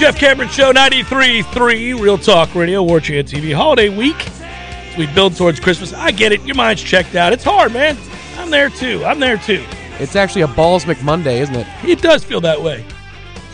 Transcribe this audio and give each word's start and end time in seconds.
Jeff 0.00 0.16
Cameron 0.16 0.48
Show, 0.48 0.72
93.3, 0.72 2.00
Real 2.00 2.16
Talk 2.16 2.54
Radio, 2.54 2.82
War 2.82 3.00
Chant 3.00 3.28
TV, 3.28 3.54
holiday 3.54 3.90
week. 3.90 4.16
As 4.40 4.96
we 4.96 5.06
build 5.08 5.36
towards 5.36 5.60
Christmas. 5.60 5.92
I 5.92 6.10
get 6.10 6.32
it. 6.32 6.40
Your 6.46 6.56
mind's 6.56 6.82
checked 6.82 7.14
out. 7.16 7.34
It's 7.34 7.44
hard, 7.44 7.74
man. 7.74 7.98
I'm 8.38 8.48
there 8.48 8.70
too. 8.70 9.04
I'm 9.04 9.20
there 9.20 9.36
too. 9.36 9.62
It's 9.98 10.16
actually 10.16 10.40
a 10.40 10.48
Balls 10.48 10.86
McMonday, 10.86 11.42
isn't 11.42 11.54
it? 11.54 11.66
It 11.84 12.00
does 12.00 12.24
feel 12.24 12.40
that 12.40 12.62
way. 12.62 12.82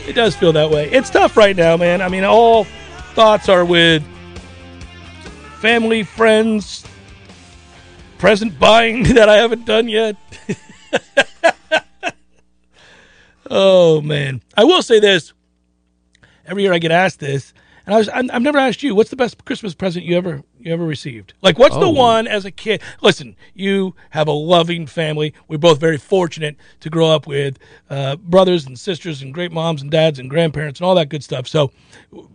It 0.07 0.13
does 0.13 0.37
feel 0.37 0.53
that 0.53 0.71
way. 0.71 0.89
It's 0.89 1.11
tough 1.11 1.37
right 1.37 1.57
now, 1.57 1.77
man. 1.77 2.01
I 2.01 2.09
mean, 2.09 2.23
all 2.23 2.62
thoughts 3.15 3.49
are 3.49 3.65
with 3.65 4.05
family, 5.59 6.05
friends, 6.05 6.87
present 8.19 8.56
buying 8.56 9.03
that 9.15 9.29
I 9.29 9.39
haven't 9.39 9.65
done 9.65 9.89
yet. 9.89 10.15
oh 13.51 14.01
man, 14.01 14.43
I 14.56 14.62
will 14.62 14.83
say 14.83 15.01
this. 15.01 15.33
Every 16.47 16.62
year 16.62 16.73
I 16.73 16.79
get 16.79 16.93
asked 16.93 17.21
this, 17.21 17.53
and 17.87 17.95
I 17.95 17.99
was 17.99 18.09
I- 18.09 18.23
I've 18.33 18.43
never 18.43 18.59
asked 18.59 18.83
you 18.83 18.95
what's 18.95 19.11
the 19.11 19.17
best 19.17 19.45
Christmas 19.45 19.75
present 19.75 20.05
you 20.05 20.17
ever 20.17 20.43
you 20.59 20.73
ever 20.73 20.84
received. 20.84 21.33
Like, 21.43 21.59
what's 21.59 21.77
the 21.77 21.83
Oh. 21.87 21.91
one 21.91 22.27
as 22.27 22.45
a 22.45 22.51
kid? 22.51 22.83
Listen, 23.01 23.37
you 23.55 23.95
have 24.11 24.27
a 24.27 24.33
loving 24.33 24.87
family. 24.87 25.33
We're 25.47 25.59
both 25.59 25.79
very 25.79 25.97
fortunate 25.99 26.56
to 26.81 26.91
grow 26.91 27.06
up 27.09 27.27
with 27.27 27.59
uh, 27.89 28.17
brothers 28.17 28.67
and 28.67 28.77
sisters 28.79 29.23
and 29.23 29.33
great 29.33 29.53
moms 29.53 29.81
and 29.83 29.91
dads 29.91 30.19
and 30.19 30.29
grandparents 30.29 30.81
and 30.81 30.87
all 30.87 30.95
that 30.97 31.09
good 31.09 31.23
stuff. 31.23 31.47
So, 31.47 31.71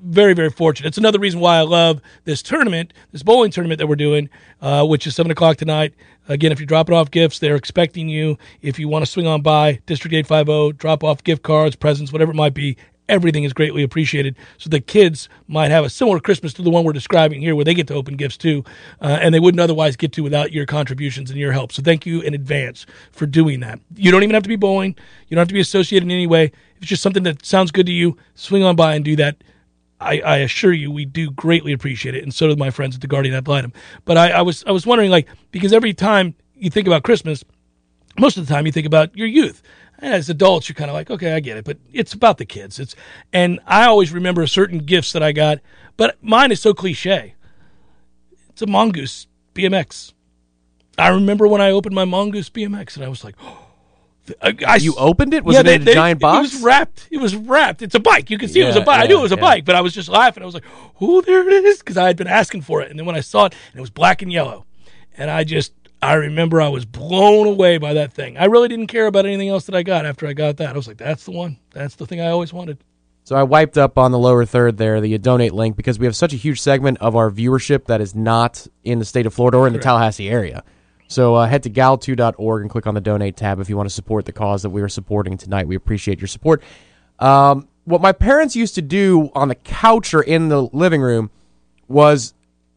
very 0.03 0.33
very 0.33 0.49
fortunate. 0.49 0.87
It's 0.89 0.97
another 0.97 1.19
reason 1.19 1.39
why 1.39 1.57
I 1.57 1.61
love 1.61 2.01
this 2.25 2.41
tournament, 2.41 2.93
this 3.11 3.23
bowling 3.23 3.51
tournament 3.51 3.79
that 3.79 3.87
we're 3.87 3.95
doing, 3.95 4.29
uh, 4.61 4.85
which 4.85 5.05
is 5.07 5.15
seven 5.15 5.31
o'clock 5.31 5.57
tonight. 5.57 5.93
Again, 6.29 6.51
if 6.51 6.59
you're 6.59 6.67
dropping 6.67 6.95
off 6.95 7.11
gifts, 7.11 7.39
they're 7.39 7.55
expecting 7.55 8.07
you. 8.07 8.37
If 8.61 8.77
you 8.79 8.87
want 8.87 9.03
to 9.03 9.11
swing 9.11 9.27
on 9.27 9.41
by 9.41 9.79
District 9.87 10.13
850, 10.13 10.77
drop 10.77 11.03
off 11.03 11.23
gift 11.23 11.41
cards, 11.43 11.75
presents, 11.75 12.13
whatever 12.13 12.31
it 12.31 12.35
might 12.35 12.53
be, 12.53 12.77
everything 13.09 13.43
is 13.43 13.53
greatly 13.53 13.83
appreciated. 13.83 14.35
So 14.57 14.69
the 14.69 14.79
kids 14.79 15.27
might 15.47 15.71
have 15.71 15.83
a 15.83 15.89
similar 15.89 16.19
Christmas 16.19 16.53
to 16.53 16.61
the 16.61 16.69
one 16.69 16.83
we're 16.83 16.93
describing 16.93 17.41
here, 17.41 17.55
where 17.55 17.65
they 17.65 17.73
get 17.73 17.87
to 17.87 17.93
open 17.93 18.15
gifts 18.15 18.37
too, 18.37 18.63
uh, 19.01 19.19
and 19.21 19.33
they 19.33 19.39
wouldn't 19.39 19.59
otherwise 19.59 19.95
get 19.95 20.13
to 20.13 20.23
without 20.23 20.51
your 20.51 20.65
contributions 20.65 21.29
and 21.29 21.39
your 21.39 21.51
help. 21.51 21.71
So 21.71 21.81
thank 21.81 22.05
you 22.05 22.21
in 22.21 22.33
advance 22.33 22.85
for 23.11 23.25
doing 23.25 23.59
that. 23.61 23.79
You 23.95 24.11
don't 24.11 24.23
even 24.23 24.33
have 24.33 24.43
to 24.43 24.49
be 24.49 24.55
bowling. 24.55 24.95
You 25.27 25.35
don't 25.35 25.41
have 25.41 25.49
to 25.49 25.53
be 25.53 25.59
associated 25.59 26.05
in 26.05 26.11
any 26.11 26.27
way. 26.27 26.45
If 26.45 26.83
it's 26.83 26.87
just 26.87 27.03
something 27.03 27.23
that 27.23 27.45
sounds 27.45 27.71
good 27.71 27.85
to 27.85 27.91
you, 27.91 28.17
swing 28.35 28.63
on 28.63 28.75
by 28.75 28.95
and 28.95 29.03
do 29.03 29.15
that. 29.17 29.43
I, 29.99 30.19
I 30.21 30.37
assure 30.37 30.73
you, 30.73 30.89
we 30.89 31.05
do 31.05 31.29
greatly 31.29 31.73
appreciate 31.73 32.15
it, 32.15 32.23
and 32.23 32.33
so 32.33 32.47
do 32.47 32.55
my 32.55 32.71
friends 32.71 32.95
at 32.95 33.01
the 33.01 33.07
Guardian 33.07 33.35
Ad 33.35 33.47
Litem. 33.47 33.71
But 34.03 34.17
I, 34.17 34.31
I 34.31 34.41
was 34.41 34.63
I 34.65 34.71
was 34.71 34.87
wondering, 34.87 35.11
like, 35.11 35.27
because 35.51 35.73
every 35.73 35.93
time 35.93 36.33
you 36.55 36.71
think 36.71 36.87
about 36.87 37.03
Christmas, 37.03 37.43
most 38.19 38.37
of 38.37 38.45
the 38.47 38.53
time 38.53 38.65
you 38.65 38.71
think 38.71 38.87
about 38.87 39.15
your 39.15 39.27
youth. 39.27 39.61
And 39.99 40.13
as 40.13 40.29
adults, 40.29 40.67
you're 40.67 40.75
kind 40.75 40.89
of 40.89 40.95
like, 40.95 41.11
okay, 41.11 41.33
I 41.33 41.39
get 41.39 41.57
it, 41.57 41.63
but 41.65 41.77
it's 41.93 42.13
about 42.13 42.37
the 42.39 42.45
kids. 42.45 42.79
It's 42.79 42.95
and 43.31 43.59
I 43.67 43.85
always 43.85 44.11
remember 44.11 44.45
certain 44.47 44.79
gifts 44.79 45.11
that 45.13 45.21
I 45.21 45.31
got, 45.31 45.59
but 45.95 46.17
mine 46.23 46.51
is 46.51 46.59
so 46.59 46.73
cliche. 46.73 47.35
It's 48.49 48.61
a 48.63 48.67
mongoose 48.67 49.27
BMX. 49.53 50.13
I 50.97 51.09
remember 51.09 51.47
when 51.47 51.61
I 51.61 51.71
opened 51.71 51.95
my 51.95 52.05
mongoose 52.05 52.49
BMX, 52.49 52.95
and 52.95 53.05
I 53.05 53.09
was 53.09 53.23
like, 53.23 53.35
I, 54.41 54.49
uh, 54.49 54.53
I- 54.67 54.75
You 54.77 54.95
opened 54.97 55.33
it? 55.35 55.43
Was 55.43 55.53
yeah, 55.53 55.59
it 55.61 55.63
they- 55.63 55.75
in 55.75 55.81
a 55.83 55.85
they- 55.85 55.93
giant 55.93 56.19
box? 56.19 56.37
It 56.51 56.55
was 56.55 56.63
wrapped. 56.63 57.07
It 57.11 57.17
was 57.17 57.35
wrapped. 57.35 57.81
It's 57.83 57.95
a 57.95 57.99
bike. 57.99 58.29
You 58.31 58.37
can 58.39 58.49
see 58.49 58.61
it 58.61 58.65
was 58.65 58.75
a 58.75 58.79
Yeah, 58.79 58.85
bike. 58.85 59.03
I 59.03 59.07
knew 59.07 59.19
it 59.19 59.21
was 59.21 59.31
a 59.31 59.35
yeah. 59.35 59.41
bike, 59.41 59.65
but 59.65 59.75
I 59.75 59.81
was 59.81 59.93
just 59.93 60.09
laughing. 60.09 60.41
I 60.41 60.45
was 60.47 60.55
like, 60.55 60.65
"Oh, 60.99 61.21
there 61.21 61.47
it 61.47 61.63
is," 61.65 61.77
because 61.79 61.97
I 61.97 62.07
had 62.07 62.17
been 62.17 62.27
asking 62.27 62.61
for 62.63 62.81
it. 62.81 62.89
And 62.89 62.97
then 62.99 63.05
when 63.05 63.15
I 63.15 63.19
saw 63.21 63.45
it, 63.45 63.53
and 63.71 63.77
it 63.77 63.81
was 63.81 63.89
black 63.91 64.21
and 64.23 64.31
yellow, 64.31 64.65
and 65.17 65.29
I 65.29 65.43
just 65.43 65.73
I 66.01 66.13
remember 66.15 66.61
I 66.61 66.69
was 66.69 66.85
blown 66.85 67.47
away 67.47 67.77
by 67.77 67.93
that 67.93 68.11
thing. 68.13 68.37
I 68.37 68.45
really 68.45 68.67
didn't 68.67 68.87
care 68.87 69.05
about 69.05 69.25
anything 69.25 69.49
else 69.49 69.65
that 69.65 69.75
I 69.75 69.83
got 69.83 70.05
after 70.05 70.25
I 70.27 70.33
got 70.33 70.57
that. 70.57 70.69
I 70.69 70.75
was 70.75 70.87
like, 70.87 70.97
"That's 70.97 71.25
the 71.25 71.31
one. 71.31 71.57
That's 71.71 71.95
the 71.95 72.07
thing 72.07 72.19
I 72.21 72.29
always 72.29 72.51
wanted." 72.51 72.83
So 73.23 73.35
I 73.35 73.43
wiped 73.43 73.77
up 73.77 73.97
on 73.97 74.11
the 74.11 74.17
lower 74.17 74.45
third 74.45 74.77
there 74.77 74.99
the 74.99 75.17
donate 75.19 75.53
link 75.53 75.75
because 75.75 75.99
we 75.99 76.05
have 76.05 76.15
such 76.15 76.33
a 76.33 76.37
huge 76.37 76.59
segment 76.59 76.97
of 76.99 77.15
our 77.15 77.29
viewership 77.29 77.85
that 77.85 78.01
is 78.01 78.15
not 78.15 78.65
in 78.83 78.99
the 78.99 79.05
state 79.05 79.25
of 79.25 79.33
Florida 79.33 79.57
or 79.57 79.67
in 79.67 79.73
the 79.73 79.79
Tallahassee 79.79 80.27
area. 80.29 80.63
So 81.07 81.35
uh, 81.35 81.45
head 81.45 81.63
to 81.63 81.69
gal2.org 81.69 82.61
and 82.61 82.69
click 82.69 82.87
on 82.87 82.93
the 82.95 83.01
donate 83.01 83.35
tab 83.35 83.59
if 83.59 83.69
you 83.69 83.77
want 83.77 83.87
to 83.87 83.93
support 83.93 84.25
the 84.25 84.31
cause 84.31 84.63
that 84.63 84.69
we 84.69 84.81
are 84.81 84.89
supporting 84.89 85.37
tonight. 85.37 85.67
We 85.67 85.75
appreciate 85.75 86.19
your 86.19 86.27
support. 86.27 86.63
Um, 87.19 87.67
what 87.83 88.01
my 88.01 88.11
parents 88.11 88.55
used 88.55 88.75
to 88.75 88.81
do 88.81 89.29
on 89.35 89.49
the 89.49 89.55
couch 89.55 90.13
or 90.13 90.21
in 90.21 90.49
the 90.49 90.61
living 90.61 91.01
room 91.01 91.29
was, 91.87 92.33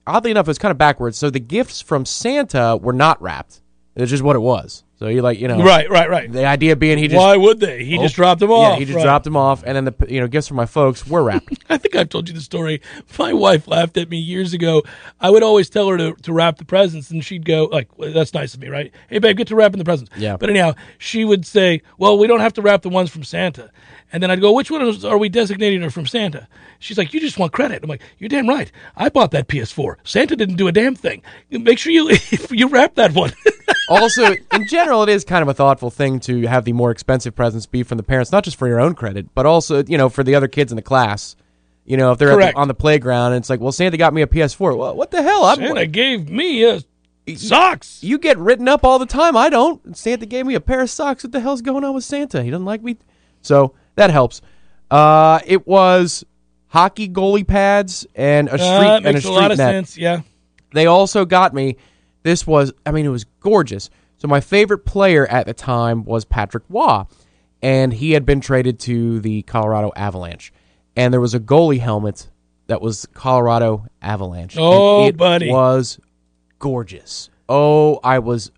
oddly 0.07 0.31
enough, 0.31 0.47
it 0.47 0.51
was 0.51 0.59
kind 0.59 0.71
of 0.71 0.79
backwards. 0.79 1.19
So 1.19 1.31
the 1.31 1.41
gifts 1.41 1.81
from 1.81 2.05
Santa 2.05 2.77
were 2.81 2.93
not 2.93 3.21
wrapped. 3.21 3.61
It's 3.97 4.11
just 4.11 4.23
what 4.25 4.35
it 4.35 4.41
was. 4.41 4.83
So 4.99 5.09
you 5.09 5.23
like, 5.23 5.39
you 5.39 5.49
know, 5.49 5.63
Right, 5.63 5.89
right, 5.91 6.09
right. 6.09 6.31
The 6.31 6.47
idea 6.47 6.77
being 6.77 6.99
he 6.99 7.09
just 7.09 7.19
Why 7.19 7.37
would 7.37 7.61
they? 7.61 7.85
He 7.85 7.99
just 7.99 8.15
oh, 8.15 8.23
dropped 8.23 8.41
them 8.41 8.51
off. 8.51 8.75
Yeah, 8.75 8.79
he 8.79 8.85
just 8.85 8.97
right. 8.97 9.03
dropped 9.03 9.25
them 9.25 9.37
off, 9.37 9.63
and 9.65 9.77
then 9.77 9.85
the 9.85 9.95
you 10.09 10.21
know 10.21 10.29
gifts 10.29 10.49
from 10.49 10.57
my 10.57 10.67
folks 10.67 11.07
were 11.07 11.23
wrapped. 11.23 11.65
I 11.69 11.79
think 11.79 11.95
I've 11.97 12.09
told 12.09 12.29
you 12.29 12.35
the 12.35 12.41
story. 12.41 12.81
My 13.19 13.33
wife 13.33 13.67
laughed 13.67 13.97
at 13.97 14.09
me 14.09 14.19
years 14.19 14.53
ago. 14.53 14.83
I 15.21 15.31
would 15.31 15.43
always 15.43 15.69
tell 15.69 15.89
her 15.89 15.99
to, 15.99 16.15
to 16.15 16.33
wrap 16.33 16.59
the 16.59 16.65
presents, 16.65 17.11
and 17.11 17.25
she'd 17.25 17.45
go 17.45 17.65
like, 17.65 17.99
well, 17.99 18.13
"That's 18.13 18.35
nice 18.35 18.55
of 18.55 18.61
me, 18.61 18.69
right? 18.69 18.93
Hey, 19.09 19.19
babe, 19.19 19.37
get 19.37 19.49
to 19.49 19.57
wrapping 19.57 19.79
the 19.79 19.85
presents." 19.85 20.11
Yeah. 20.17 20.37
But 20.37 20.49
anyhow, 20.49 20.75
she 20.99 21.25
would 21.25 21.45
say, 21.45 21.83
"Well, 21.99 22.17
we 22.17 22.27
don't 22.27 22.41
have 22.41 22.55
to 22.55 22.63
wrap 22.63 22.83
the 22.83 22.89
ones 22.89 23.11
from 23.11 23.25
Santa." 23.25 23.71
And 24.15 24.23
then 24.23 24.31
I'd 24.31 24.41
go, 24.41 24.53
"Which 24.53 24.71
one 24.71 25.05
are 25.05 25.19
we 25.19 25.29
designating 25.29 25.83
her 25.83 25.91
from 25.91 26.07
Santa?" 26.07 26.47
She's 26.79 26.97
like, 26.97 27.13
"You 27.13 27.19
just 27.19 27.37
want 27.37 27.51
credit." 27.53 27.83
I'm 27.83 27.89
like, 27.89 28.01
"You're 28.21 28.29
damn 28.29 28.49
right. 28.49 28.71
I 28.97 29.09
bought 29.09 29.33
that 29.33 29.49
PS4. 29.49 29.97
Santa 30.05 30.37
didn't 30.37 30.55
do 30.55 30.69
a 30.69 30.73
damn 30.73 30.95
thing. 30.95 31.21
Make 31.51 31.81
sure 31.81 31.91
you 31.91 32.17
you 32.51 32.69
wrap 32.69 32.95
that 32.95 33.13
one." 33.13 33.33
also, 33.89 34.37
in 34.53 34.69
general, 34.69 35.03
it 35.03 35.09
is 35.09 35.25
kind 35.25 35.43
of 35.43 35.49
a 35.49 35.55
thoughtful 35.55 35.91
thing 35.91 36.21
to 36.21 36.43
have 36.43 36.65
the 36.65 36.73
more 36.73 36.93
expensive 36.93 37.35
presents 37.35 37.67
be 37.67 37.83
from 37.83 37.97
the 37.97 38.05
parents, 38.05 38.31
not 38.31 38.45
just 38.45 38.57
for 38.57 38.69
your 38.69 38.79
own 38.79 38.95
credit, 38.95 39.35
but 39.35 39.47
also 39.47 39.83
you 39.83 39.99
know 39.99 40.09
for 40.09 40.23
the 40.23 40.37
other 40.37 40.47
kids 40.47 40.71
in 40.71 40.77
the 40.77 40.83
class. 40.83 41.35
You 41.85 41.97
know, 41.97 42.13
if 42.13 42.19
they're 42.19 42.37
the, 42.37 42.55
on 42.55 42.69
the 42.69 42.75
playground 42.75 43.33
and 43.33 43.43
it's 43.43 43.51
like, 43.51 43.59
well, 43.59 43.73
Santa 43.73 43.97
got 43.97 44.15
me 44.15 44.23
a 44.23 44.29
PS4. 44.29 44.79
Well, 44.79 44.95
what 44.95 45.11
the 45.11 45.23
hell? 45.23 45.45
I'm, 45.45 45.57
Santa 45.57 45.87
gave 45.87 46.31
me 46.31 46.65
a 46.65 46.81
Socks. 47.35 48.03
You 48.03 48.19
get 48.19 48.39
written 48.39 48.69
up 48.69 48.85
all 48.85 49.01
the 49.01 49.07
time. 49.07 49.37
I 49.37 49.51
don't. 49.51 49.97
Santa 49.97 50.25
gave 50.25 50.47
me 50.47 50.55
a 50.55 50.61
pair 50.61 50.83
of 50.83 50.91
socks. 50.91 51.25
What 51.25 51.33
the 51.33 51.41
hell's 51.41 51.63
going 51.63 51.83
on 51.83 51.95
with 51.95 52.05
Santa? 52.05 52.45
He 52.45 52.51
doesn't 52.51 52.65
like 52.65 52.83
me. 52.83 52.97
So 53.43 53.75
that 53.97 54.11
helps. 54.11 54.41
Uh, 54.91 55.41
it 55.47 55.67
was 55.67 56.25
hockey 56.69 57.09
goalie 57.09 57.47
pads 57.47 58.07
and 58.15 58.49
a 58.49 58.53
street 58.59 58.65
Uh, 58.67 59.01
and 59.05 59.17
a 59.17 59.21
street 59.21 59.31
a 59.31 59.35
lot 59.35 59.51
of 59.53 59.59
net. 59.59 59.73
sense. 59.73 59.97
Yeah. 59.99 60.21
They 60.73 60.87
also 60.87 61.25
got 61.25 61.55
me. 61.55 61.77
This 62.23 62.47
was, 62.47 62.73
I 62.87 62.91
mean, 62.91 63.07
it 63.07 63.11
was 63.11 63.25
gorgeous. 63.41 63.91
So 64.19 64.29
my 64.29 64.41
favorite 64.41 64.85
player 64.85 65.27
at 65.27 65.47
the 65.47 65.55
time 65.55 66.05
was 66.05 66.25
Patrick 66.25 66.65
Roy, 66.69 67.05
and 67.63 67.93
he 67.93 68.13
had 68.13 68.25
been 68.27 68.41
traded 68.41 68.79
to 68.81 69.21
the 69.21 69.43
Colorado 69.43 69.93
Avalanche. 69.97 70.53
And 70.97 71.13
there 71.13 71.21
was 71.21 71.35
a 71.35 71.41
goalie 71.41 71.81
helmet 71.81 72.29
that 72.67 72.81
was 72.81 73.07
Colorado 73.15 73.87
Avalanche. 74.01 74.55
and 74.57 74.65
Oh, 74.65 75.07
it 75.07 75.17
buddy. 75.17 75.51
was 75.51 75.99
gorgeous. 76.59 77.29
Oh, 77.49 78.01
I 78.03 78.19
was, 78.21 78.51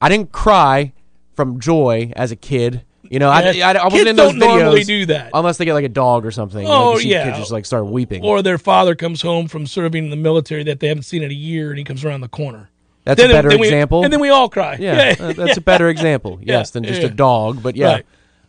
I 0.00 0.08
didn't 0.08 0.32
cry 0.32 0.92
from 1.34 1.60
joy 1.60 2.12
as 2.16 2.32
a 2.32 2.36
kid. 2.36 2.84
You 3.10 3.18
know, 3.18 3.28
I, 3.30 3.50
Yeah, 3.50 3.68
I, 3.68 3.72
I 3.72 3.84
wasn't 3.84 3.92
kids 3.92 4.10
in 4.10 4.16
those 4.16 4.30
don't 4.32 4.38
normally 4.38 4.80
videos 4.82 4.86
do 4.86 5.06
that. 5.06 5.30
unless 5.34 5.56
they 5.58 5.64
get 5.64 5.74
like 5.74 5.84
a 5.84 5.88
dog 5.88 6.24
or 6.26 6.30
something. 6.30 6.66
Oh, 6.66 6.92
like, 6.92 7.04
yeah. 7.04 7.24
kids 7.24 7.38
just 7.38 7.50
like 7.52 7.66
start 7.66 7.86
weeping. 7.86 8.24
Or 8.24 8.42
their 8.42 8.58
father 8.58 8.94
comes 8.94 9.22
home 9.22 9.48
from 9.48 9.66
serving 9.66 10.04
in 10.04 10.10
the 10.10 10.16
military 10.16 10.64
that 10.64 10.80
they 10.80 10.88
haven't 10.88 11.04
seen 11.04 11.22
in 11.22 11.30
a 11.30 11.34
year, 11.34 11.70
and 11.70 11.78
he 11.78 11.84
comes 11.84 12.04
around 12.04 12.20
the 12.22 12.28
corner. 12.28 12.70
That's 13.04 13.20
Then- 13.20 13.30
a 13.30 13.34
better 13.34 13.50
then 13.50 13.60
we- 13.60 13.68
example. 13.68 14.02
and 14.04 14.12
then 14.12 14.20
we 14.20 14.30
all 14.30 14.48
cry. 14.48 14.76
Yeah, 14.80 15.14
uh, 15.20 15.32
that's 15.32 15.56
a 15.56 15.60
better 15.60 15.88
example. 15.88 16.40
Yes, 16.42 16.70
than 16.70 16.82
just 16.84 17.00
yeah. 17.02 17.06
a 17.08 17.10
dog. 17.10 17.62
But 17.62 17.76
yeah, 17.76 17.86
Right. 17.92 18.06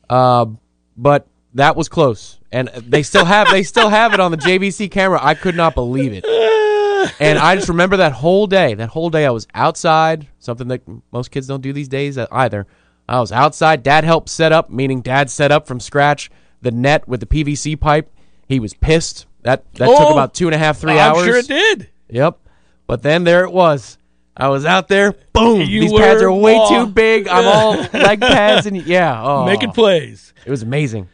uh, 0.09 0.45
but 0.97 1.27
that 1.53 1.75
was 1.75 1.89
close, 1.89 2.39
and 2.51 2.67
they 2.69 3.03
still 3.03 3.25
have 3.25 3.49
they 3.51 3.63
still 3.63 3.89
have 3.89 4.13
it 4.13 4.19
on 4.19 4.31
the 4.31 4.37
JVC 4.37 4.89
camera. 4.91 5.19
I 5.21 5.33
could 5.35 5.55
not 5.55 5.75
believe 5.75 6.11
it, 6.13 6.25
and 7.19 7.37
I 7.39 7.55
just 7.55 7.69
remember 7.69 7.97
that 7.97 8.13
whole 8.13 8.47
day. 8.47 8.73
That 8.73 8.89
whole 8.89 9.09
day, 9.09 9.25
I 9.25 9.29
was 9.31 9.47
outside. 9.53 10.27
Something 10.39 10.67
that 10.69 10.81
most 11.11 11.29
kids 11.31 11.45
don't 11.47 11.61
do 11.61 11.71
these 11.73 11.87
days 11.87 12.17
either. 12.17 12.65
I 13.07 13.19
was 13.19 13.31
outside. 13.31 13.83
Dad 13.83 14.03
helped 14.03 14.29
set 14.29 14.51
up, 14.51 14.69
meaning 14.69 15.01
Dad 15.01 15.29
set 15.29 15.51
up 15.51 15.67
from 15.67 15.79
scratch 15.79 16.29
the 16.61 16.71
net 16.71 17.07
with 17.07 17.19
the 17.19 17.25
PVC 17.25 17.79
pipe. 17.79 18.11
He 18.47 18.59
was 18.59 18.73
pissed. 18.73 19.25
That 19.43 19.71
that 19.75 19.85
took 19.87 19.99
Oh, 19.99 20.11
about 20.13 20.33
two 20.33 20.47
and 20.47 20.55
a 20.55 20.57
half, 20.57 20.77
three 20.79 20.93
I'm 20.99 21.15
hours. 21.15 21.25
sure 21.25 21.37
it 21.37 21.47
did. 21.47 21.89
Yep. 22.09 22.39
But 22.85 23.01
then 23.03 23.23
there 23.23 23.43
it 23.43 23.51
was. 23.51 23.97
I 24.35 24.49
was 24.49 24.65
out 24.65 24.87
there. 24.87 25.13
Boom. 25.33 25.61
You 25.61 25.81
These 25.81 25.93
pads 25.93 26.21
are 26.21 26.31
way 26.31 26.59
too 26.69 26.87
big. 26.87 27.27
I'm 27.27 27.45
all 27.45 27.71
leg 27.93 28.19
pads 28.21 28.65
and 28.67 28.77
yeah. 28.85 29.21
Oh, 29.23 29.45
Making 29.45 29.71
plays. 29.71 30.33
It 30.45 30.51
was 30.51 30.61
amazing. 30.61 31.07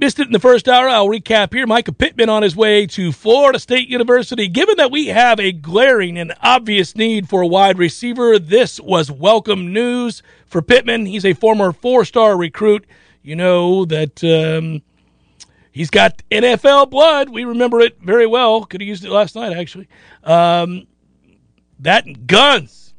Missed 0.00 0.18
it 0.18 0.28
in 0.28 0.32
the 0.32 0.38
first 0.38 0.66
hour. 0.66 0.88
I'll 0.88 1.08
recap 1.08 1.52
here. 1.52 1.66
Mycah 1.66 1.96
Pittman 1.96 2.30
on 2.30 2.42
his 2.42 2.56
way 2.56 2.86
to 2.86 3.12
Florida 3.12 3.58
State 3.58 3.86
University. 3.86 4.48
Given 4.48 4.78
that 4.78 4.90
we 4.90 5.08
have 5.08 5.38
a 5.38 5.52
glaring 5.52 6.16
and 6.16 6.32
obvious 6.40 6.96
need 6.96 7.28
for 7.28 7.42
a 7.42 7.46
wide 7.46 7.76
receiver, 7.76 8.38
this 8.38 8.80
was 8.80 9.10
welcome 9.10 9.74
news 9.74 10.22
for 10.46 10.62
Pittman. 10.62 11.04
He's 11.04 11.26
a 11.26 11.34
former 11.34 11.70
four 11.70 12.06
star 12.06 12.38
recruit. 12.38 12.86
You 13.22 13.36
know 13.36 13.84
that 13.84 14.24
um, 14.24 14.80
he's 15.70 15.90
got 15.90 16.22
NFL 16.30 16.88
blood. 16.88 17.28
We 17.28 17.44
remember 17.44 17.80
it 17.80 18.00
very 18.00 18.26
well. 18.26 18.64
Could 18.64 18.80
have 18.80 18.88
used 18.88 19.04
it 19.04 19.10
last 19.10 19.36
night, 19.36 19.54
actually. 19.54 19.86
Um, 20.24 20.86
that 21.78 22.26
guns. 22.26 22.89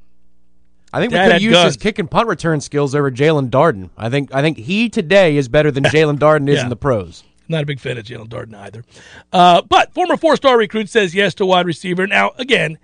I 0.93 0.99
think 0.99 1.11
we 1.11 1.17
Dad 1.17 1.31
could 1.33 1.41
use 1.41 1.57
his 1.63 1.77
kick 1.77 1.99
and 1.99 2.09
punt 2.11 2.27
return 2.27 2.59
skills 2.61 2.93
over 2.95 3.09
Jaelon 3.09 3.49
Darden. 3.49 3.89
I 3.97 4.09
think 4.09 4.33
I 4.33 4.41
think 4.41 4.57
he 4.57 4.89
today 4.89 5.38
is 5.38 5.47
better 5.47 5.71
than 5.71 5.83
Jaelon 5.85 6.17
Darden 6.19 6.49
is 6.49 6.55
Yeah. 6.57 6.63
in 6.63 6.69
the 6.69 6.75
pros. 6.75 7.23
Not 7.47 7.63
a 7.63 7.65
big 7.65 7.79
fan 7.79 7.97
of 7.97 8.05
Jaelon 8.05 8.27
Darden 8.29 8.55
either. 8.55 8.83
Uh, 9.33 9.61
but 9.61 9.93
former 9.93 10.17
four 10.17 10.35
star 10.35 10.57
recruit 10.57 10.89
says 10.89 11.13
yes 11.15 11.33
to 11.35 11.45
wide 11.45 11.65
receiver. 11.65 12.07
Now, 12.07 12.31
again, 12.38 12.77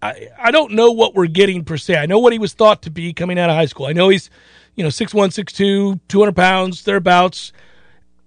I, 0.00 0.28
I 0.38 0.50
don't 0.50 0.72
know 0.72 0.90
what 0.90 1.14
we're 1.14 1.26
getting 1.26 1.64
per 1.64 1.76
se. 1.76 1.96
I 1.96 2.06
know 2.06 2.18
what 2.18 2.32
he 2.32 2.38
was 2.38 2.52
thought 2.54 2.82
to 2.82 2.90
be 2.90 3.12
coming 3.12 3.38
out 3.38 3.50
of 3.50 3.56
high 3.56 3.66
school. 3.66 3.86
I 3.86 3.92
know 3.92 4.08
he's, 4.08 4.30
you 4.76 4.82
know, 4.82 4.88
6'1, 4.88 5.28
6'2, 5.28 6.00
200 6.08 6.32
pounds, 6.34 6.82
thereabouts. 6.84 7.52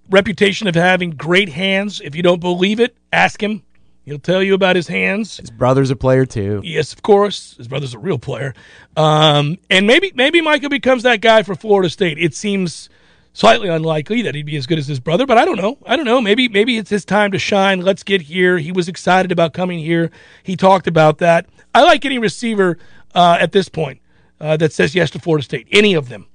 Reputation 0.10 0.68
of 0.68 0.75
having 0.75 1.12
great 1.12 1.50
hands. 1.50 2.00
If 2.00 2.16
you 2.16 2.22
don't 2.22 2.40
believe 2.40 2.80
it, 2.80 2.96
ask 3.12 3.42
him. 3.42 3.63
He'll 4.06 4.19
tell 4.19 4.44
you 4.44 4.54
about 4.54 4.75
his 4.75 4.88
hands. 4.88 5.38
His 5.38 5.50
brother's 5.50 5.90
a 5.90 5.96
player 5.96 6.28
too. 6.28 6.62
Yes, 6.63 6.94
of 6.94 7.02
course. 7.02 7.57
His 7.57 7.68
brother's 7.68 7.96
a 7.96 8.00
real 8.00 8.19
player. 8.19 8.54
Um, 8.96 9.57
and 9.72 9.88
maybe 9.88 10.12
maybe 10.13 10.42
Mycah 10.42 10.69
becomes 10.69 11.04
that 11.04 11.22
guy 11.22 11.42
for 11.42 11.56
Florida 11.56 11.90
State. 11.90 12.19
It 12.19 12.36
seems 12.36 12.88
slightly 13.34 13.68
unlikely 13.68 14.22
that 14.22 14.36
he'd 14.36 14.46
be 14.46 14.57
as 14.57 14.68
good 14.68 14.78
as 14.78 14.86
his 14.86 15.00
brother, 15.00 15.25
but 15.25 15.40
I 15.40 15.44
don't 15.44 15.57
know. 15.57 15.80
I 15.88 15.96
don't 15.96 16.06
know. 16.06 16.22
Maybe 16.22 16.48
maybe 16.48 16.78
it's 16.78 16.92
his 16.92 17.04
time 17.04 17.31
to 17.31 17.40
shine. 17.40 17.81
Let's 17.81 18.04
get 18.04 18.22
here. 18.22 18.60
He 18.60 18.72
was 18.72 18.88
excited 18.88 19.31
about 19.31 19.54
coming 19.54 19.80
here. 19.80 20.12
He 20.44 20.56
talked 20.56 20.86
about 20.86 21.18
that. 21.18 21.48
I 21.74 21.81
like 21.81 22.06
any 22.06 22.19
receiver 22.19 22.78
uh, 23.16 23.38
at 23.40 23.54
this 23.54 23.69
point 23.69 24.01
uh, 24.40 24.56
that 24.58 24.72
says 24.72 24.94
yes 24.94 25.10
to 25.12 25.19
Florida 25.19 25.44
State. 25.44 25.68
Any 25.72 25.96
of 25.96 26.10
them. 26.10 26.28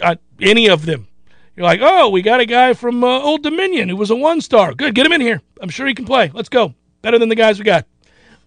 Uh, 0.00 0.16
any 0.40 0.68
of 0.68 0.84
them. 0.84 1.06
You're 1.54 1.64
like, 1.64 1.80
oh, 1.80 2.08
we 2.08 2.22
got 2.22 2.40
a 2.40 2.46
guy 2.46 2.72
from 2.72 3.04
uh, 3.04 3.20
Old 3.20 3.44
Dominion 3.44 3.88
who 3.88 3.94
was 3.94 4.10
a 4.10 4.16
one 4.16 4.40
star. 4.40 4.74
Good, 4.74 4.96
get 4.96 5.06
him 5.06 5.12
in 5.12 5.20
here. 5.20 5.40
I'm 5.60 5.68
sure 5.68 5.86
he 5.86 5.94
can 5.94 6.04
play. 6.04 6.32
Let's 6.34 6.48
go. 6.48 6.74
Better 7.04 7.18
than 7.18 7.28
the 7.28 7.36
guys 7.36 7.58
we 7.58 7.66
got. 7.66 7.86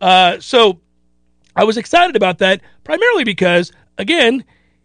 Uh, 0.01 0.39
so 0.39 0.80
I 1.56 1.63
was 1.63 1.77
excited 1.77 2.15
about 2.15 2.39
that 2.39 2.62
primarily 2.83 3.24
because, 3.24 3.71
again, 4.00 4.44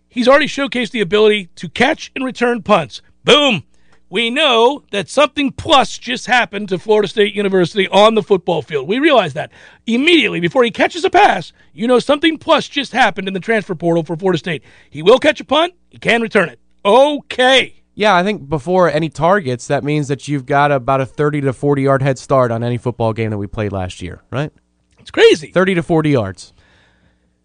he's 0.08 0.28
already 0.28 0.46
showcased 0.46 0.90
the 0.90 1.00
ability 1.00 1.46
to 1.56 1.70
catch 1.70 2.12
and 2.14 2.22
return 2.22 2.62
punts. 2.62 3.00
Boom. 3.24 3.62
We 4.10 4.28
know 4.28 4.82
that 4.90 5.08
something 5.08 5.52
plus 5.52 5.96
just 5.96 6.26
happened 6.26 6.68
to 6.68 6.78
Florida 6.78 7.08
State 7.08 7.34
University 7.34 7.88
on 7.88 8.14
the 8.14 8.22
football 8.22 8.60
field. 8.60 8.86
We 8.86 8.98
realize 8.98 9.32
that 9.32 9.50
immediately 9.86 10.38
before 10.38 10.64
he 10.64 10.70
catches 10.70 11.02
a 11.06 11.08
pass. 11.08 11.54
You 11.72 11.86
know 11.86 11.98
something 11.98 12.36
plus 12.36 12.68
just 12.68 12.92
happened 12.92 13.26
in 13.26 13.32
the 13.32 13.40
transfer 13.40 13.74
portal 13.74 14.02
for 14.02 14.14
Florida 14.16 14.38
State. 14.38 14.64
He 14.90 15.00
will 15.00 15.18
catch 15.18 15.40
a 15.40 15.46
punt. 15.46 15.72
He 15.88 15.96
can 15.96 16.20
return 16.20 16.50
it. 16.50 16.60
Okay. 16.84 17.81
Yeah, 18.02 18.16
I 18.16 18.24
think 18.24 18.48
before 18.48 18.90
any 18.90 19.08
targets, 19.08 19.68
that 19.68 19.84
means 19.84 20.08
that 20.08 20.26
you've 20.26 20.44
got 20.44 20.72
about 20.72 21.00
a 21.00 21.06
30 21.06 21.42
to 21.42 21.52
40 21.52 21.82
yard 21.82 22.02
head 22.02 22.18
start 22.18 22.50
on 22.50 22.64
any 22.64 22.76
football 22.76 23.12
game 23.12 23.30
that 23.30 23.38
we 23.38 23.46
played 23.46 23.70
last 23.70 24.02
year, 24.02 24.24
right? 24.32 24.50
It's 24.98 25.12
crazy. 25.12 25.52
30 25.52 25.76
to 25.76 25.84
40 25.84 26.10
yards. 26.10 26.52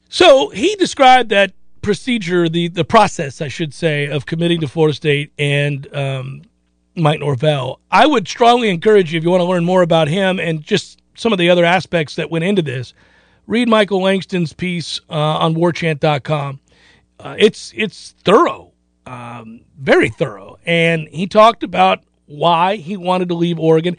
So 0.10 0.50
he 0.50 0.76
described 0.78 1.30
that 1.30 1.54
procedure, 1.84 2.50
the 2.50 2.70
the 2.70 2.84
process, 2.84 3.40
I 3.40 3.50
should 3.50 3.72
say, 3.72 4.08
of 4.08 4.26
committing 4.26 4.60
to 4.62 4.68
Florida 4.68 4.96
State 4.96 5.32
and 5.38 5.96
um, 5.96 6.42
Mike 6.96 7.20
Norvell. 7.20 7.80
I 7.92 8.08
would 8.08 8.28
strongly 8.28 8.72
encourage 8.72 9.14
you 9.14 9.20
if 9.20 9.24
you 9.24 9.30
want 9.30 9.42
to 9.42 9.46
learn 9.46 9.64
more 9.64 9.84
about 9.84 10.08
him 10.08 10.40
and 10.40 10.64
just 10.64 11.00
some 11.14 11.32
of 11.32 11.38
the 11.38 11.52
other 11.52 11.66
aspects 11.66 12.16
that 12.16 12.32
went 12.32 12.46
into 12.46 12.64
this. 12.64 12.96
Read 13.46 13.70
Michael 13.70 14.02
Langston's 14.02 14.54
piece 14.54 15.00
uh, 15.08 15.14
on 15.14 15.54
WarChant.com. 15.54 16.60
Uh, 17.20 17.36
it's 17.38 17.74
it's 17.76 18.16
thorough, 18.24 18.67
um, 19.08 19.62
very 19.80 20.10
thorough, 20.10 20.58
and 20.66 21.08
he 21.08 21.28
talked 21.28 21.64
about 21.64 22.04
why 22.26 22.76
he 22.76 22.98
wanted 22.98 23.30
to 23.30 23.36
leave 23.36 23.58
Oregon. 23.58 23.96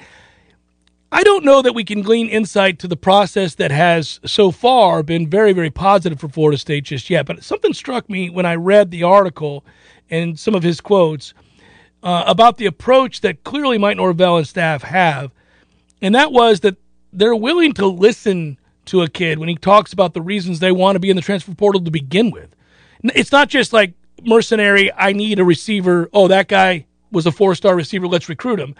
I 1.10 1.22
don't 1.22 1.44
know 1.44 1.62
that 1.62 1.74
we 1.74 1.84
can 1.84 2.02
glean 2.02 2.28
insight 2.28 2.78
to 2.80 2.88
the 2.88 2.96
process 2.96 3.54
that 3.54 3.70
has 3.70 4.20
so 4.26 4.50
far 4.50 5.02
been 5.02 5.28
very, 5.28 5.54
very 5.54 5.70
positive 5.70 6.20
for 6.20 6.28
Florida 6.28 6.58
State 6.58 6.84
just 6.84 7.08
yet. 7.08 7.24
But 7.24 7.42
something 7.42 7.72
struck 7.72 8.10
me 8.10 8.28
when 8.28 8.44
I 8.44 8.56
read 8.56 8.90
the 8.90 9.04
article 9.04 9.64
and 10.10 10.38
some 10.38 10.54
of 10.54 10.62
his 10.62 10.82
quotes 10.82 11.32
uh, 12.02 12.24
about 12.26 12.58
the 12.58 12.66
approach 12.66 13.22
that 13.22 13.42
clearly 13.44 13.78
Mike 13.78 13.96
Norvell 13.96 14.36
and 14.36 14.46
staff 14.46 14.82
have, 14.82 15.32
and 16.02 16.14
that 16.14 16.30
was 16.30 16.60
that 16.60 16.76
they're 17.14 17.34
willing 17.34 17.72
to 17.72 17.86
listen 17.86 18.58
to 18.84 19.00
a 19.00 19.08
kid 19.08 19.38
when 19.38 19.48
he 19.48 19.56
talks 19.56 19.94
about 19.94 20.12
the 20.12 20.20
reasons 20.20 20.58
they 20.58 20.72
want 20.72 20.96
to 20.96 21.00
be 21.00 21.08
in 21.08 21.16
the 21.16 21.22
transfer 21.22 21.54
portal 21.54 21.82
to 21.82 21.90
begin 21.90 22.30
with. 22.30 22.54
It's 23.02 23.32
not 23.32 23.48
just 23.48 23.72
like 23.72 23.94
mercenary, 24.22 24.92
I 24.92 25.12
need 25.12 25.38
a 25.38 25.44
receiver. 25.44 26.08
Oh, 26.12 26.28
that 26.28 26.48
guy 26.48 26.86
was 27.10 27.26
a 27.26 27.32
four 27.32 27.54
star 27.54 27.74
receiver, 27.74 28.06
let's 28.06 28.28
recruit 28.28 28.60
him 28.60 28.74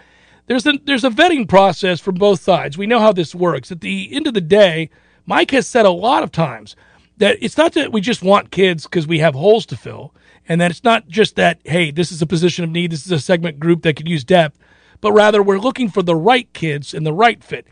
there's 0.48 0.66
a 0.66 0.72
there's 0.84 1.04
a 1.04 1.10
vetting 1.10 1.46
process 1.46 2.00
from 2.00 2.16
both 2.16 2.40
sides. 2.40 2.76
We 2.76 2.86
know 2.86 2.98
how 2.98 3.12
this 3.12 3.34
works. 3.34 3.70
At 3.70 3.80
the 3.80 4.08
end 4.12 4.26
of 4.26 4.34
the 4.34 4.40
day, 4.40 4.90
Mike 5.26 5.52
has 5.52 5.68
said 5.68 5.86
a 5.86 5.90
lot 5.90 6.22
of 6.22 6.32
times 6.32 6.74
that 7.18 7.36
it's 7.40 7.56
not 7.56 7.74
that 7.74 7.92
we 7.92 8.00
just 8.00 8.22
want 8.22 8.50
kids 8.50 8.84
because 8.84 9.06
we 9.06 9.18
have 9.18 9.34
holes 9.34 9.66
to 9.66 9.76
fill, 9.76 10.14
and 10.48 10.60
that 10.60 10.70
it's 10.70 10.84
not 10.84 11.06
just 11.08 11.36
that 11.36 11.60
hey, 11.64 11.90
this 11.90 12.10
is 12.10 12.22
a 12.22 12.26
position 12.26 12.64
of 12.64 12.70
need, 12.70 12.90
this 12.90 13.06
is 13.06 13.12
a 13.12 13.20
segment 13.20 13.60
group 13.60 13.82
that 13.82 13.94
could 13.94 14.08
use 14.08 14.24
depth, 14.24 14.58
but 15.00 15.12
rather 15.12 15.42
we're 15.42 15.60
looking 15.60 15.90
for 15.90 16.02
the 16.02 16.16
right 16.16 16.50
kids 16.54 16.94
and 16.94 17.06
the 17.06 17.12
right 17.12 17.44
fit. 17.44 17.66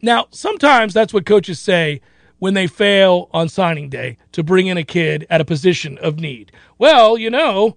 Now, 0.00 0.26
sometimes 0.30 0.94
that's 0.94 1.12
what 1.12 1.26
coaches 1.26 1.58
say 1.58 2.00
when 2.42 2.54
they 2.54 2.66
fail 2.66 3.28
on 3.32 3.48
signing 3.48 3.88
day 3.88 4.16
to 4.32 4.42
bring 4.42 4.66
in 4.66 4.76
a 4.76 4.82
kid 4.82 5.24
at 5.30 5.40
a 5.40 5.44
position 5.44 5.96
of 5.98 6.18
need. 6.18 6.50
Well, 6.76 7.16
you 7.16 7.30
know, 7.30 7.76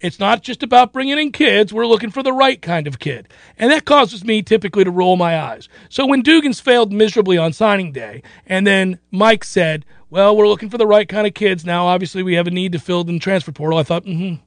it's 0.00 0.18
not 0.18 0.42
just 0.42 0.62
about 0.62 0.94
bringing 0.94 1.18
in 1.18 1.32
kids. 1.32 1.70
We're 1.70 1.86
looking 1.86 2.10
for 2.10 2.22
the 2.22 2.32
right 2.32 2.62
kind 2.62 2.86
of 2.86 2.98
kid. 2.98 3.28
And 3.58 3.70
that 3.70 3.84
causes 3.84 4.24
me 4.24 4.40
typically 4.40 4.84
to 4.84 4.90
roll 4.90 5.18
my 5.18 5.38
eyes. 5.38 5.68
So 5.90 6.06
when 6.06 6.22
Dugan's 6.22 6.60
failed 6.60 6.90
miserably 6.90 7.36
on 7.36 7.52
signing 7.52 7.92
day, 7.92 8.22
and 8.46 8.66
then 8.66 8.98
Mike 9.10 9.44
said, 9.44 9.84
well, 10.08 10.34
we're 10.34 10.48
looking 10.48 10.70
for 10.70 10.78
the 10.78 10.86
right 10.86 11.06
kind 11.06 11.26
of 11.26 11.34
kids. 11.34 11.66
Now, 11.66 11.86
obviously, 11.86 12.22
we 12.22 12.36
have 12.36 12.46
a 12.46 12.50
need 12.50 12.72
to 12.72 12.78
fill 12.78 13.04
the 13.04 13.18
transfer 13.18 13.52
portal. 13.52 13.78
I 13.78 13.82
thought, 13.82 14.06
mm 14.06 14.16
hmm. 14.16 14.44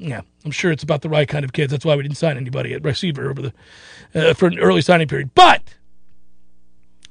Yeah, 0.00 0.20
I'm 0.44 0.52
sure 0.52 0.70
it's 0.70 0.84
about 0.84 1.02
the 1.02 1.08
right 1.08 1.26
kind 1.26 1.44
of 1.44 1.52
kids. 1.52 1.72
That's 1.72 1.84
why 1.84 1.96
we 1.96 2.04
didn't 2.04 2.18
sign 2.18 2.36
anybody 2.36 2.72
at 2.74 2.84
receiver 2.84 3.28
over 3.28 3.42
the 3.42 3.52
uh, 4.14 4.34
for 4.34 4.46
an 4.46 4.60
early 4.60 4.82
signing 4.82 5.08
period. 5.08 5.34
But 5.34 5.74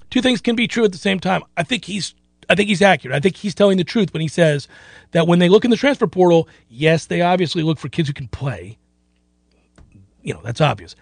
two 0.09 0.21
things 0.21 0.41
can 0.41 0.55
be 0.55 0.67
true 0.67 0.85
at 0.85 0.91
the 0.91 0.97
same 0.97 1.19
time. 1.19 1.43
I 1.55 1.63
think 1.63 1.85
he's 1.85 2.13
I 2.49 2.55
think 2.55 2.69
he's 2.69 2.81
accurate. 2.81 3.15
I 3.15 3.19
think 3.19 3.35
he's 3.35 3.55
telling 3.55 3.77
the 3.77 3.83
truth 3.83 4.13
when 4.13 4.21
he 4.21 4.27
says 4.27 4.67
that 5.11 5.27
when 5.27 5.39
they 5.39 5.49
look 5.49 5.65
in 5.65 5.71
the 5.71 5.77
transfer 5.77 6.07
portal, 6.07 6.47
yes, 6.69 7.05
they 7.05 7.21
obviously 7.21 7.61
look 7.63 7.77
for 7.77 7.89
kids 7.89 8.07
who 8.07 8.13
can 8.13 8.29
play. 8.29 8.77
You 10.21 10.33
know, 10.33 10.41
that's 10.43 10.61
obvious. 10.61 10.95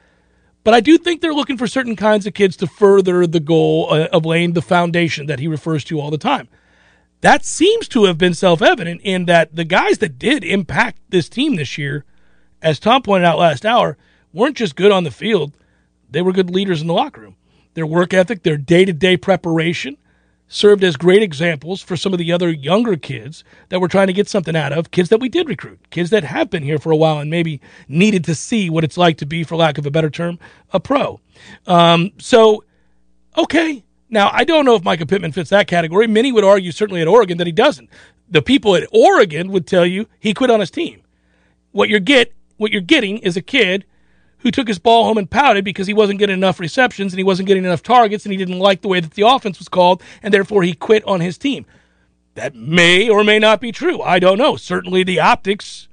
But 0.64 0.74
I 0.74 0.80
do 0.80 0.98
think 0.98 1.22
they're 1.22 1.34
looking 1.34 1.58
for 1.58 1.68
certain 1.68 1.96
kinds 1.96 2.26
of 2.26 2.34
kids 2.34 2.58
to 2.58 2.68
further 2.68 3.28
the 3.28 3.40
goal 3.40 3.88
uh, 3.92 4.08
of 4.12 4.26
laying 4.26 4.54
the 4.54 4.62
foundation 4.64 5.28
that 5.28 5.40
he 5.40 5.48
refers 5.48 5.84
to 5.86 6.00
all 6.00 6.10
the 6.10 6.18
time. 6.18 6.48
That 7.22 7.46
seems 7.46 7.88
to 7.90 8.06
have 8.06 8.18
been 8.18 8.34
self 8.34 8.62
evident 8.62 9.02
in 9.04 9.26
that 9.26 9.56
the 9.56 9.64
guys 9.64 10.00
that 10.00 10.18
did 10.18 10.44
impact 10.44 11.00
this 11.10 11.30
team 11.30 11.56
this 11.56 11.78
year, 11.78 12.04
as 12.62 12.80
Tom 12.80 13.04
pointed 13.04 13.26
out 13.26 13.38
last 13.38 13.66
hour, 13.66 13.98
weren't 14.34 14.58
just 14.58 14.76
good 14.76 14.92
on 14.92 15.04
the 15.04 15.12
field, 15.12 15.54
they 16.10 16.22
were 16.22 16.34
good 16.34 16.50
leaders 16.50 16.82
in 16.82 16.88
the 16.88 16.94
locker 16.94 17.22
room. 17.22 17.36
Their 17.76 17.86
work 17.86 18.14
ethic, 18.14 18.44
their 18.44 18.58
day 18.58 18.84
to 18.86 18.94
day 18.94 19.16
preparation, 19.16 19.98
served 20.48 20.84
as 20.84 20.96
great 20.96 21.24
examples 21.24 21.82
for 21.82 21.98
some 21.98 22.14
of 22.14 22.20
the 22.20 22.32
other 22.32 22.50
younger 22.50 22.96
kids 22.96 23.44
that 23.70 23.82
we're 23.82 23.88
trying 23.88 24.08
to 24.08 24.14
get 24.14 24.30
something 24.30 24.56
out 24.56 24.72
of, 24.72 24.92
kids 24.92 25.10
that 25.10 25.20
we 25.20 25.30
did 25.30 25.50
recruit, 25.50 25.80
kids 25.90 26.10
that 26.12 26.24
have 26.24 26.50
been 26.50 26.64
here 26.64 26.78
for 26.78 26.92
a 26.92 26.96
while 26.96 27.20
and 27.20 27.30
maybe 27.30 27.60
needed 27.88 28.24
to 28.24 28.36
see 28.36 28.70
what 28.70 28.84
it's 28.84 28.98
like 28.98 29.18
to 29.18 29.26
be, 29.26 29.44
for 29.44 29.56
lack 29.56 29.78
of 29.78 29.86
a 29.86 29.92
better 29.92 30.10
term, 30.10 30.40
a 30.72 30.80
pro. 30.80 31.20
Um, 31.68 32.12
so, 32.18 32.64
okay. 33.38 33.84
Now, 34.10 34.30
I 34.32 34.44
don't 34.44 34.66
know 34.66 34.76
if 34.76 34.84
Mycah 34.84 35.10
Pittman 35.10 35.32
fits 35.32 35.50
that 35.50 35.68
category. 35.68 36.08
Many 36.08 36.32
would 36.32 36.44
argue, 36.44 36.72
certainly 36.72 37.02
at 37.02 37.08
Oregon, 37.08 37.38
that 37.40 37.48
he 37.48 37.54
doesn't. 37.54 37.90
The 38.30 38.42
people 38.42 38.76
at 38.76 38.88
Oregon 38.92 39.52
would 39.52 39.68
tell 39.68 39.86
you 39.86 40.08
he 40.20 40.34
quit 40.34 40.52
on 40.52 40.60
his 40.60 40.72
team. 40.72 41.02
What 41.72 41.90
you 41.90 42.00
get, 42.00 42.32
what 42.58 42.72
you're 42.72 42.82
getting 42.82 43.18
is 43.18 43.36
a 43.36 43.42
kid 43.42 43.84
who 44.46 44.52
took 44.52 44.68
his 44.68 44.78
ball 44.78 45.06
home 45.06 45.18
and 45.18 45.28
pouted 45.28 45.66
because 45.66 45.88
he 45.88 45.94
wasn't 45.96 46.20
getting 46.20 46.36
enough 46.36 46.60
receptions 46.60 47.12
and 47.12 47.18
he 47.18 47.24
wasn't 47.24 47.48
getting 47.48 47.66
enough 47.66 47.82
targets 47.82 48.26
and 48.26 48.32
he 48.32 48.38
didn't 48.38 48.60
like 48.60 48.82
the 48.82 48.88
way 48.88 49.00
that 49.00 49.16
the 49.16 49.24
offense 49.24 49.58
was 49.58 49.68
called 49.68 50.04
and 50.22 50.32
therefore 50.32 50.62
he 50.62 50.74
quit 50.74 51.04
on 51.06 51.20
his 51.20 51.36
team. 51.36 51.66
That 52.36 52.54
may 52.54 53.10
or 53.10 53.24
may 53.24 53.40
not 53.40 53.60
be 53.60 53.72
true. 53.72 54.04
I 54.04 54.20
don't 54.20 54.38
know. 54.38 54.56
Certainly 54.56 55.06
the 55.06 55.20
optics 55.20 55.88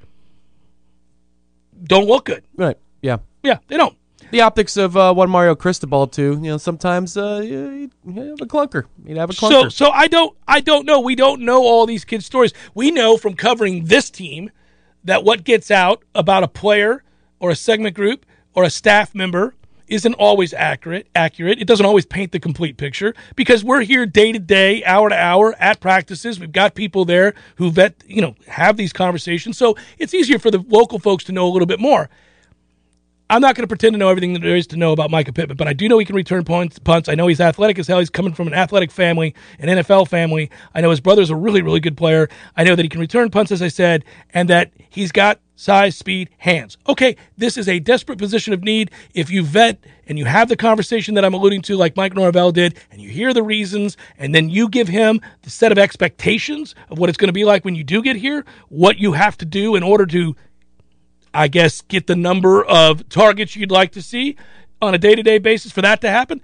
don't 1.83 2.07
look 2.07 2.27
good. 2.27 2.45
Right. 2.55 2.77
Yeah. 3.01 3.19
Yeah, 3.43 3.57
they 3.69 3.79
don't. 3.79 3.97
The 4.33 4.43
optics 4.43 4.77
of 4.77 4.99
uh, 4.99 5.15
one 5.15 5.31
Mario 5.31 5.55
Cristobal 5.55 6.07
too. 6.09 6.33
You 6.43 6.51
know, 6.51 6.59
sometimes 6.59 7.17
uh, 7.17 7.41
you, 7.43 7.91
have 8.07 8.39
a 8.43 8.45
clunker. 8.45 8.85
You'd 9.03 9.17
have 9.17 9.31
a 9.31 9.33
clunker. 9.33 9.63
So, 9.63 9.69
so 9.71 9.91
I 9.93 10.09
don't, 10.09 10.37
I 10.47 10.61
don't 10.61 10.85
know. 10.85 11.01
We 11.01 11.15
don't 11.15 11.41
know 11.41 11.63
all 11.63 11.87
these 11.87 12.05
kids' 12.05 12.27
stories. 12.27 12.53
We 12.75 12.91
know 12.91 13.17
from 13.17 13.33
covering 13.35 13.87
this 13.87 14.11
team 14.11 14.51
that 15.05 15.25
what 15.25 15.43
gets 15.43 15.71
out 15.71 16.03
about 16.15 16.43
a 16.43 16.49
player 16.49 17.03
or 17.41 17.51
a 17.51 17.57
segment 17.57 17.97
group 17.97 18.27
or 18.55 18.65
a 18.65 18.71
staff 18.71 19.15
member 19.15 19.55
isn't 19.89 20.15
always 20.15 20.55
accurate 20.55 21.07
accurate 21.15 21.59
it 21.61 21.67
doesn't 21.67 21.85
always 21.85 22.07
paint 22.07 22.33
the 22.33 22.41
complete 22.41 22.77
picture 22.77 23.15
because 23.37 23.63
we're 23.63 23.83
here 23.83 24.07
day 24.07 24.33
to 24.33 24.39
day 24.39 24.83
hour 24.85 25.09
to 25.09 25.15
hour 25.15 25.55
at 25.59 25.81
practices 25.81 26.41
we've 26.41 26.53
got 26.53 26.75
people 26.75 27.05
there 27.05 27.35
who 27.57 27.71
vet 27.71 28.03
you 28.07 28.23
know 28.23 28.35
have 28.47 28.77
these 28.77 28.93
conversations 28.93 29.59
so 29.59 29.77
it's 29.99 30.15
easier 30.15 30.39
for 30.39 30.51
the 30.51 30.65
local 30.69 30.99
folks 30.99 31.25
to 31.25 31.33
know 31.33 31.47
a 31.47 31.51
little 31.51 31.67
bit 31.67 31.81
more 31.81 32.09
I'm 33.33 33.41
not 33.41 33.55
going 33.55 33.63
to 33.63 33.69
pretend 33.69 33.95
to 33.95 33.99
know 33.99 34.11
everything 34.11 34.35
that 34.35 34.43
there 34.43 34.57
is 34.57 34.67
to 34.69 34.77
know 34.77 34.93
about 34.93 35.09
Mycah 35.09 35.35
Pittman, 35.35 35.57
but 35.57 35.67
I 35.67 35.73
do 35.73 35.89
know 35.89 35.97
he 35.97 36.05
can 36.05 36.17
return 36.17 36.45
punts. 36.45 36.79
punts. 36.79 37.09
I 37.09 37.15
know 37.15 37.29
he's 37.29 37.41
athletic 37.41 37.79
as 37.79 37.87
hell. 37.87 37.99
He's 37.99 38.11
coming 38.11 38.35
from 38.35 38.47
an 38.47 38.53
athletic 38.53 38.91
family, 38.91 39.35
an 39.59 39.71
NFL 39.71 40.09
family. 40.09 40.51
I 40.75 40.83
know 40.83 40.91
his 40.91 41.01
brother's 41.01 41.31
a 41.31 41.35
really, 41.35 41.63
really 41.63 41.81
good 41.81 41.97
player. 41.97 42.29
I 42.59 42.65
know 42.65 42.77
that 42.77 42.83
he 42.83 42.91
can 42.91 43.01
return 43.01 43.31
punts, 43.31 43.51
as 43.51 43.63
I 43.63 43.69
said, 43.69 44.05
and 44.35 44.51
that 44.51 44.71
he's 44.91 45.13
got 45.13 45.41
size, 45.63 45.97
speed, 45.97 46.31
hands. 46.39 46.77
Okay, 46.89 47.17
this 47.37 47.57
is 47.57 47.69
a 47.69 47.79
desperate 47.79 48.19
position 48.19 48.53
of 48.53 48.63
need. 48.63 48.91
If 49.15 49.31
you 49.31 49.45
vet 49.45 49.85
and 50.07 50.19
you 50.19 50.25
have 50.25 50.49
the 50.49 50.57
conversation 50.57 51.15
that 51.15 51.25
I'm 51.25 51.35
alluding 51.35 51.63
to, 51.63 51.77
like 51.77 51.97
Mike 51.97 52.15
Norvell 52.15 52.53
did, 52.53 52.79
and 52.91 53.01
you 53.01 53.09
hear 53.09 53.33
the 53.33 53.43
reasons, 53.43 53.97
and 54.19 54.35
then 54.35 54.51
you 54.51 54.69
give 54.69 54.89
him 54.89 55.21
the 55.43 55.51
set 55.51 55.73
of 55.73 55.79
expectations 55.79 56.75
of 56.91 56.99
what 56.99 57.09
it's 57.09 57.19
going 57.19 57.29
to 57.29 57.33
be 57.33 57.45
like 57.45 57.65
when 57.65 57.75
you 57.75 57.85
do 57.85 58.03
get 58.03 58.17
here, 58.17 58.45
what 58.69 58.99
you 58.99 59.13
have 59.13 59.39
to 59.39 59.45
do 59.45 59.77
in 59.77 59.83
order 59.83 60.07
to 60.07 60.35
I 61.35 61.49
guess, 61.49 61.81
get 61.81 62.07
the 62.07 62.17
number 62.17 62.63
of 62.63 63.09
targets 63.09 63.57
you'd 63.57 63.71
like 63.71 63.93
to 63.93 64.03
see 64.03 64.37
on 64.83 64.95
a 64.95 64.99
day 64.99 65.15
to 65.15 65.23
day 65.23 65.39
basis 65.39 65.73
for 65.73 65.81
that 65.81 66.01
to 66.03 66.11
happen. 66.11 66.43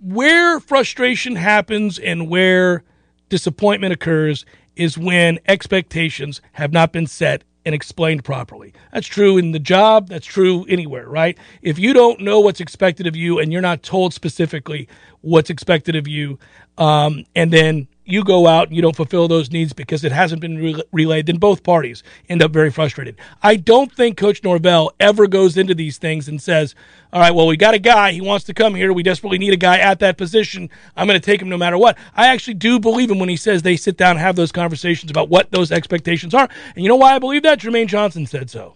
Where 0.00 0.58
frustration 0.58 1.36
happens 1.36 1.98
and 2.00 2.28
where 2.28 2.82
disappointment 3.28 3.92
occurs 3.92 4.44
is 4.76 4.96
when 4.98 5.38
expectations 5.46 6.40
have 6.52 6.72
not 6.72 6.92
been 6.92 7.06
set 7.06 7.44
and 7.64 7.74
explained 7.74 8.24
properly. 8.24 8.72
That's 8.92 9.06
true 9.06 9.38
in 9.38 9.52
the 9.52 9.58
job, 9.58 10.08
that's 10.08 10.26
true 10.26 10.66
anywhere, 10.68 11.08
right? 11.08 11.38
If 11.62 11.78
you 11.78 11.92
don't 11.92 12.20
know 12.20 12.40
what's 12.40 12.60
expected 12.60 13.06
of 13.06 13.14
you 13.14 13.38
and 13.38 13.52
you're 13.52 13.62
not 13.62 13.82
told 13.82 14.12
specifically 14.14 14.88
what's 15.20 15.50
expected 15.50 15.94
of 15.94 16.08
you, 16.08 16.38
um, 16.78 17.24
and 17.36 17.52
then 17.52 17.86
you 18.04 18.24
go 18.24 18.46
out 18.46 18.68
and 18.68 18.76
you 18.76 18.82
don't 18.82 18.96
fulfill 18.96 19.28
those 19.28 19.50
needs 19.50 19.72
because 19.72 20.04
it 20.04 20.12
hasn't 20.12 20.40
been 20.40 20.58
re- 20.58 20.82
relayed, 20.92 21.26
then 21.26 21.36
both 21.36 21.62
parties 21.62 22.02
end 22.28 22.42
up 22.42 22.50
very 22.50 22.70
frustrated. 22.70 23.16
I 23.42 23.56
don't 23.56 23.92
think 23.92 24.16
Coach 24.16 24.42
Norvell 24.42 24.92
ever 24.98 25.26
goes 25.26 25.56
into 25.56 25.74
these 25.74 25.98
things 25.98 26.28
and 26.28 26.42
says, 26.42 26.74
all 27.12 27.20
right, 27.20 27.34
well, 27.34 27.46
we 27.46 27.56
got 27.56 27.74
a 27.74 27.78
guy. 27.78 28.12
He 28.12 28.20
wants 28.20 28.44
to 28.46 28.54
come 28.54 28.74
here. 28.74 28.92
We 28.92 29.02
desperately 29.02 29.38
need 29.38 29.52
a 29.52 29.56
guy 29.56 29.78
at 29.78 30.00
that 30.00 30.16
position. 30.16 30.70
I'm 30.96 31.06
going 31.06 31.20
to 31.20 31.24
take 31.24 31.40
him 31.40 31.48
no 31.48 31.58
matter 31.58 31.78
what. 31.78 31.96
I 32.14 32.28
actually 32.28 32.54
do 32.54 32.80
believe 32.80 33.10
him 33.10 33.18
when 33.18 33.28
he 33.28 33.36
says 33.36 33.62
they 33.62 33.76
sit 33.76 33.96
down 33.96 34.12
and 34.12 34.20
have 34.20 34.36
those 34.36 34.52
conversations 34.52 35.10
about 35.10 35.28
what 35.28 35.50
those 35.50 35.70
expectations 35.70 36.34
are. 36.34 36.48
And 36.74 36.82
you 36.82 36.88
know 36.88 36.96
why 36.96 37.14
I 37.14 37.18
believe 37.18 37.42
that? 37.44 37.60
Jermaine 37.60 37.86
Johnson 37.86 38.26
said 38.26 38.50
so. 38.50 38.74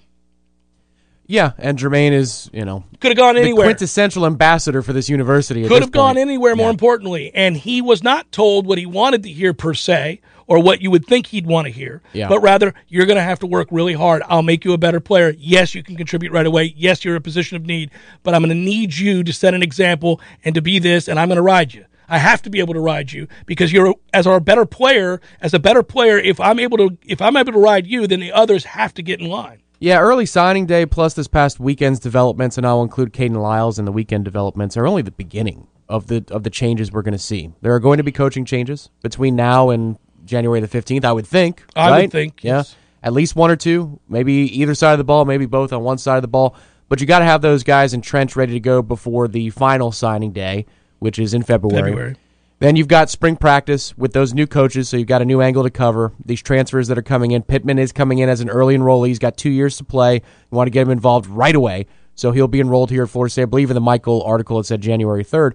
Yeah, 1.26 1.52
and 1.58 1.78
Jermaine 1.78 2.12
is, 2.12 2.48
you 2.52 2.64
know, 2.64 2.84
could 3.00 3.10
have 3.10 3.16
gone 3.16 3.36
anywhere. 3.36 3.66
The 3.66 3.72
quintessential 3.72 4.26
ambassador 4.26 4.82
for 4.82 4.92
this 4.92 5.08
university. 5.08 5.66
Could 5.66 5.82
have 5.82 5.90
gone 5.90 6.16
anywhere. 6.16 6.54
More 6.54 6.66
yeah. 6.66 6.70
importantly, 6.70 7.32
and 7.34 7.56
he 7.56 7.82
was 7.82 8.02
not 8.02 8.30
told 8.30 8.66
what 8.66 8.78
he 8.78 8.86
wanted 8.86 9.22
to 9.24 9.32
hear 9.32 9.52
per 9.52 9.74
se, 9.74 10.20
or 10.46 10.62
what 10.62 10.80
you 10.80 10.90
would 10.90 11.04
think 11.04 11.26
he'd 11.26 11.46
want 11.46 11.66
to 11.66 11.72
hear. 11.72 12.02
Yeah. 12.12 12.28
But 12.28 12.40
rather, 12.40 12.74
you're 12.88 13.06
going 13.06 13.16
to 13.16 13.22
have 13.22 13.40
to 13.40 13.46
work 13.46 13.68
really 13.70 13.94
hard. 13.94 14.22
I'll 14.26 14.42
make 14.42 14.64
you 14.64 14.72
a 14.72 14.78
better 14.78 15.00
player. 15.00 15.34
Yes, 15.36 15.74
you 15.74 15.82
can 15.82 15.96
contribute 15.96 16.32
right 16.32 16.46
away. 16.46 16.74
Yes, 16.76 17.04
you're 17.04 17.14
in 17.14 17.18
a 17.18 17.22
position 17.22 17.56
of 17.56 17.66
need, 17.66 17.90
but 18.22 18.34
I'm 18.34 18.42
going 18.42 18.50
to 18.50 18.54
need 18.54 18.96
you 18.96 19.24
to 19.24 19.32
set 19.32 19.54
an 19.54 19.62
example 19.62 20.20
and 20.44 20.54
to 20.54 20.62
be 20.62 20.78
this, 20.78 21.08
and 21.08 21.18
I'm 21.18 21.28
going 21.28 21.36
to 21.36 21.42
ride 21.42 21.74
you. 21.74 21.84
I 22.08 22.18
have 22.18 22.40
to 22.42 22.50
be 22.50 22.60
able 22.60 22.74
to 22.74 22.80
ride 22.80 23.10
you 23.10 23.26
because 23.46 23.72
you're 23.72 23.92
as 24.14 24.28
our 24.28 24.38
better 24.38 24.64
player, 24.64 25.20
as 25.40 25.52
a 25.54 25.58
better 25.58 25.82
player. 25.82 26.18
If 26.18 26.38
I'm 26.38 26.60
able 26.60 26.78
to, 26.78 26.96
if 27.04 27.20
I'm 27.20 27.36
able 27.36 27.52
to 27.52 27.58
ride 27.58 27.86
you, 27.86 28.06
then 28.06 28.20
the 28.20 28.32
others 28.32 28.64
have 28.64 28.94
to 28.94 29.02
get 29.02 29.20
in 29.20 29.26
line. 29.26 29.62
Yeah, 29.78 30.00
early 30.00 30.24
signing 30.24 30.66
day 30.66 30.86
plus 30.86 31.14
this 31.14 31.28
past 31.28 31.60
weekend's 31.60 31.98
developments, 31.98 32.56
and 32.56 32.66
I'll 32.66 32.82
include 32.82 33.12
Kayden 33.12 33.40
Lyles 33.40 33.78
in 33.78 33.84
the 33.84 33.92
weekend 33.92 34.24
developments, 34.24 34.76
are 34.76 34.86
only 34.86 35.02
the 35.02 35.10
beginning 35.10 35.66
of 35.88 36.06
the 36.06 36.24
of 36.30 36.42
the 36.42 36.50
changes 36.50 36.90
we're 36.90 37.02
going 37.02 37.12
to 37.12 37.18
see. 37.18 37.52
There 37.60 37.74
are 37.74 37.80
going 37.80 37.98
to 37.98 38.02
be 38.02 38.12
coaching 38.12 38.44
changes 38.44 38.90
between 39.02 39.36
now 39.36 39.70
and 39.70 39.98
January 40.24 40.60
the 40.60 40.68
fifteenth. 40.68 41.04
I 41.04 41.12
would 41.12 41.26
think. 41.26 41.62
I 41.74 41.90
right? 41.90 42.02
would 42.02 42.12
think. 42.12 42.42
Yeah, 42.42 42.58
yes. 42.58 42.76
at 43.02 43.12
least 43.12 43.36
one 43.36 43.50
or 43.50 43.56
two, 43.56 44.00
maybe 44.08 44.32
either 44.32 44.74
side 44.74 44.92
of 44.92 44.98
the 44.98 45.04
ball, 45.04 45.24
maybe 45.24 45.46
both 45.46 45.72
on 45.72 45.82
one 45.82 45.98
side 45.98 46.16
of 46.16 46.22
the 46.22 46.28
ball. 46.28 46.56
But 46.88 47.00
you 47.00 47.06
got 47.06 47.18
to 47.18 47.24
have 47.24 47.42
those 47.42 47.62
guys 47.62 47.92
entrenched, 47.92 48.36
ready 48.36 48.52
to 48.52 48.60
go 48.60 48.80
before 48.80 49.28
the 49.28 49.50
final 49.50 49.92
signing 49.92 50.32
day, 50.32 50.66
which 51.00 51.18
is 51.18 51.34
in 51.34 51.42
February. 51.42 51.90
February. 51.90 52.16
Then 52.58 52.76
you've 52.76 52.88
got 52.88 53.10
spring 53.10 53.36
practice 53.36 53.96
with 53.98 54.14
those 54.14 54.32
new 54.32 54.46
coaches, 54.46 54.88
so 54.88 54.96
you've 54.96 55.06
got 55.06 55.20
a 55.20 55.26
new 55.26 55.42
angle 55.42 55.62
to 55.62 55.70
cover. 55.70 56.12
These 56.24 56.42
transfers 56.42 56.88
that 56.88 56.96
are 56.96 57.02
coming 57.02 57.32
in. 57.32 57.42
Pittman 57.42 57.78
is 57.78 57.92
coming 57.92 58.18
in 58.18 58.30
as 58.30 58.40
an 58.40 58.48
early 58.48 58.76
enrollee. 58.76 59.08
He's 59.08 59.18
got 59.18 59.36
two 59.36 59.50
years 59.50 59.76
to 59.76 59.84
play. 59.84 60.14
You 60.14 60.22
want 60.50 60.66
to 60.66 60.70
get 60.70 60.82
him 60.82 60.90
involved 60.90 61.26
right 61.26 61.54
away. 61.54 61.86
So 62.14 62.32
he'll 62.32 62.48
be 62.48 62.60
enrolled 62.60 62.90
here 62.90 63.02
at 63.02 63.10
Florida 63.10 63.30
State. 63.30 63.42
I 63.42 63.46
believe 63.46 63.70
in 63.70 63.74
the 63.74 63.80
Michael 63.80 64.22
article 64.22 64.58
it 64.58 64.64
said 64.64 64.80
January 64.80 65.22
3rd. 65.22 65.52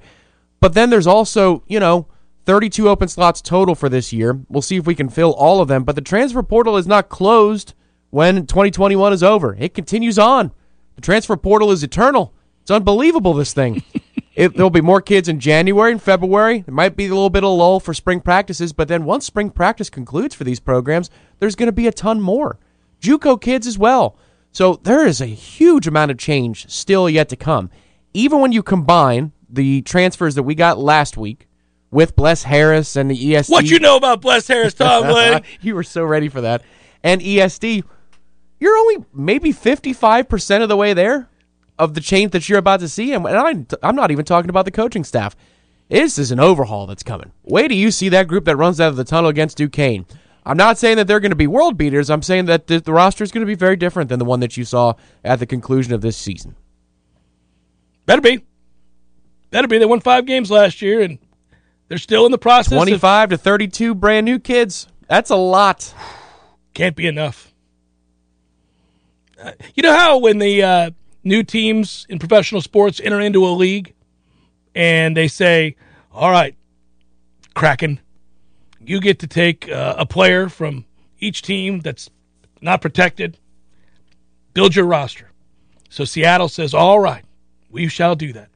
But 0.59 0.75
then 0.75 0.91
there's 0.91 1.07
also, 1.07 1.63
you 1.67 1.79
know, 1.79 2.07
32 2.45 2.87
open 2.87 3.07
slots 3.07 3.41
total 3.41 3.73
for 3.73 3.89
this 3.89 4.13
year. 4.13 4.39
We'll 4.47 4.61
see 4.61 4.77
if 4.77 4.85
we 4.85 4.93
can 4.93 5.09
fill 5.09 5.33
all 5.33 5.59
of 5.59 5.67
them. 5.67 5.83
But 5.83 5.95
the 5.95 6.01
transfer 6.01 6.43
portal 6.43 6.77
is 6.77 6.85
not 6.85 7.09
closed 7.09 7.73
when 8.11 8.45
2021 8.45 9.13
is 9.13 9.23
over, 9.23 9.55
it 9.57 9.73
continues 9.73 10.19
on. 10.19 10.51
The 10.95 11.01
transfer 11.01 11.37
portal 11.37 11.71
is 11.71 11.81
eternal. 11.81 12.33
It's 12.61 12.69
unbelievable, 12.69 13.33
this 13.33 13.53
thing. 13.53 13.83
It, 14.33 14.53
there'll 14.53 14.69
be 14.69 14.81
more 14.81 15.01
kids 15.01 15.27
in 15.27 15.39
January 15.39 15.91
and 15.91 16.01
February. 16.01 16.61
There 16.61 16.73
might 16.73 16.95
be 16.95 17.05
a 17.05 17.09
little 17.09 17.29
bit 17.29 17.43
of 17.43 17.49
a 17.49 17.53
lull 17.53 17.79
for 17.79 17.93
spring 17.93 18.21
practices, 18.21 18.71
but 18.71 18.87
then 18.87 19.03
once 19.03 19.25
spring 19.25 19.49
practice 19.49 19.89
concludes 19.89 20.33
for 20.33 20.45
these 20.45 20.59
programs, 20.59 21.09
there's 21.39 21.55
going 21.55 21.67
to 21.67 21.73
be 21.73 21.87
a 21.87 21.91
ton 21.91 22.21
more. 22.21 22.57
JUCO 23.01 23.41
kids 23.41 23.67
as 23.67 23.77
well. 23.77 24.17
So 24.51 24.79
there 24.83 25.05
is 25.05 25.19
a 25.21 25.25
huge 25.25 25.87
amount 25.87 26.11
of 26.11 26.17
change 26.17 26.69
still 26.69 27.09
yet 27.09 27.29
to 27.29 27.35
come. 27.35 27.69
Even 28.13 28.39
when 28.39 28.51
you 28.51 28.63
combine 28.63 29.33
the 29.49 29.81
transfers 29.81 30.35
that 30.35 30.43
we 30.43 30.55
got 30.55 30.77
last 30.77 31.17
week 31.17 31.47
with 31.89 32.15
Bless 32.15 32.43
Harris 32.43 32.95
and 32.95 33.11
the 33.11 33.17
ESD. 33.17 33.49
What 33.49 33.69
you 33.69 33.79
know 33.79 33.97
about 33.97 34.21
Bless 34.21 34.47
Harris, 34.47 34.73
Tomlin? 34.73 35.43
you 35.61 35.75
were 35.75 35.83
so 35.83 36.03
ready 36.03 36.29
for 36.29 36.41
that. 36.41 36.63
And 37.03 37.21
ESD, 37.21 37.83
you're 38.59 38.77
only 38.77 39.05
maybe 39.13 39.51
55% 39.51 40.63
of 40.63 40.69
the 40.69 40.77
way 40.77 40.93
there 40.93 41.27
of 41.81 41.95
the 41.95 42.01
change 42.01 42.31
that 42.31 42.47
you're 42.47 42.59
about 42.59 42.79
to 42.81 42.87
see. 42.87 43.11
And 43.11 43.27
I'm, 43.27 43.65
I'm 43.81 43.95
not 43.95 44.11
even 44.11 44.23
talking 44.23 44.49
about 44.49 44.65
the 44.65 44.71
coaching 44.71 45.03
staff. 45.03 45.35
This 45.89 46.17
is 46.19 46.31
an 46.31 46.39
overhaul 46.39 46.85
that's 46.87 47.03
coming. 47.03 47.31
Wait 47.43 47.67
do 47.67 47.75
you 47.75 47.89
see 47.91 48.07
that 48.09 48.27
group 48.27 48.45
that 48.45 48.55
runs 48.55 48.79
out 48.79 48.89
of 48.89 48.95
the 48.95 49.03
tunnel 49.03 49.29
against 49.29 49.57
Duquesne. 49.57 50.05
I'm 50.45 50.57
not 50.57 50.77
saying 50.77 50.97
that 50.97 51.07
they're 51.07 51.19
going 51.19 51.31
to 51.31 51.35
be 51.35 51.47
world 51.47 51.77
beaters. 51.77 52.09
I'm 52.09 52.21
saying 52.21 52.45
that 52.45 52.67
the, 52.67 52.79
the 52.79 52.93
roster 52.93 53.23
is 53.23 53.31
going 53.31 53.41
to 53.41 53.47
be 53.47 53.55
very 53.55 53.75
different 53.75 54.09
than 54.09 54.19
the 54.19 54.25
one 54.25 54.39
that 54.39 54.57
you 54.57 54.63
saw 54.63 54.93
at 55.23 55.39
the 55.39 55.45
conclusion 55.45 55.93
of 55.93 56.01
this 56.01 56.17
season. 56.17 56.55
Better 58.05 58.21
be. 58.21 58.43
Better 59.49 59.67
be. 59.67 59.77
They 59.77 59.85
won 59.85 59.99
five 59.99 60.25
games 60.25 60.49
last 60.49 60.81
year, 60.81 61.01
and 61.01 61.19
They're 61.89 61.97
still 61.97 62.25
in 62.25 62.31
the 62.31 62.37
process. 62.37 62.71
of- 62.73 62.77
25 62.77 63.31
to 63.31 63.37
32 63.37 63.93
brand 63.93 64.25
new 64.25 64.39
kids. 64.39 64.87
That's 65.07 65.29
a 65.29 65.35
lot. 65.35 65.93
can't 66.73 66.95
be 66.95 67.05
enough. 67.05 67.53
Uh, 69.43 69.51
you 69.75 69.83
know 69.83 69.93
how 69.95 70.17
when 70.19 70.37
the 70.37 70.63
uh, 70.63 70.91
new 71.23 71.43
teams 71.43 72.05
in 72.09 72.19
professional 72.19 72.61
sports 72.61 72.99
enter 73.03 73.19
into 73.19 73.45
a 73.45 73.49
league 73.49 73.93
and 74.75 75.15
they 75.15 75.27
say, 75.27 75.75
all 76.11 76.31
right, 76.31 76.55
Kraken, 77.53 77.99
you 78.79 78.99
get 78.99 79.19
to 79.19 79.27
take 79.27 79.69
uh, 79.69 79.95
a 79.97 80.05
player 80.05 80.49
from 80.49 80.85
each 81.19 81.41
team 81.41 81.79
that's 81.79 82.09
not 82.61 82.81
protected, 82.81 83.37
build 84.53 84.75
your 84.75 84.85
roster. 84.85 85.29
So 85.89 86.05
Seattle 86.05 86.49
says, 86.49 86.73
all 86.73 86.99
right, 86.99 87.25
we 87.69 87.87
shall 87.87 88.15
do 88.15 88.33
that. 88.33 88.49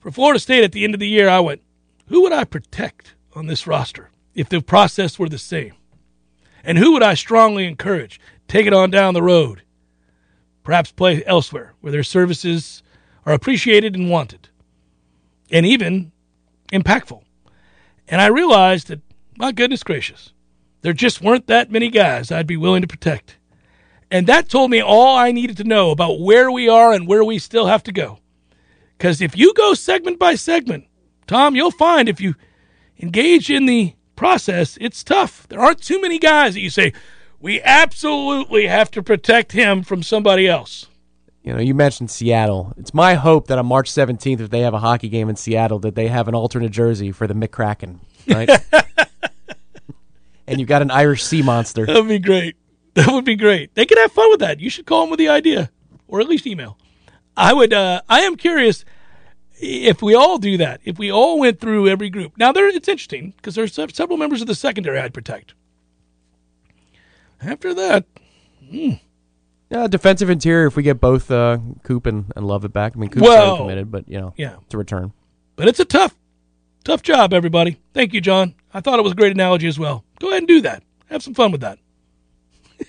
For 0.00 0.10
Florida 0.10 0.38
State 0.38 0.64
at 0.64 0.72
the 0.72 0.84
end 0.84 0.94
of 0.94 1.00
the 1.00 1.08
year, 1.08 1.28
I 1.28 1.40
went, 1.40 1.62
who 2.06 2.22
would 2.22 2.32
I 2.32 2.44
protect 2.44 3.14
on 3.34 3.46
this 3.46 3.66
roster 3.66 4.10
if 4.34 4.48
the 4.48 4.60
process 4.60 5.18
were 5.18 5.28
the 5.28 5.38
same? 5.38 5.74
And 6.64 6.78
who 6.78 6.92
would 6.92 7.02
I 7.02 7.14
strongly 7.14 7.66
encourage? 7.66 8.20
Take 8.48 8.66
it 8.66 8.72
on 8.72 8.90
down 8.90 9.14
the 9.14 9.22
road. 9.22 9.62
Perhaps 10.66 10.90
play 10.90 11.22
elsewhere 11.26 11.74
where 11.80 11.92
their 11.92 12.02
services 12.02 12.82
are 13.24 13.32
appreciated 13.32 13.94
and 13.94 14.10
wanted, 14.10 14.48
and 15.48 15.64
even 15.64 16.10
impactful. 16.72 17.22
And 18.08 18.20
I 18.20 18.26
realized 18.26 18.88
that, 18.88 19.00
my 19.38 19.52
goodness 19.52 19.84
gracious, 19.84 20.32
there 20.82 20.92
just 20.92 21.22
weren't 21.22 21.46
that 21.46 21.70
many 21.70 21.88
guys 21.88 22.32
I'd 22.32 22.48
be 22.48 22.56
willing 22.56 22.82
to 22.82 22.88
protect. 22.88 23.36
And 24.10 24.26
that 24.26 24.48
told 24.48 24.72
me 24.72 24.80
all 24.80 25.16
I 25.16 25.30
needed 25.30 25.56
to 25.58 25.64
know 25.64 25.92
about 25.92 26.18
where 26.18 26.50
we 26.50 26.68
are 26.68 26.92
and 26.92 27.06
where 27.06 27.22
we 27.22 27.38
still 27.38 27.68
have 27.68 27.84
to 27.84 27.92
go. 27.92 28.18
Because 28.98 29.20
if 29.20 29.38
you 29.38 29.54
go 29.54 29.72
segment 29.72 30.18
by 30.18 30.34
segment, 30.34 30.88
Tom, 31.28 31.54
you'll 31.54 31.70
find 31.70 32.08
if 32.08 32.20
you 32.20 32.34
engage 32.98 33.52
in 33.52 33.66
the 33.66 33.94
process, 34.16 34.76
it's 34.80 35.04
tough. 35.04 35.46
There 35.46 35.60
aren't 35.60 35.80
too 35.80 36.02
many 36.02 36.18
guys 36.18 36.54
that 36.54 36.60
you 36.60 36.70
say, 36.70 36.92
we 37.46 37.62
absolutely 37.62 38.66
have 38.66 38.90
to 38.90 39.00
protect 39.00 39.52
him 39.52 39.84
from 39.84 40.02
somebody 40.02 40.48
else. 40.48 40.86
You 41.44 41.52
know, 41.52 41.60
you 41.60 41.76
mentioned 41.76 42.10
Seattle. 42.10 42.74
It's 42.76 42.92
my 42.92 43.14
hope 43.14 43.46
that 43.46 43.56
on 43.56 43.66
March 43.66 43.88
17th, 43.88 44.40
if 44.40 44.50
they 44.50 44.62
have 44.62 44.74
a 44.74 44.80
hockey 44.80 45.08
game 45.08 45.28
in 45.28 45.36
Seattle, 45.36 45.78
that 45.78 45.94
they 45.94 46.08
have 46.08 46.26
an 46.26 46.34
alternate 46.34 46.72
jersey 46.72 47.12
for 47.12 47.28
the 47.28 47.34
McCracken, 47.34 48.00
right? 48.26 48.50
and 50.48 50.58
you've 50.58 50.68
got 50.68 50.82
an 50.82 50.90
Irish 50.90 51.22
sea 51.22 51.40
monster. 51.40 51.86
That 51.86 51.94
would 51.94 52.08
be 52.08 52.18
great. 52.18 52.56
That 52.94 53.12
would 53.12 53.24
be 53.24 53.36
great. 53.36 53.72
They 53.76 53.86
could 53.86 53.98
have 53.98 54.10
fun 54.10 54.28
with 54.30 54.40
that. 54.40 54.58
You 54.58 54.68
should 54.68 54.86
call 54.86 55.02
them 55.02 55.10
with 55.10 55.20
the 55.20 55.28
idea, 55.28 55.70
or 56.08 56.20
at 56.20 56.28
least 56.28 56.48
email. 56.48 56.76
I 57.36 57.52
would. 57.52 57.72
Uh, 57.72 58.00
I 58.08 58.22
am 58.22 58.34
curious 58.34 58.84
if 59.60 60.02
we 60.02 60.16
all 60.16 60.38
do 60.38 60.56
that. 60.56 60.80
If 60.84 60.98
we 60.98 61.12
all 61.12 61.38
went 61.38 61.60
through 61.60 61.86
every 61.86 62.10
group. 62.10 62.36
Now, 62.38 62.50
there 62.50 62.66
it's 62.66 62.88
interesting 62.88 63.34
because 63.36 63.54
there's 63.54 63.72
se- 63.72 63.92
several 63.92 64.18
members 64.18 64.40
of 64.40 64.48
the 64.48 64.56
secondary 64.56 64.98
I'd 64.98 65.14
protect. 65.14 65.54
After 67.42 67.74
that, 67.74 68.04
Yeah, 69.68 69.88
defensive 69.88 70.30
interior. 70.30 70.66
If 70.66 70.76
we 70.76 70.82
get 70.82 71.00
both 71.00 71.30
uh, 71.30 71.58
Coop 71.82 72.06
and, 72.06 72.32
and 72.36 72.46
Lovett 72.46 72.72
back, 72.72 72.92
I 72.94 72.98
mean, 72.98 73.10
Coop's 73.10 73.26
already 73.26 73.56
committed, 73.56 73.90
but 73.90 74.08
you 74.08 74.20
know, 74.20 74.32
yeah. 74.36 74.56
it's 74.62 74.74
a 74.74 74.78
return. 74.78 75.12
But 75.56 75.68
it's 75.68 75.80
a 75.80 75.84
tough, 75.84 76.14
tough 76.84 77.02
job, 77.02 77.32
everybody. 77.32 77.78
Thank 77.92 78.14
you, 78.14 78.20
John. 78.20 78.54
I 78.72 78.80
thought 78.80 78.98
it 78.98 79.02
was 79.02 79.12
a 79.12 79.16
great 79.16 79.32
analogy 79.32 79.66
as 79.66 79.78
well. 79.78 80.04
Go 80.20 80.28
ahead 80.28 80.42
and 80.42 80.48
do 80.48 80.60
that. 80.62 80.82
Have 81.06 81.22
some 81.22 81.34
fun 81.34 81.50
with 81.50 81.62
that. 81.62 81.78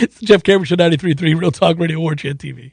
it's 0.00 0.20
Jeff 0.20 0.42
Cameron 0.42 0.64
Show 0.64 0.76
93.3 0.76 1.38
Real 1.38 1.50
Talk 1.50 1.78
Radio 1.78 2.00
War 2.00 2.14
Chant 2.14 2.38
TV. 2.38 2.72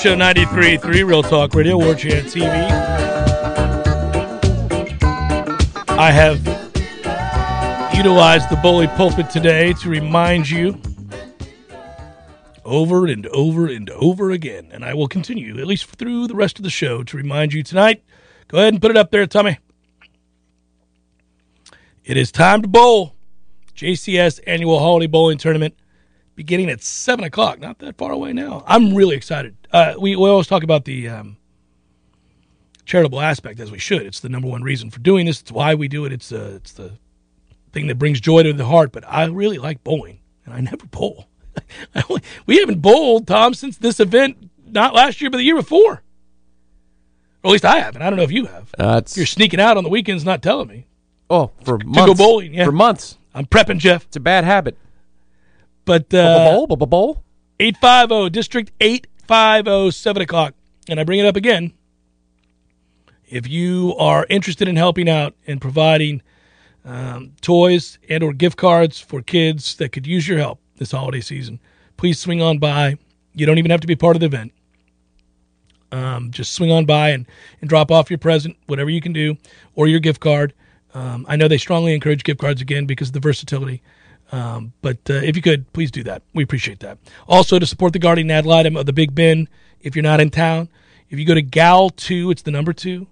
Show 0.00 0.16
93.3 0.16 1.06
Real 1.06 1.22
Talk 1.22 1.54
Radio, 1.54 1.76
War 1.76 1.94
Chant 1.94 2.26
TV. 2.26 2.46
I 5.88 6.10
have 6.10 6.38
utilized 7.94 8.48
the 8.48 8.56
bully 8.62 8.86
pulpit 8.86 9.28
today 9.28 9.74
to 9.74 9.90
remind 9.90 10.48
you 10.48 10.80
over 12.70 13.06
and 13.06 13.26
over 13.28 13.66
and 13.66 13.90
over 13.90 14.30
again, 14.30 14.68
and 14.72 14.84
I 14.84 14.94
will 14.94 15.08
continue, 15.08 15.58
at 15.58 15.66
least 15.66 15.86
through 15.86 16.28
the 16.28 16.36
rest 16.36 16.58
of 16.58 16.62
the 16.62 16.70
show, 16.70 17.02
to 17.02 17.16
remind 17.16 17.52
you 17.52 17.62
tonight. 17.62 18.02
Go 18.48 18.58
ahead 18.58 18.72
and 18.72 18.80
put 18.80 18.90
it 18.90 18.96
up 18.96 19.10
there, 19.10 19.26
Tommy. 19.26 19.58
It 22.04 22.16
is 22.16 22.32
time 22.32 22.62
to 22.62 22.68
bowl. 22.68 23.14
JCS 23.74 24.40
Annual 24.46 24.78
Holiday 24.78 25.06
Bowling 25.06 25.38
Tournament 25.38 25.74
beginning 26.34 26.70
at 26.70 26.82
seven 26.82 27.24
o'clock. 27.24 27.60
Not 27.60 27.78
that 27.80 27.96
far 27.96 28.12
away 28.12 28.32
now. 28.32 28.62
I'm 28.66 28.94
really 28.94 29.16
excited. 29.16 29.56
Uh, 29.72 29.94
we 29.98 30.16
we 30.16 30.28
always 30.28 30.46
talk 30.46 30.62
about 30.62 30.84
the 30.84 31.08
um, 31.08 31.36
charitable 32.84 33.20
aspect 33.20 33.58
as 33.60 33.70
we 33.70 33.78
should. 33.78 34.02
It's 34.02 34.20
the 34.20 34.28
number 34.28 34.48
one 34.48 34.62
reason 34.62 34.90
for 34.90 35.00
doing 35.00 35.26
this. 35.26 35.40
It's 35.40 35.52
why 35.52 35.74
we 35.74 35.88
do 35.88 36.04
it. 36.04 36.12
It's 36.12 36.30
uh, 36.32 36.52
it's 36.56 36.72
the 36.72 36.92
thing 37.72 37.86
that 37.86 37.96
brings 37.98 38.20
joy 38.20 38.42
to 38.42 38.52
the 38.52 38.66
heart. 38.66 38.92
But 38.92 39.04
I 39.06 39.24
really 39.26 39.58
like 39.58 39.82
bowling, 39.82 40.20
and 40.44 40.52
I 40.52 40.60
never 40.60 40.86
bowl. 40.86 41.29
We 42.46 42.58
haven't 42.58 42.80
bowled, 42.80 43.26
Tom, 43.26 43.54
since 43.54 43.76
this 43.76 44.00
event. 44.00 44.50
Not 44.66 44.94
last 44.94 45.20
year, 45.20 45.30
but 45.30 45.38
the 45.38 45.44
year 45.44 45.56
before. 45.56 46.02
Or 47.42 47.48
at 47.48 47.50
least 47.50 47.64
I 47.64 47.78
haven't. 47.80 48.02
I 48.02 48.10
don't 48.10 48.16
know 48.16 48.22
if 48.22 48.32
you 48.32 48.46
have. 48.46 48.74
Uh, 48.78 49.00
You're 49.14 49.26
sneaking 49.26 49.60
out 49.60 49.76
on 49.76 49.84
the 49.84 49.90
weekends, 49.90 50.24
not 50.24 50.42
telling 50.42 50.68
me. 50.68 50.86
oh, 51.30 51.50
for 51.64 51.78
go 51.78 51.88
months. 51.88 52.06
Go 52.06 52.14
bowling, 52.14 52.54
yeah. 52.54 52.64
For 52.64 52.72
months. 52.72 53.18
I'm 53.34 53.46
prepping, 53.46 53.78
Jeff. 53.78 54.04
It's 54.06 54.16
a 54.16 54.20
bad 54.20 54.44
habit. 54.44 54.76
But 55.84 56.12
uh, 56.12 56.50
bowl, 56.50 56.68
bubba 56.68 56.88
bowl. 56.88 57.22
850 57.58 58.30
District 58.30 58.72
850 58.80 59.90
7 59.90 60.22
o'clock. 60.22 60.54
And 60.88 61.00
I 61.00 61.04
bring 61.04 61.18
it 61.20 61.26
up 61.26 61.36
again. 61.36 61.72
If 63.28 63.48
you 63.48 63.94
are 63.98 64.26
interested 64.28 64.66
in 64.66 64.76
helping 64.76 65.08
out 65.08 65.34
and 65.46 65.60
providing 65.60 66.22
um, 66.84 67.32
toys 67.40 67.98
and 68.08 68.22
or 68.22 68.32
gift 68.32 68.56
cards 68.56 68.98
for 68.98 69.22
kids 69.22 69.76
that 69.76 69.92
could 69.92 70.06
use 70.06 70.26
your 70.26 70.38
help 70.38 70.58
this 70.80 70.90
holiday 70.90 71.20
season, 71.20 71.60
please 71.96 72.18
swing 72.18 72.42
on 72.42 72.58
by. 72.58 72.96
You 73.34 73.46
don't 73.46 73.58
even 73.58 73.70
have 73.70 73.80
to 73.82 73.86
be 73.86 73.94
part 73.94 74.16
of 74.16 74.20
the 74.20 74.26
event. 74.26 74.52
Um, 75.92 76.32
just 76.32 76.52
swing 76.52 76.72
on 76.72 76.84
by 76.84 77.10
and, 77.10 77.26
and 77.60 77.70
drop 77.70 77.92
off 77.92 78.10
your 78.10 78.18
present, 78.18 78.56
whatever 78.66 78.90
you 78.90 79.00
can 79.00 79.12
do, 79.12 79.36
or 79.76 79.86
your 79.86 80.00
gift 80.00 80.20
card. 80.20 80.52
Um, 80.94 81.24
I 81.28 81.36
know 81.36 81.46
they 81.46 81.58
strongly 81.58 81.94
encourage 81.94 82.24
gift 82.24 82.40
cards 82.40 82.60
again 82.60 82.86
because 82.86 83.08
of 83.08 83.14
the 83.14 83.20
versatility. 83.20 83.82
Um, 84.32 84.72
but 84.82 84.98
uh, 85.08 85.14
if 85.14 85.36
you 85.36 85.42
could, 85.42 85.72
please 85.72 85.90
do 85.90 86.02
that. 86.04 86.22
We 86.34 86.42
appreciate 86.42 86.80
that. 86.80 86.98
Also, 87.28 87.58
to 87.58 87.66
support 87.66 87.92
the 87.92 87.98
guardian 87.98 88.30
ad 88.30 88.46
litem 88.46 88.76
of 88.76 88.86
the 88.86 88.92
Big 88.92 89.14
Bend, 89.14 89.48
if 89.80 89.94
you're 89.94 90.02
not 90.02 90.20
in 90.20 90.30
town, 90.30 90.68
if 91.08 91.18
you 91.18 91.24
go 91.24 91.34
to 91.34 91.42
gal2, 91.42 92.30
it's 92.30 92.42
the 92.42 92.52
number 92.52 92.72
two, 92.72 93.08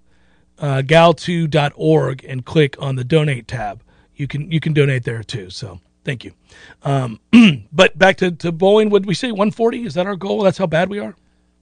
uh, 0.57 0.81
gal2.org, 0.85 2.23
and 2.23 2.45
click 2.45 2.75
on 2.79 2.95
the 2.95 3.03
donate 3.03 3.47
tab, 3.47 3.83
you 4.15 4.27
can 4.27 4.51
you 4.51 4.59
can 4.59 4.73
donate 4.73 5.03
there 5.03 5.23
too. 5.23 5.49
So 5.49 5.79
thank 6.09 6.23
you. 6.25 6.33
Um, 6.81 7.19
but 7.71 7.97
back 7.97 8.17
to, 8.17 8.31
to 8.31 8.51
bowling, 8.51 8.89
would 8.89 9.05
we 9.05 9.13
say 9.13 9.31
140? 9.31 9.85
Is 9.85 9.93
that 9.93 10.07
our 10.07 10.15
goal? 10.15 10.41
That's 10.41 10.57
how 10.57 10.65
bad 10.65 10.89
we 10.89 10.97
are? 10.97 11.15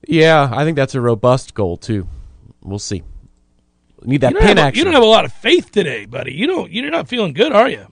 Yeah, 0.07 0.49
I 0.53 0.63
think 0.63 0.77
that's 0.77 0.95
a 0.95 1.01
robust 1.01 1.53
goal 1.53 1.75
too. 1.75 2.07
We'll 2.63 2.79
see. 2.79 3.03
Need 4.03 4.21
that 4.21 4.31
You 4.31 4.39
pin 4.39 4.47
have, 4.47 4.57
action. 4.59 4.77
you 4.77 4.83
don't 4.85 4.93
have 4.93 5.03
a 5.03 5.07
lot 5.07 5.25
of 5.25 5.33
faith 5.33 5.71
today, 5.71 6.05
buddy. 6.05 6.33
You 6.33 6.47
don't. 6.47 6.71
You're 6.71 6.89
not 6.89 7.09
feeling 7.09 7.33
good, 7.33 7.51
are 7.51 7.67
you? 7.67 7.87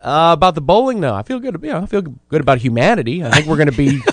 Uh, 0.00 0.30
about 0.32 0.56
the 0.56 0.60
bowling, 0.60 0.98
no. 0.98 1.14
I 1.14 1.22
feel 1.22 1.38
good. 1.38 1.56
Yeah, 1.62 1.80
I 1.80 1.86
feel 1.86 2.02
good 2.02 2.40
about 2.40 2.58
humanity. 2.58 3.22
I 3.22 3.30
think 3.30 3.46
we're 3.46 3.56
going 3.56 3.70
to 3.70 3.76
be. 3.76 4.00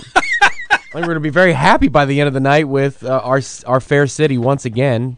I 0.72 0.78
think 0.78 0.94
we're 0.94 1.02
going 1.02 1.16
to 1.16 1.20
be 1.20 1.30
very 1.30 1.54
happy 1.54 1.88
by 1.88 2.06
the 2.06 2.20
end 2.20 2.28
of 2.28 2.34
the 2.34 2.40
night 2.40 2.68
with 2.68 3.04
uh, 3.04 3.22
our 3.24 3.42
our 3.66 3.80
fair 3.80 4.06
city 4.06 4.38
once 4.38 4.66
again 4.66 5.18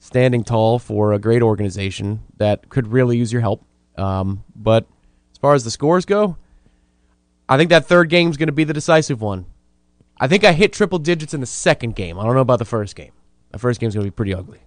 standing 0.00 0.42
tall 0.42 0.78
for 0.80 1.12
a 1.12 1.18
great 1.18 1.42
organization 1.42 2.22
that 2.38 2.68
could 2.70 2.88
really 2.88 3.18
use 3.18 3.32
your 3.32 3.42
help. 3.42 3.64
Um, 3.96 4.42
but 4.56 4.86
far 5.40 5.54
as 5.54 5.64
the 5.64 5.70
scores 5.70 6.04
go, 6.04 6.36
I 7.48 7.56
think 7.56 7.70
that 7.70 7.86
third 7.86 8.08
game 8.08 8.30
is 8.30 8.36
going 8.36 8.48
to 8.48 8.52
be 8.52 8.64
the 8.64 8.72
decisive 8.72 9.20
one. 9.20 9.46
I 10.18 10.28
think 10.28 10.44
I 10.44 10.52
hit 10.52 10.72
triple 10.72 10.98
digits 10.98 11.34
in 11.34 11.40
the 11.40 11.46
second 11.46 11.96
game. 11.96 12.18
I 12.18 12.24
don't 12.24 12.34
know 12.34 12.40
about 12.40 12.58
the 12.58 12.64
first 12.64 12.94
game. 12.94 13.12
The 13.52 13.58
first 13.58 13.80
game's 13.80 13.94
going 13.94 14.04
to 14.04 14.10
be 14.10 14.14
pretty 14.14 14.34
ugly. 14.34 14.60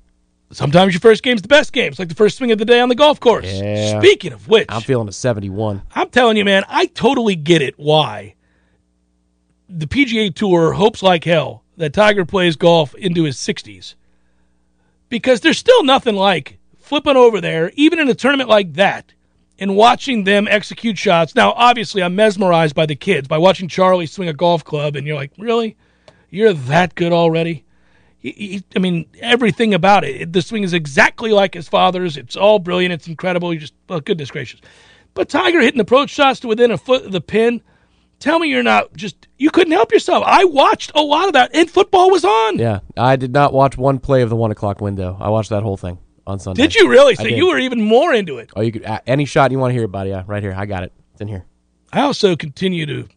Sometimes 0.52 0.94
your 0.94 1.00
first 1.00 1.24
game's 1.24 1.42
the 1.42 1.48
best 1.48 1.74
game. 1.74 1.90
It's 1.90 2.00
like 2.00 2.10
the 2.10 2.16
first 2.16 2.38
swing 2.38 2.52
of 2.52 2.60
the 2.60 2.66
day 2.66 2.80
on 2.80 2.90
the 2.90 2.96
golf 2.96 3.20
course. 3.20 3.52
Yeah. 3.52 4.00
Speaking 4.00 4.34
of 4.34 4.48
which, 4.48 4.68
I'm 4.70 4.82
feeling 4.82 5.08
a 5.08 5.12
71. 5.12 5.82
I'm 5.96 6.10
telling 6.10 6.38
you, 6.38 6.46
man, 6.46 6.64
I 6.68 6.88
totally 6.88 7.36
get 7.36 7.62
it 7.62 7.76
why 7.78 8.36
the 9.70 9.88
PGA 9.88 10.34
Tour 10.34 10.74
hopes 10.74 11.02
like 11.02 11.24
hell 11.24 11.64
that 11.78 11.94
Tiger 11.94 12.26
plays 12.26 12.56
golf 12.56 12.94
into 12.96 13.24
his 13.24 13.38
60s. 13.38 13.96
Because 15.10 15.42
there's 15.42 15.58
still 15.58 15.84
nothing 15.84 16.16
like 16.16 16.60
flipping 16.80 17.18
over 17.18 17.42
there, 17.42 17.72
even 17.76 18.00
in 18.00 18.10
a 18.10 18.16
tournament 18.16 18.50
like 18.50 18.74
that, 18.74 19.14
and 19.60 19.76
watching 19.76 20.24
them 20.24 20.48
execute 20.50 20.98
shots. 20.98 21.36
Now, 21.36 21.54
obviously, 21.54 22.02
I'm 22.02 22.16
mesmerized 22.16 22.76
by 22.76 22.86
the 22.86 22.96
kids, 22.96 23.28
by 23.28 23.38
watching 23.38 23.68
Charlie 23.68 24.08
swing 24.08 24.30
a 24.30 24.34
golf 24.34 24.63
club, 24.63 24.96
and 24.96 25.06
you're 25.06 25.16
like, 25.16 25.32
really? 25.38 25.78
You're 26.30 26.54
that 26.54 26.96
good 26.96 27.13
already? 27.13 27.66
He, 28.18 28.32
he, 28.32 28.63
I 28.76 28.80
mean, 28.80 29.06
everything 29.20 29.74
about 29.74 30.04
it. 30.04 30.34
The 30.34 30.42
swing 30.42 30.63
is 30.63 30.74
exactly 30.74 31.32
like 31.32 31.54
his 31.54 31.68
father's. 31.68 32.18
It's 32.18 32.36
all 32.36 32.58
brilliant. 32.58 32.94
It's 32.94 33.08
incredible. 33.08 33.54
You 33.54 33.60
just, 33.60 33.74
oh, 33.89 34.00
goodness 34.00 34.32
gracious. 34.32 34.62
But 35.13 35.30
Tiger 35.30 35.62
hitting 35.62 35.82
approach 35.82 36.10
shots 36.10 36.39
to 36.39 36.48
within 36.48 36.72
a 36.72 36.78
foot 36.78 37.06
of 37.06 37.12
the 37.12 37.22
pin. 37.22 37.62
Tell 38.20 38.39
me 38.39 38.48
you're 38.48 38.63
not 38.63 38.94
just, 38.96 39.28
you 39.38 39.52
couldn't 39.52 39.74
help 39.74 39.92
yourself. 39.92 40.24
I 40.26 40.46
watched 40.46 40.94
a 40.96 41.02
lot 41.02 41.28
of 41.28 41.34
that, 41.34 41.54
and 41.54 41.70
football 41.70 42.10
was 42.10 42.24
on. 42.24 42.58
Yeah, 42.58 42.80
I 42.96 43.18
did 43.18 43.34
not 43.34 43.54
watch 43.54 43.78
one 43.78 44.00
play 44.00 44.22
of 44.22 44.30
the 44.30 44.36
one 44.36 44.50
o'clock 44.50 44.80
window. 44.80 45.18
I 45.20 45.30
watched 45.30 45.50
that 45.50 45.62
whole 45.62 45.78
thing 45.78 46.00
on 46.28 46.40
Sunday. 46.40 46.62
Did 46.62 46.76
you 46.76 46.90
really? 46.90 47.16
So 47.16 47.24
you 47.26 47.48
were 47.48 47.58
even 47.60 47.82
more 47.82 48.14
into 48.14 48.38
it. 48.38 48.50
Oh, 48.56 48.62
you 48.62 48.72
could 48.72 48.86
uh, 48.86 49.00
any 49.08 49.26
shot 49.26 49.52
you 49.52 49.60
want 49.60 49.72
to 49.72 49.76
hear 49.76 49.84
about? 49.84 50.08
Yeah, 50.08 50.24
right 50.28 50.42
here. 50.44 50.54
I 50.56 50.66
got 50.66 50.84
it. 50.84 50.94
It's 51.14 51.22
in 51.22 51.28
here. 51.28 51.46
I 51.92 52.02
also 52.02 52.36
continue 52.36 52.86
to 52.88 53.08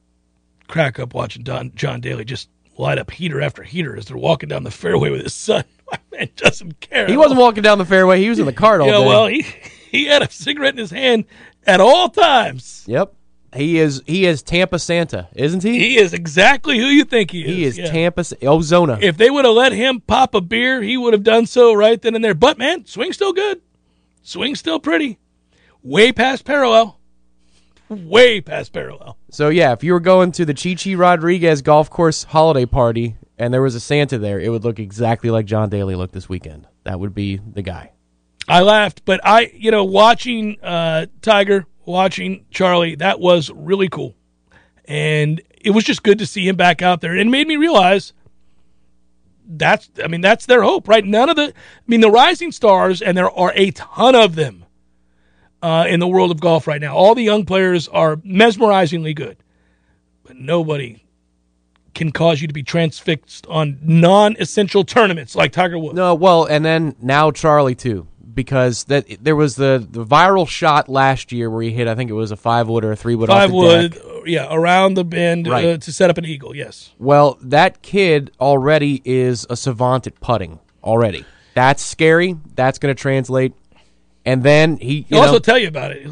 crack 0.69 0.99
up 0.99 1.14
watching 1.14 1.42
Don, 1.42 1.73
John 1.75 2.01
Daly 2.01 2.25
just 2.25 2.49
light 2.77 2.99
up 2.99 3.11
heater 3.11 3.40
after 3.40 3.62
heater 3.62 3.97
as 3.97 4.07
they're 4.07 4.16
walking 4.16 4.49
down 4.49 4.64
the 4.64 4.71
fairway 4.71 5.11
with 5.11 5.23
his 5.23 5.33
son. 5.35 5.64
My 5.90 5.99
man 6.12 6.29
doesn't 6.37 6.81
care. 6.81 7.07
He 7.07 7.16
wasn't 7.16 7.40
walking 7.40 7.62
down 7.62 7.79
the 7.79 7.85
fairway. 7.85 8.21
He 8.21 8.29
was 8.29 8.38
in 8.38 8.47
the 8.47 8.53
cart 8.53 8.81
all 8.81 8.88
Yeah, 8.88 8.99
day. 8.99 9.07
well, 9.07 9.27
he 9.29 9.47
he 9.90 10.05
had 10.07 10.23
a 10.23 10.31
cigarette 10.31 10.75
in 10.75 10.79
his 10.79 10.90
hand 10.90 11.25
at 11.66 11.81
all 11.81 12.09
times. 12.09 12.85
yep. 12.87 13.14
He 13.57 13.79
is. 13.79 14.03
He 14.07 14.27
is 14.27 14.42
Tampa 14.42 14.79
Santa, 14.79 15.29
isn't 15.35 15.62
he? 15.62 15.79
He 15.79 15.97
is 15.99 16.12
exactly 16.12 16.79
who 16.79 16.87
you 16.87 17.05
think 17.05 17.31
he 17.31 17.45
is. 17.45 17.47
He 17.47 17.64
is 17.64 17.79
yeah. 17.79 17.90
Tampa 17.90 18.23
Ozona. 18.23 19.03
If 19.03 19.16
they 19.16 19.31
would 19.31 19.45
have 19.45 19.55
let 19.55 19.73
him 19.73 20.01
pop 20.01 20.35
a 20.35 20.40
beer, 20.40 20.83
he 20.83 20.97
would 20.97 21.12
have 21.12 21.23
done 21.23 21.47
so 21.47 21.73
right 21.75 22.01
then 22.01 22.14
and 22.14 22.25
there. 22.25 22.35
But 22.35 22.59
man, 22.59 22.87
swing's 22.87 23.16
still 23.16 23.33
good. 23.33 23.61
Swing's 24.23 24.59
still 24.59 24.81
pretty. 24.81 25.19
Way 25.83 26.12
past 26.12 26.45
parallel. 26.45 26.99
Way 27.88 28.40
past 28.40 28.73
parallel. 28.73 29.16
so 29.31 29.49
yeah, 29.49 29.73
if 29.73 29.85
you 29.85 29.92
were 29.92 30.01
going 30.01 30.33
to 30.33 30.45
the 30.45 30.55
Chi 30.55 30.75
Chi 30.75 30.95
Rodriguez 30.95 31.62
golf 31.62 31.88
course 31.88 32.25
holiday 32.25 32.66
party 32.66 33.16
and 33.38 33.55
there 33.55 33.62
was 33.62 33.77
a 33.77 33.81
Santa 33.81 34.19
there, 34.19 34.40
it 34.40 34.49
would 34.49 34.64
look 34.64 34.81
exactly 34.81 35.31
like 35.31 35.47
John 35.47 35.69
Daly 35.69 35.95
looked 35.95 36.12
this 36.12 36.29
weekend. 36.29 36.66
That 36.83 36.99
would 36.99 37.14
be 37.14 37.37
the 37.37 37.62
guy. 37.62 37.92
I 38.49 38.62
laughed, 38.62 39.05
but 39.05 39.21
I, 39.25 39.53
you 39.55 39.71
know, 39.71 39.85
watching 39.85 40.61
uh, 40.62 41.07
Tiger, 41.23 41.66
watching 41.87 42.44
Charlie, 42.51 42.96
that 42.96 43.20
was 43.20 43.51
really 43.51 43.88
cool, 43.88 44.14
and 44.85 45.40
it 45.61 45.70
was 45.70 45.85
just 45.85 46.03
good 46.03 46.18
to 46.18 46.27
see 46.27 46.46
him 46.46 46.57
back 46.57 46.83
out 46.83 47.01
there. 47.01 47.12
And 47.12 47.20
it 47.20 47.31
made 47.31 47.49
me 47.49 47.57
realize 47.57 48.12
that's, 49.49 49.88
I 50.03 50.09
mean, 50.09 50.20
that's 50.20 50.46
their 50.46 50.62
hope, 50.62 50.88
right? 50.88 51.05
None 51.05 51.29
of 51.29 51.37
the, 51.37 51.44
I 51.44 51.53
mean, 51.87 52.01
the 52.01 52.11
rising 52.11 52.53
stars, 52.53 53.01
and 53.01 53.16
there 53.16 53.31
are 53.31 53.53
a 53.55 53.70
ton 53.70 54.14
of 54.14 54.35
them 54.35 54.64
uh, 55.62 55.87
in 55.88 56.01
the 56.01 56.09
world 56.09 56.31
of 56.31 56.40
golf 56.40 56.66
right 56.66 56.81
now. 56.81 56.94
All 56.94 57.14
the 57.14 57.22
young 57.22 57.44
players 57.44 57.88
are 57.88 58.16
mesmerizingly 58.16 59.14
good, 59.14 59.37
but 60.25 60.37
nobody 60.37 61.05
can 61.94 62.12
cause 62.12 62.42
you 62.42 62.46
to 62.46 62.53
be 62.53 62.62
transfixed 62.62 63.46
on 63.46 63.79
non-essential 63.83 64.85
tournaments 64.85 65.35
like 65.35 65.51
Tiger 65.51 65.79
Woods. 65.79 65.94
No, 65.94 66.14
well, 66.14 66.44
and 66.44 66.64
then 66.64 66.94
now 67.01 67.31
Charlie 67.31 67.75
too, 67.75 68.07
because 68.37 68.85
that 68.85 69.07
there 69.20 69.35
was 69.35 69.57
the 69.57 69.85
the 69.90 70.05
viral 70.05 70.46
shot 70.46 70.88
last 70.88 71.33
year 71.33 71.51
where 71.51 71.62
he 71.62 71.72
hit. 71.72 71.88
I 71.88 71.96
think 71.96 72.11
it 72.11 72.14
was 72.14 72.31
a 72.31 72.37
five 72.37 72.68
wood 72.68 72.85
or 72.85 72.92
a 72.92 72.96
three 72.96 73.16
wood. 73.16 73.29
Five 73.29 73.44
off 73.44 73.51
the 73.51 73.57
wood, 73.57 73.92
deck. 73.94 74.03
yeah, 74.27 74.46
around 74.55 74.94
the 74.94 75.05
bend 75.05 75.49
uh, 75.49 75.79
to 75.79 75.92
set 75.92 76.11
up 76.11 76.18
an 76.18 76.25
eagle. 76.25 76.55
Yes, 76.55 76.92
Well, 76.99 77.38
that 77.42 77.83
kid 77.83 78.31
already 78.38 79.03
is 79.05 79.44
a 79.51 79.57
savant 79.57 80.07
at 80.07 80.20
putting 80.20 80.61
already. 80.85 81.25
That's 81.55 81.83
scary. 81.83 82.37
That's 82.55 82.79
going 82.79 82.94
to 82.94 83.01
translate. 83.01 83.55
And 84.25 84.42
then 84.42 84.77
he, 84.77 84.99
you 84.99 85.05
he'll 85.09 85.20
know, 85.20 85.27
also 85.29 85.38
tell 85.38 85.59
you 85.59 85.68
about 85.68 85.92
it. 85.92 86.07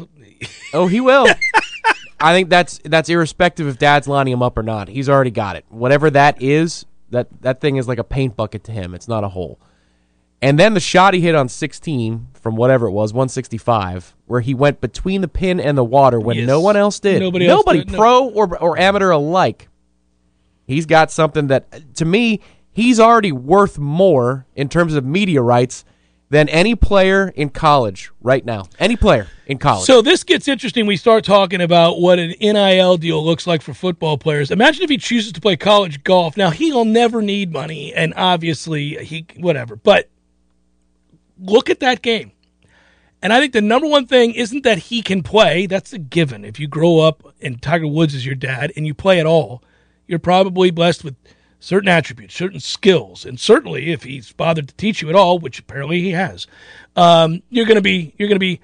oh, 0.73 0.87
he 0.87 0.99
will. 0.99 1.27
I 2.19 2.33
think 2.33 2.49
that's 2.49 2.79
that's 2.83 3.09
irrespective 3.09 3.67
if 3.67 3.77
Dad's 3.77 4.07
lining 4.07 4.33
him 4.33 4.41
up 4.41 4.57
or 4.57 4.63
not. 4.63 4.87
He's 4.87 5.07
already 5.07 5.31
got 5.31 5.55
it. 5.57 5.65
Whatever 5.69 6.09
that 6.09 6.41
is, 6.41 6.85
that 7.11 7.27
that 7.41 7.61
thing 7.61 7.75
is 7.75 7.87
like 7.87 7.99
a 7.99 8.03
paint 8.03 8.35
bucket 8.35 8.63
to 8.63 8.71
him. 8.71 8.95
It's 8.95 9.07
not 9.07 9.23
a 9.23 9.29
hole. 9.29 9.59
And 10.45 10.59
then 10.59 10.73
the 10.75 10.79
shot 10.79 11.13
he 11.13 11.21
hit 11.21 11.33
on 11.35 11.49
16 11.49 12.27
from 12.33 12.55
whatever 12.55 12.85
it 12.87 12.91
was, 12.91 13.13
165, 13.13 14.15
where 14.27 14.41
he 14.41 14.53
went 14.53 14.79
between 14.79 15.21
the 15.21 15.27
pin 15.27 15.59
and 15.59 15.77
the 15.77 15.83
water 15.83 16.19
when 16.19 16.37
Yes. 16.37 16.47
no 16.47 16.61
one 16.61 16.77
else 16.77 16.99
did. 16.99 17.19
Nobody 17.19 17.47
else 17.47 17.59
Nobody 17.65 17.79
did, 17.79 17.91
no. 17.91 17.97
pro 17.97 18.25
or 18.27 18.57
or 18.61 18.77
amateur 18.77 19.09
alike. 19.09 19.67
He's 20.67 20.85
got 20.85 21.11
something 21.11 21.47
that 21.47 21.95
to 21.95 22.05
me, 22.05 22.41
he's 22.71 22.99
already 22.99 23.31
worth 23.31 23.77
more 23.79 24.45
in 24.55 24.69
terms 24.69 24.93
of 24.93 25.03
media 25.05 25.41
rights 25.41 25.83
than 26.29 26.49
any 26.49 26.75
player 26.75 27.31
in 27.35 27.49
college 27.49 28.11
right 28.21 28.43
now. 28.45 28.65
Any 28.79 28.95
player 28.95 29.27
in 29.45 29.57
college. 29.59 29.85
So 29.85 30.01
this 30.01 30.23
gets 30.23 30.47
interesting. 30.47 30.85
We 30.87 30.97
start 30.97 31.23
talking 31.23 31.61
about 31.61 31.99
what 32.01 32.17
an 32.19 32.33
NIL 32.41 32.97
deal 32.97 33.23
looks 33.23 33.45
like 33.45 33.61
for 33.61 33.73
football 33.75 34.17
players. 34.17 34.49
Imagine 34.51 34.83
if 34.83 34.89
he 34.89 34.97
chooses 34.97 35.33
to 35.33 35.41
play 35.41 35.55
college 35.55 36.03
golf. 36.03 36.35
Now 36.35 36.49
he'll 36.49 36.85
never 36.85 37.21
need 37.21 37.51
money, 37.51 37.93
and 37.93 38.13
obviously 38.15 39.03
he 39.05 39.25
whatever. 39.37 39.75
But 39.75 40.09
look 41.37 41.69
at 41.69 41.79
that 41.81 42.01
game. 42.01 42.31
And 43.21 43.33
I 43.33 43.39
think 43.39 43.53
the 43.53 43.61
number 43.61 43.87
one 43.87 44.05
thing 44.05 44.33
isn't 44.33 44.63
that 44.63 44.77
he 44.77 45.01
can 45.01 45.23
play. 45.23 45.65
That's 45.65 45.93
a 45.93 45.97
given. 45.97 46.45
If 46.45 46.59
you 46.59 46.67
grow 46.67 46.99
up 46.99 47.23
and 47.41 47.61
Tiger 47.61 47.87
Woods 47.87 48.13
is 48.13 48.25
your 48.25 48.35
dad 48.35 48.71
and 48.75 48.85
you 48.85 48.93
play 48.93 49.19
at 49.19 49.25
all, 49.25 49.63
you're 50.05 50.19
probably 50.19 50.69
blessed 50.69 51.03
with 51.03 51.15
certain 51.59 51.89
attributes, 51.89 52.35
certain 52.35 52.59
skills, 52.59 53.25
and 53.25 53.39
certainly 53.39 53.91
if 53.91 54.03
he's 54.03 54.31
bothered 54.31 54.67
to 54.67 54.75
teach 54.75 55.01
you 55.01 55.09
at 55.09 55.15
all, 55.15 55.39
which 55.39 55.57
apparently 55.57 56.01
he 56.01 56.11
has, 56.11 56.45
um, 56.95 57.41
you're 57.49 57.65
going 57.65 57.75
to 57.75 57.81
be 57.81 58.13
you're 58.17 58.29
going 58.29 58.35
to 58.35 58.39
be 58.39 58.61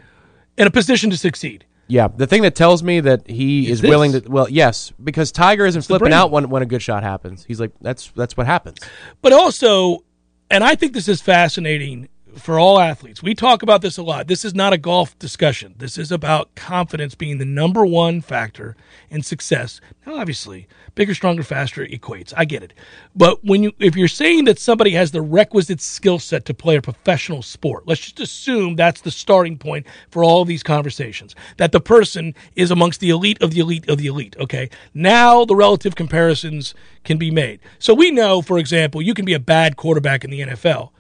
in 0.58 0.68
a 0.68 0.72
position 0.72 1.10
to 1.10 1.18
succeed. 1.18 1.66
Yeah, 1.88 2.08
the 2.08 2.28
thing 2.28 2.44
that 2.44 2.56
tells 2.56 2.84
me 2.84 3.00
that 3.02 3.28
he 3.28 3.70
Is 3.70 3.84
is, 3.84 3.90
willing 3.90 4.14
to 4.14 4.22
well, 4.30 4.48
yes, 4.50 4.94
because 5.04 5.32
Tiger 5.32 5.66
isn't 5.66 5.82
the 5.82 5.88
flipping 5.88 6.14
out 6.14 6.32
when, 6.32 6.50
when 6.50 6.62
a 6.62 6.66
good 6.66 6.82
shot 6.82 7.04
happens. 7.04 7.44
He's 7.44 7.60
like, 7.60 7.72
that's 7.82 8.12
that's 8.12 8.38
what 8.38 8.46
happens. 8.46 8.78
But 9.22 9.34
also, 9.34 10.06
and 10.50 10.64
I 10.64 10.76
think 10.76 10.94
this 10.94 11.08
is 11.10 11.22
fascinating 11.22 12.08
for 12.38 12.60
all 12.60 12.80
athletes. 12.80 13.22
We 13.22 13.36
talk 13.36 13.64
about 13.64 13.82
this 13.82 13.98
a 13.98 14.04
lot. 14.04 14.28
This 14.28 14.46
is 14.46 14.54
not 14.54 14.74
a 14.74 14.78
golf 14.78 15.18
discussion. 15.20 15.76
This 15.78 15.98
is 15.98 16.12
about 16.12 16.54
confidence 16.56 17.16
being 17.16 17.38
the 17.38 17.46
number 17.46 17.86
one 17.86 18.22
factor 18.22 18.76
in 19.10 19.22
success. 19.22 19.82
Now, 20.06 20.16
obviously, 20.16 20.68
bigger, 20.96 21.14
stronger, 21.14 21.44
faster 21.44 21.86
equates. 21.86 22.34
I 22.36 22.46
get 22.46 22.64
it. 22.64 22.74
But 23.16 23.44
when 23.44 23.64
you 23.64 23.74
if 23.80 23.96
you're 23.96 24.08
saying 24.08 24.46
that 24.46 24.60
somebody 24.60 24.92
has 24.92 25.12
the 25.12 25.22
requisite 25.22 25.82
skill 25.82 26.20
set 26.20 26.46
to 26.46 26.54
play 26.54 26.76
a 26.76 26.82
professional 26.82 27.42
sport, 27.42 27.88
let's 27.88 28.02
just 28.02 28.20
assume 28.20 28.76
that's 28.76 29.02
the 29.02 29.12
starting 29.12 29.58
point 29.58 29.86
for 30.10 30.24
all 30.24 30.46
these 30.46 30.64
conversations. 30.64 31.36
That 31.58 31.72
the 31.72 31.82
person 31.82 32.34
is 32.56 32.72
amongst 32.72 33.00
the 33.00 33.10
elite 33.10 33.42
of 33.42 33.52
the 33.52 33.60
elite 33.60 33.90
of 33.90 33.98
the 33.98 34.08
elite. 34.08 34.36
Okay. 34.40 34.70
Now 34.94 35.46
the 35.46 35.56
relative 35.56 35.96
comparisons 35.96 36.74
can 37.04 37.18
be 37.18 37.32
made. 37.32 37.60
So 37.80 37.94
we 37.94 38.12
know, 38.12 38.42
for 38.42 38.58
example, 38.58 39.02
you 39.02 39.14
can 39.14 39.26
be 39.26 39.34
a 39.34 39.40
bad 39.40 39.76
quarterback 39.76 40.24
in 40.24 40.30
the 40.30 40.42
NFL 40.42 40.92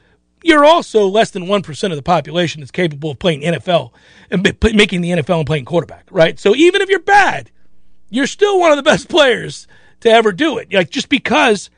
you're 0.43 0.65
also 0.65 1.07
less 1.07 1.31
than 1.31 1.45
1% 1.45 1.89
of 1.91 1.95
the 1.95 2.01
population 2.01 2.61
that's 2.61 2.71
capable 2.71 3.11
of 3.11 3.19
playing 3.19 3.41
NFL 3.41 3.91
and 4.29 4.43
making 4.73 5.01
the 5.01 5.11
NFL 5.11 5.39
and 5.39 5.47
playing 5.47 5.65
quarterback, 5.65 6.07
right? 6.11 6.39
So 6.39 6.55
even 6.55 6.81
if 6.81 6.89
you're 6.89 6.99
bad, 6.99 7.51
you're 8.09 8.27
still 8.27 8.59
one 8.59 8.71
of 8.71 8.77
the 8.77 8.83
best 8.83 9.09
players 9.09 9.67
to 10.01 10.09
ever 10.09 10.31
do 10.31 10.57
it. 10.57 10.73
Like 10.73 10.89
just 10.89 11.09
because 11.09 11.69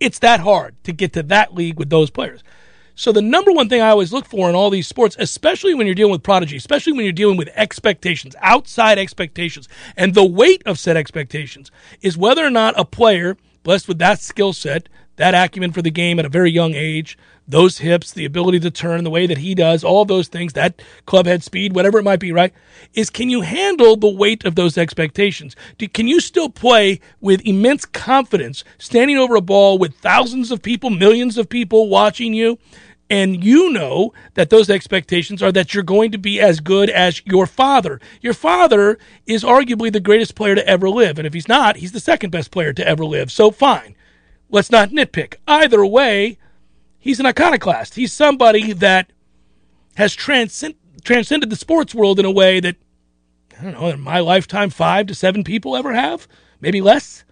it's 0.00 0.20
that 0.20 0.40
hard 0.40 0.74
to 0.84 0.92
get 0.92 1.12
to 1.14 1.22
that 1.24 1.54
league 1.54 1.78
with 1.78 1.90
those 1.90 2.10
players. 2.10 2.42
So 2.94 3.10
the 3.10 3.22
number 3.22 3.52
one 3.52 3.68
thing 3.68 3.80
I 3.80 3.90
always 3.90 4.12
look 4.12 4.26
for 4.26 4.48
in 4.48 4.54
all 4.54 4.68
these 4.68 4.86
sports, 4.86 5.16
especially 5.18 5.74
when 5.74 5.86
you're 5.86 5.94
dealing 5.94 6.12
with 6.12 6.22
prodigy, 6.22 6.56
especially 6.56 6.92
when 6.92 7.04
you're 7.04 7.12
dealing 7.12 7.38
with 7.38 7.48
expectations, 7.54 8.36
outside 8.40 8.98
expectations, 8.98 9.68
and 9.96 10.14
the 10.14 10.24
weight 10.24 10.62
of 10.66 10.78
said 10.78 10.96
expectations, 10.96 11.70
is 12.02 12.18
whether 12.18 12.44
or 12.44 12.50
not 12.50 12.78
a 12.78 12.84
player 12.84 13.36
blessed 13.62 13.88
with 13.88 13.98
that 13.98 14.20
skill 14.20 14.52
set, 14.52 14.88
that 15.16 15.34
acumen 15.34 15.72
for 15.72 15.82
the 15.82 15.90
game 15.90 16.18
at 16.18 16.24
a 16.24 16.30
very 16.30 16.50
young 16.50 16.74
age, 16.74 17.18
those 17.46 17.78
hips, 17.78 18.12
the 18.12 18.24
ability 18.24 18.60
to 18.60 18.70
turn 18.70 19.04
the 19.04 19.10
way 19.10 19.26
that 19.26 19.38
he 19.38 19.54
does, 19.54 19.84
all 19.84 20.04
those 20.04 20.28
things, 20.28 20.52
that 20.52 20.80
club 21.06 21.26
head 21.26 21.42
speed, 21.42 21.74
whatever 21.74 21.98
it 21.98 22.04
might 22.04 22.20
be, 22.20 22.32
right? 22.32 22.52
Is 22.94 23.10
can 23.10 23.28
you 23.28 23.42
handle 23.42 23.96
the 23.96 24.08
weight 24.08 24.44
of 24.44 24.54
those 24.54 24.78
expectations? 24.78 25.56
Do, 25.78 25.88
can 25.88 26.06
you 26.06 26.20
still 26.20 26.48
play 26.48 27.00
with 27.20 27.44
immense 27.44 27.84
confidence, 27.84 28.64
standing 28.78 29.18
over 29.18 29.34
a 29.34 29.40
ball 29.40 29.78
with 29.78 29.94
thousands 29.96 30.50
of 30.50 30.62
people, 30.62 30.90
millions 30.90 31.36
of 31.36 31.48
people 31.48 31.88
watching 31.88 32.32
you? 32.32 32.58
And 33.10 33.44
you 33.44 33.70
know 33.70 34.14
that 34.34 34.48
those 34.48 34.70
expectations 34.70 35.42
are 35.42 35.52
that 35.52 35.74
you're 35.74 35.82
going 35.82 36.12
to 36.12 36.18
be 36.18 36.40
as 36.40 36.60
good 36.60 36.88
as 36.88 37.20
your 37.26 37.46
father. 37.46 38.00
Your 38.22 38.32
father 38.32 38.98
is 39.26 39.44
arguably 39.44 39.92
the 39.92 40.00
greatest 40.00 40.34
player 40.34 40.54
to 40.54 40.66
ever 40.66 40.88
live. 40.88 41.18
And 41.18 41.26
if 41.26 41.34
he's 41.34 41.48
not, 41.48 41.76
he's 41.76 41.92
the 41.92 42.00
second 42.00 42.30
best 42.30 42.50
player 42.50 42.72
to 42.72 42.88
ever 42.88 43.04
live. 43.04 43.30
So 43.30 43.50
fine. 43.50 43.96
Let's 44.52 44.70
not 44.70 44.90
nitpick. 44.90 45.36
Either 45.48 45.84
way, 45.84 46.38
he's 46.98 47.18
an 47.18 47.26
iconoclast. 47.26 47.94
He's 47.94 48.12
somebody 48.12 48.74
that 48.74 49.10
has 49.96 50.14
transcend, 50.14 50.74
transcended 51.02 51.48
the 51.48 51.56
sports 51.56 51.94
world 51.94 52.20
in 52.20 52.26
a 52.26 52.30
way 52.30 52.60
that, 52.60 52.76
I 53.58 53.64
don't 53.64 53.72
know, 53.72 53.88
in 53.88 54.00
my 54.00 54.20
lifetime, 54.20 54.68
five 54.68 55.06
to 55.06 55.14
seven 55.14 55.42
people 55.42 55.74
ever 55.74 55.94
have, 55.94 56.28
maybe 56.60 56.82
less. 56.82 57.24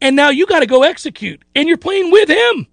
And 0.00 0.16
now 0.16 0.30
you 0.30 0.44
got 0.46 0.60
to 0.60 0.66
go 0.66 0.82
execute, 0.82 1.44
and 1.54 1.68
you're 1.68 1.76
playing 1.78 2.10
with 2.10 2.28
him 2.28 2.66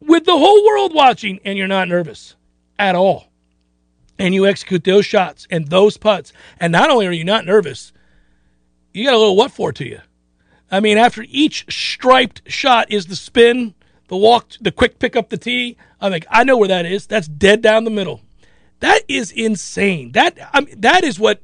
with 0.00 0.24
the 0.24 0.36
whole 0.36 0.66
world 0.66 0.92
watching, 0.92 1.38
and 1.44 1.56
you're 1.56 1.68
not 1.68 1.88
nervous 1.88 2.34
at 2.80 2.96
all. 2.96 3.30
And 4.18 4.34
you 4.34 4.46
execute 4.46 4.82
those 4.82 5.06
shots 5.06 5.46
and 5.50 5.68
those 5.68 5.96
putts. 5.96 6.32
And 6.58 6.72
not 6.72 6.90
only 6.90 7.06
are 7.06 7.12
you 7.12 7.24
not 7.24 7.46
nervous, 7.46 7.92
you 8.92 9.04
got 9.04 9.14
a 9.14 9.18
little 9.18 9.36
what 9.36 9.52
for 9.52 9.72
to 9.72 9.84
you. 9.84 10.00
I 10.74 10.80
mean, 10.80 10.98
after 10.98 11.24
each 11.28 11.66
striped 11.72 12.50
shot 12.50 12.90
is 12.90 13.06
the 13.06 13.14
spin, 13.14 13.74
the 14.08 14.16
walk, 14.16 14.50
the 14.60 14.72
quick 14.72 14.98
pick 14.98 15.14
up 15.14 15.28
the 15.28 15.36
tee. 15.36 15.76
I'm 16.00 16.10
like, 16.10 16.26
I 16.30 16.42
know 16.42 16.56
where 16.56 16.68
that 16.68 16.84
is. 16.84 17.06
That's 17.06 17.28
dead 17.28 17.62
down 17.62 17.84
the 17.84 17.90
middle. 17.90 18.22
That 18.80 19.02
is 19.06 19.30
insane. 19.30 20.12
That 20.12 20.36
I 20.52 20.62
mean, 20.62 20.80
that 20.80 21.04
is 21.04 21.18
what. 21.18 21.40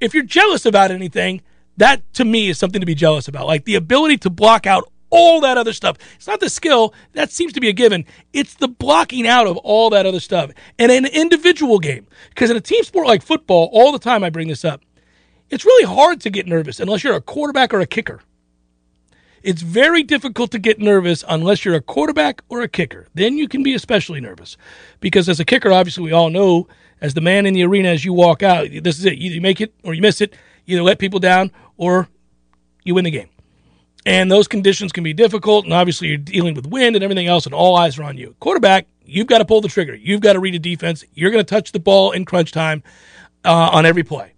If 0.00 0.12
you're 0.12 0.24
jealous 0.24 0.66
about 0.66 0.90
anything, 0.90 1.42
that 1.76 2.12
to 2.14 2.24
me 2.24 2.48
is 2.48 2.58
something 2.58 2.80
to 2.80 2.86
be 2.86 2.94
jealous 2.94 3.28
about. 3.28 3.46
Like 3.46 3.64
the 3.64 3.76
ability 3.76 4.18
to 4.18 4.30
block 4.30 4.66
out 4.66 4.90
all 5.10 5.40
that 5.42 5.56
other 5.56 5.72
stuff. 5.72 5.96
It's 6.16 6.26
not 6.26 6.40
the 6.40 6.50
skill, 6.50 6.92
that 7.12 7.30
seems 7.30 7.52
to 7.52 7.60
be 7.60 7.68
a 7.68 7.72
given. 7.72 8.04
It's 8.32 8.54
the 8.54 8.68
blocking 8.68 9.26
out 9.26 9.46
of 9.46 9.56
all 9.58 9.90
that 9.90 10.04
other 10.04 10.20
stuff. 10.20 10.50
And 10.78 10.90
an 10.90 11.06
individual 11.06 11.78
game, 11.78 12.08
because 12.30 12.50
in 12.50 12.56
a 12.56 12.60
team 12.60 12.82
sport 12.82 13.06
like 13.06 13.22
football, 13.22 13.70
all 13.72 13.92
the 13.92 14.00
time 14.00 14.24
I 14.24 14.30
bring 14.30 14.48
this 14.48 14.64
up, 14.64 14.82
it's 15.48 15.64
really 15.64 15.86
hard 15.86 16.20
to 16.22 16.30
get 16.30 16.46
nervous 16.46 16.80
unless 16.80 17.04
you're 17.04 17.14
a 17.14 17.20
quarterback 17.20 17.72
or 17.72 17.80
a 17.80 17.86
kicker. 17.86 18.20
It's 19.42 19.62
very 19.62 20.02
difficult 20.02 20.50
to 20.52 20.58
get 20.58 20.78
nervous 20.78 21.24
unless 21.28 21.64
you're 21.64 21.74
a 21.74 21.80
quarterback 21.80 22.42
or 22.48 22.62
a 22.62 22.68
kicker. 22.68 23.06
Then 23.14 23.36
you 23.36 23.48
can 23.48 23.62
be 23.62 23.74
especially 23.74 24.20
nervous. 24.20 24.56
Because 25.00 25.28
as 25.28 25.38
a 25.40 25.44
kicker, 25.44 25.72
obviously, 25.72 26.04
we 26.04 26.12
all 26.12 26.30
know, 26.30 26.68
as 27.00 27.14
the 27.14 27.20
man 27.20 27.46
in 27.46 27.54
the 27.54 27.64
arena, 27.64 27.90
as 27.90 28.04
you 28.04 28.12
walk 28.12 28.42
out, 28.42 28.68
this 28.82 28.98
is 28.98 29.04
it. 29.04 29.14
Either 29.14 29.34
you 29.34 29.40
make 29.40 29.60
it 29.60 29.74
or 29.84 29.94
you 29.94 30.02
miss 30.02 30.20
it. 30.20 30.34
Either 30.66 30.82
let 30.82 30.98
people 30.98 31.20
down 31.20 31.52
or 31.76 32.08
you 32.84 32.94
win 32.94 33.04
the 33.04 33.10
game. 33.10 33.28
And 34.04 34.30
those 34.30 34.48
conditions 34.48 34.92
can 34.92 35.04
be 35.04 35.12
difficult. 35.12 35.64
And 35.64 35.74
obviously, 35.74 36.08
you're 36.08 36.16
dealing 36.16 36.54
with 36.54 36.66
wind 36.66 36.96
and 36.96 37.04
everything 37.04 37.26
else, 37.26 37.44
and 37.44 37.54
all 37.54 37.76
eyes 37.76 37.98
are 37.98 38.04
on 38.04 38.16
you. 38.16 38.34
Quarterback, 38.40 38.86
you've 39.04 39.26
got 39.26 39.38
to 39.38 39.44
pull 39.44 39.60
the 39.60 39.68
trigger. 39.68 39.94
You've 39.94 40.20
got 40.20 40.34
to 40.34 40.40
read 40.40 40.54
a 40.54 40.60
defense. 40.60 41.04
You're 41.14 41.30
going 41.30 41.44
to 41.44 41.48
touch 41.48 41.72
the 41.72 41.80
ball 41.80 42.12
in 42.12 42.24
crunch 42.24 42.52
time 42.52 42.82
uh, 43.44 43.70
on 43.72 43.84
every 43.84 44.04
play. 44.04 44.32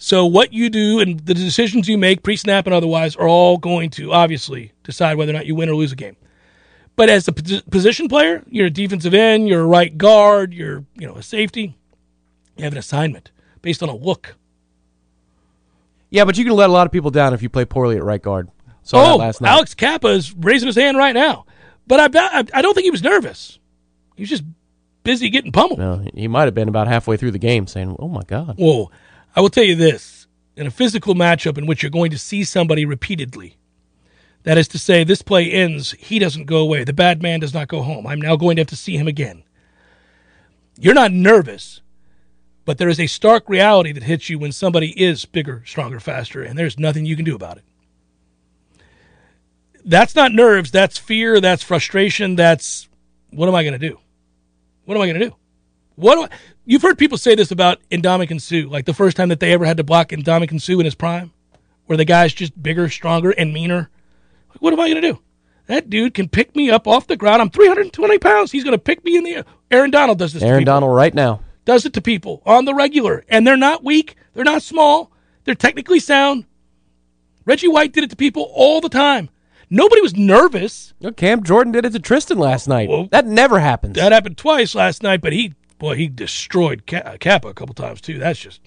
So, 0.00 0.24
what 0.24 0.52
you 0.52 0.70
do 0.70 1.00
and 1.00 1.18
the 1.20 1.34
decisions 1.34 1.88
you 1.88 1.98
make, 1.98 2.22
pre 2.22 2.36
snap 2.36 2.66
and 2.66 2.74
otherwise, 2.74 3.16
are 3.16 3.28
all 3.28 3.58
going 3.58 3.90
to 3.90 4.12
obviously 4.12 4.72
decide 4.84 5.16
whether 5.16 5.30
or 5.30 5.34
not 5.34 5.46
you 5.46 5.56
win 5.56 5.68
or 5.68 5.74
lose 5.74 5.90
a 5.90 5.96
game. 5.96 6.16
But 6.94 7.08
as 7.08 7.26
a 7.26 7.32
position 7.32 8.08
player, 8.08 8.44
you're 8.48 8.66
a 8.66 8.70
defensive 8.70 9.12
end, 9.12 9.48
you're 9.48 9.62
a 9.62 9.66
right 9.66 9.96
guard, 9.98 10.54
you're 10.54 10.84
you 10.96 11.06
know 11.06 11.16
a 11.16 11.22
safety. 11.22 11.76
You 12.56 12.64
have 12.64 12.72
an 12.72 12.78
assignment 12.78 13.32
based 13.60 13.82
on 13.82 13.88
a 13.88 13.94
look. 13.94 14.36
Yeah, 16.10 16.24
but 16.24 16.38
you 16.38 16.44
can 16.44 16.54
let 16.54 16.70
a 16.70 16.72
lot 16.72 16.86
of 16.86 16.92
people 16.92 17.10
down 17.10 17.34
if 17.34 17.42
you 17.42 17.48
play 17.48 17.64
poorly 17.64 17.96
at 17.96 18.04
right 18.04 18.22
guard. 18.22 18.48
Saw 18.84 19.16
oh, 19.16 19.32
Alex 19.44 19.74
Cappa 19.74 20.08
is 20.08 20.34
raising 20.34 20.66
his 20.66 20.76
hand 20.76 20.96
right 20.96 21.12
now, 21.12 21.44
but 21.86 21.98
I 21.98 22.08
bet 22.08 22.50
I 22.54 22.62
don't 22.62 22.74
think 22.74 22.84
he 22.84 22.90
was 22.90 23.02
nervous. 23.02 23.58
He 24.14 24.22
was 24.22 24.30
just 24.30 24.44
busy 25.02 25.28
getting 25.28 25.52
pummeled. 25.52 25.78
No, 25.78 26.04
he 26.14 26.28
might 26.28 26.44
have 26.44 26.54
been 26.54 26.68
about 26.68 26.86
halfway 26.86 27.16
through 27.16 27.32
the 27.32 27.38
game, 27.38 27.66
saying, 27.66 27.96
"Oh 27.98 28.08
my 28.08 28.22
God." 28.26 28.56
Whoa! 28.58 28.90
I 29.38 29.40
will 29.40 29.48
tell 29.48 29.64
you 29.64 29.76
this: 29.76 30.26
in 30.56 30.66
a 30.66 30.70
physical 30.70 31.14
matchup 31.14 31.56
in 31.56 31.66
which 31.66 31.82
you're 31.82 31.90
going 31.90 32.10
to 32.10 32.18
see 32.18 32.42
somebody 32.42 32.84
repeatedly, 32.84 33.56
that 34.42 34.58
is 34.58 34.66
to 34.68 34.78
say, 34.78 35.04
this 35.04 35.22
play 35.22 35.48
ends, 35.50 35.92
he 35.92 36.18
doesn't 36.18 36.46
go 36.46 36.58
away, 36.58 36.82
the 36.82 36.92
bad 36.92 37.22
man 37.22 37.38
does 37.38 37.54
not 37.54 37.68
go 37.68 37.82
home. 37.82 38.06
I'm 38.06 38.20
now 38.20 38.34
going 38.34 38.56
to 38.56 38.62
have 38.62 38.68
to 38.68 38.76
see 38.76 38.96
him 38.96 39.06
again. 39.06 39.44
You're 40.76 40.92
not 40.92 41.12
nervous, 41.12 41.80
but 42.64 42.78
there 42.78 42.88
is 42.88 42.98
a 42.98 43.06
stark 43.06 43.48
reality 43.48 43.92
that 43.92 44.02
hits 44.02 44.28
you 44.28 44.38
when 44.38 44.52
somebody 44.52 44.90
is 45.00 45.24
bigger, 45.24 45.62
stronger, 45.64 46.00
faster, 46.00 46.42
and 46.42 46.58
there's 46.58 46.78
nothing 46.78 47.06
you 47.06 47.16
can 47.16 47.24
do 47.24 47.36
about 47.36 47.58
it 47.58 47.64
that's 49.88 50.14
not 50.14 50.32
nerves. 50.32 50.70
That's 50.70 50.98
fear. 50.98 51.40
That's 51.40 51.62
frustration. 51.62 52.36
That's 52.36 52.88
what 53.30 53.48
am 53.48 53.54
I 53.54 53.62
going 53.62 53.78
to 53.78 53.88
do? 53.88 53.98
What 54.84 54.96
am 54.96 55.02
I 55.02 55.06
going 55.06 55.18
to 55.18 55.28
do? 55.28 55.36
What 55.98 56.14
do 56.14 56.22
I, 56.22 56.28
you've 56.64 56.82
heard 56.82 56.96
people 56.96 57.18
say 57.18 57.34
this 57.34 57.50
about 57.50 57.80
Ndamukong 57.90 58.40
Suh, 58.40 58.68
like 58.70 58.86
the 58.86 58.94
first 58.94 59.16
time 59.16 59.30
that 59.30 59.40
they 59.40 59.52
ever 59.52 59.64
had 59.64 59.78
to 59.78 59.84
block 59.84 60.10
Ndamukong 60.10 60.60
Suh 60.60 60.78
in 60.78 60.84
his 60.84 60.94
prime, 60.94 61.32
where 61.86 61.96
the 61.96 62.04
guy's 62.04 62.32
just 62.32 62.60
bigger, 62.62 62.88
stronger, 62.88 63.30
and 63.30 63.52
meaner. 63.52 63.90
What 64.60 64.72
am 64.72 64.78
I 64.78 64.88
going 64.88 65.02
to 65.02 65.12
do? 65.12 65.18
That 65.66 65.90
dude 65.90 66.14
can 66.14 66.28
pick 66.28 66.54
me 66.54 66.70
up 66.70 66.86
off 66.86 67.08
the 67.08 67.16
ground. 67.16 67.42
I'm 67.42 67.50
320 67.50 68.18
pounds. 68.18 68.52
He's 68.52 68.64
going 68.64 68.76
to 68.76 68.82
pick 68.82 69.04
me 69.04 69.16
in 69.16 69.24
the 69.24 69.34
air. 69.34 69.44
Aaron 69.72 69.90
Donald 69.90 70.18
does 70.18 70.32
this. 70.32 70.42
Aaron 70.42 70.64
Donald 70.64 70.94
right 70.94 71.12
now 71.12 71.40
does 71.64 71.84
it 71.84 71.92
to 71.94 72.00
people 72.00 72.42
on 72.46 72.64
the 72.64 72.74
regular, 72.74 73.24
and 73.28 73.46
they're 73.46 73.56
not 73.56 73.84
weak. 73.84 74.16
They're 74.34 74.44
not 74.44 74.62
small. 74.62 75.10
They're 75.44 75.54
technically 75.54 76.00
sound. 76.00 76.46
Reggie 77.44 77.68
White 77.68 77.92
did 77.92 78.04
it 78.04 78.10
to 78.10 78.16
people 78.16 78.50
all 78.54 78.80
the 78.80 78.88
time. 78.88 79.30
Nobody 79.68 80.00
was 80.00 80.16
nervous. 80.16 80.94
Cam 81.16 81.42
Jordan 81.42 81.72
did 81.72 81.84
it 81.84 81.92
to 81.92 81.98
Tristan 81.98 82.38
last 82.38 82.68
oh, 82.68 82.72
night. 82.72 82.88
Well, 82.88 83.08
that 83.10 83.26
never 83.26 83.58
happens. 83.58 83.96
That 83.96 84.12
happened 84.12 84.38
twice 84.38 84.74
last 84.74 85.02
night, 85.02 85.20
but 85.20 85.32
he, 85.34 85.54
boy, 85.78 85.96
he 85.96 86.08
destroyed 86.08 86.86
Cappa 86.86 87.48
a 87.48 87.54
couple 87.54 87.74
times 87.74 88.00
too. 88.00 88.18
That's 88.18 88.38
just 88.38 88.60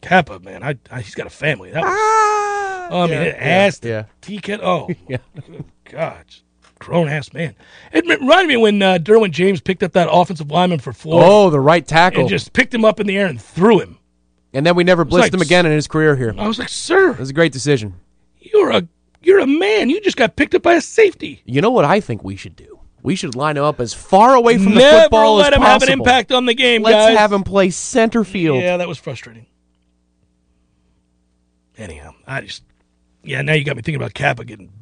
Cappa, 0.00 0.38
man. 0.40 0.62
I, 0.62 0.76
I 0.90 1.00
he's 1.00 1.14
got 1.14 1.26
a 1.26 1.30
family. 1.30 1.70
That 1.70 1.82
was, 1.82 1.92
ah, 1.92 2.88
oh, 2.90 3.02
I 3.02 3.06
mean, 3.06 3.22
yeah, 3.22 3.36
ass 3.38 3.80
yeah, 3.82 4.04
yeah. 4.26 4.58
Oh, 4.62 4.90
yeah. 5.08 5.18
God, 5.84 6.24
grown 6.78 7.08
ass 7.08 7.32
man. 7.32 7.54
It 7.92 8.06
reminded 8.06 8.48
me 8.48 8.56
when 8.56 8.82
uh, 8.82 8.98
Derwin 8.98 9.30
James 9.30 9.60
picked 9.60 9.82
up 9.82 9.92
that 9.92 10.08
offensive 10.10 10.50
lineman 10.50 10.80
for 10.80 10.92
Florida. 10.92 11.26
Oh, 11.26 11.50
the 11.50 11.60
right 11.60 11.86
tackle. 11.86 12.20
And 12.20 12.28
just 12.28 12.52
picked 12.52 12.74
him 12.74 12.84
up 12.84 13.00
in 13.00 13.06
the 13.06 13.16
air 13.16 13.26
and 13.26 13.40
threw 13.40 13.80
him. 13.80 13.98
And 14.52 14.64
then 14.64 14.76
we 14.76 14.84
never 14.84 15.04
blitzed 15.04 15.20
like, 15.20 15.34
him 15.34 15.40
again 15.40 15.66
in 15.66 15.72
his 15.72 15.88
career 15.88 16.14
here. 16.14 16.34
I 16.38 16.46
was 16.46 16.58
like, 16.58 16.68
sir. 16.68 17.10
It 17.10 17.18
was 17.18 17.30
a 17.30 17.34
great 17.34 17.52
decision. 17.52 17.94
You're 18.38 18.70
a 18.70 18.86
you're 19.22 19.40
a 19.40 19.46
man. 19.46 19.88
You 19.88 20.00
just 20.00 20.16
got 20.16 20.36
picked 20.36 20.54
up 20.54 20.62
by 20.62 20.74
a 20.74 20.80
safety. 20.80 21.42
You 21.46 21.60
know 21.60 21.70
what 21.70 21.84
I 21.84 22.00
think 22.00 22.22
we 22.22 22.36
should 22.36 22.56
do? 22.56 22.73
We 23.04 23.14
should 23.16 23.36
line 23.36 23.56
him 23.58 23.64
up 23.64 23.80
as 23.80 23.92
far 23.94 24.34
away 24.34 24.56
from 24.56 24.74
Never 24.74 24.80
the 24.96 25.02
football 25.02 25.38
as 25.40 25.42
possible. 25.42 25.42
let 25.42 25.52
him 25.52 25.62
have 25.62 25.82
an 25.82 25.88
impact 25.90 26.32
on 26.32 26.46
the 26.46 26.54
game, 26.54 26.82
Let's 26.82 26.94
guys. 27.10 27.18
have 27.18 27.32
him 27.32 27.42
play 27.44 27.68
center 27.68 28.24
field. 28.24 28.62
Yeah, 28.62 28.78
that 28.78 28.88
was 28.88 28.96
frustrating. 28.98 29.44
Anyhow, 31.76 32.14
I 32.26 32.40
just 32.40 32.62
yeah. 33.22 33.42
Now 33.42 33.52
you 33.52 33.64
got 33.64 33.76
me 33.76 33.82
thinking 33.82 34.00
about 34.00 34.14
Cappa 34.14 34.44
getting 34.44 34.72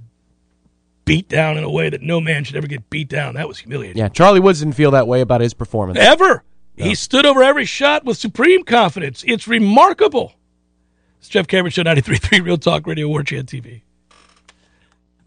beat 1.04 1.28
down 1.28 1.56
in 1.58 1.64
a 1.64 1.70
way 1.70 1.90
that 1.90 2.00
no 2.02 2.20
man 2.20 2.44
should 2.44 2.54
ever 2.56 2.66
get 2.66 2.88
beat 2.90 3.08
down. 3.08 3.34
That 3.34 3.48
was 3.48 3.58
humiliating. 3.58 3.98
Yeah, 3.98 4.08
Charlie 4.08 4.40
Woods 4.40 4.60
didn't 4.60 4.74
feel 4.76 4.92
that 4.92 5.08
way 5.08 5.20
about 5.20 5.40
his 5.40 5.52
performance 5.54 5.98
ever. 5.98 6.44
No. 6.76 6.84
He 6.84 6.94
stood 6.94 7.26
over 7.26 7.42
every 7.42 7.64
shot 7.64 8.04
with 8.04 8.18
supreme 8.18 8.62
confidence. 8.62 9.24
It's 9.26 9.48
remarkable. 9.48 10.34
It's 11.18 11.28
Jeff 11.28 11.46
Cameron 11.46 11.70
Show 11.70 11.82
93.3 11.82 12.44
Real 12.44 12.56
Talk 12.58 12.86
Radio 12.86 13.08
War 13.08 13.22
Chant 13.22 13.48
TV. 13.48 13.82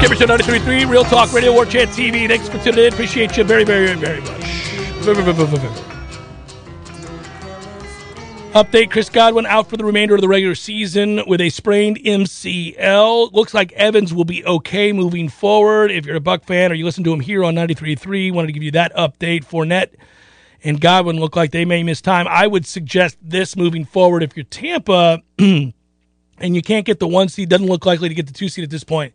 Cameron 0.00 0.18
Show 0.18 0.26
93.3, 0.26 0.88
Real 0.88 1.04
Talk 1.04 1.30
Radio, 1.34 1.52
War 1.52 1.66
Chant 1.66 1.90
TV. 1.90 2.26
Thanks 2.26 2.48
for 2.48 2.56
tuning 2.60 2.86
in. 2.86 2.92
Appreciate 2.94 3.36
you 3.36 3.44
very, 3.44 3.64
very, 3.64 3.94
very 3.96 4.22
much. 4.22 4.40
Update 8.54 8.90
Chris 8.90 9.10
Godwin 9.10 9.44
out 9.44 9.68
for 9.68 9.76
the 9.76 9.84
remainder 9.84 10.14
of 10.14 10.22
the 10.22 10.28
regular 10.28 10.54
season 10.54 11.20
with 11.26 11.42
a 11.42 11.50
sprained 11.50 11.98
MCL. 11.98 13.32
Looks 13.34 13.52
like 13.52 13.72
Evans 13.72 14.14
will 14.14 14.24
be 14.24 14.42
okay 14.46 14.90
moving 14.94 15.28
forward. 15.28 15.90
If 15.90 16.06
you're 16.06 16.16
a 16.16 16.20
Buck 16.20 16.44
fan 16.44 16.72
or 16.72 16.74
you 16.76 16.86
listen 16.86 17.04
to 17.04 17.12
him 17.12 17.20
here 17.20 17.44
on 17.44 17.54
93.3, 17.54 18.32
wanted 18.32 18.46
to 18.46 18.52
give 18.54 18.62
you 18.62 18.70
that 18.70 18.94
update. 18.96 19.44
Fournette 19.44 19.90
and 20.64 20.80
Godwin 20.80 21.20
look 21.20 21.36
like 21.36 21.50
they 21.50 21.66
may 21.66 21.82
miss 21.82 22.00
time. 22.00 22.26
I 22.26 22.46
would 22.46 22.64
suggest 22.64 23.18
this 23.20 23.54
moving 23.54 23.84
forward. 23.84 24.22
If 24.22 24.34
you're 24.34 24.44
Tampa 24.44 25.20
and 25.38 25.74
you 26.40 26.62
can't 26.62 26.86
get 26.86 27.00
the 27.00 27.06
one 27.06 27.28
seed, 27.28 27.50
doesn't 27.50 27.66
look 27.66 27.84
likely 27.84 28.08
to 28.08 28.14
get 28.14 28.26
the 28.26 28.32
two 28.32 28.48
seed 28.48 28.64
at 28.64 28.70
this 28.70 28.82
point. 28.82 29.12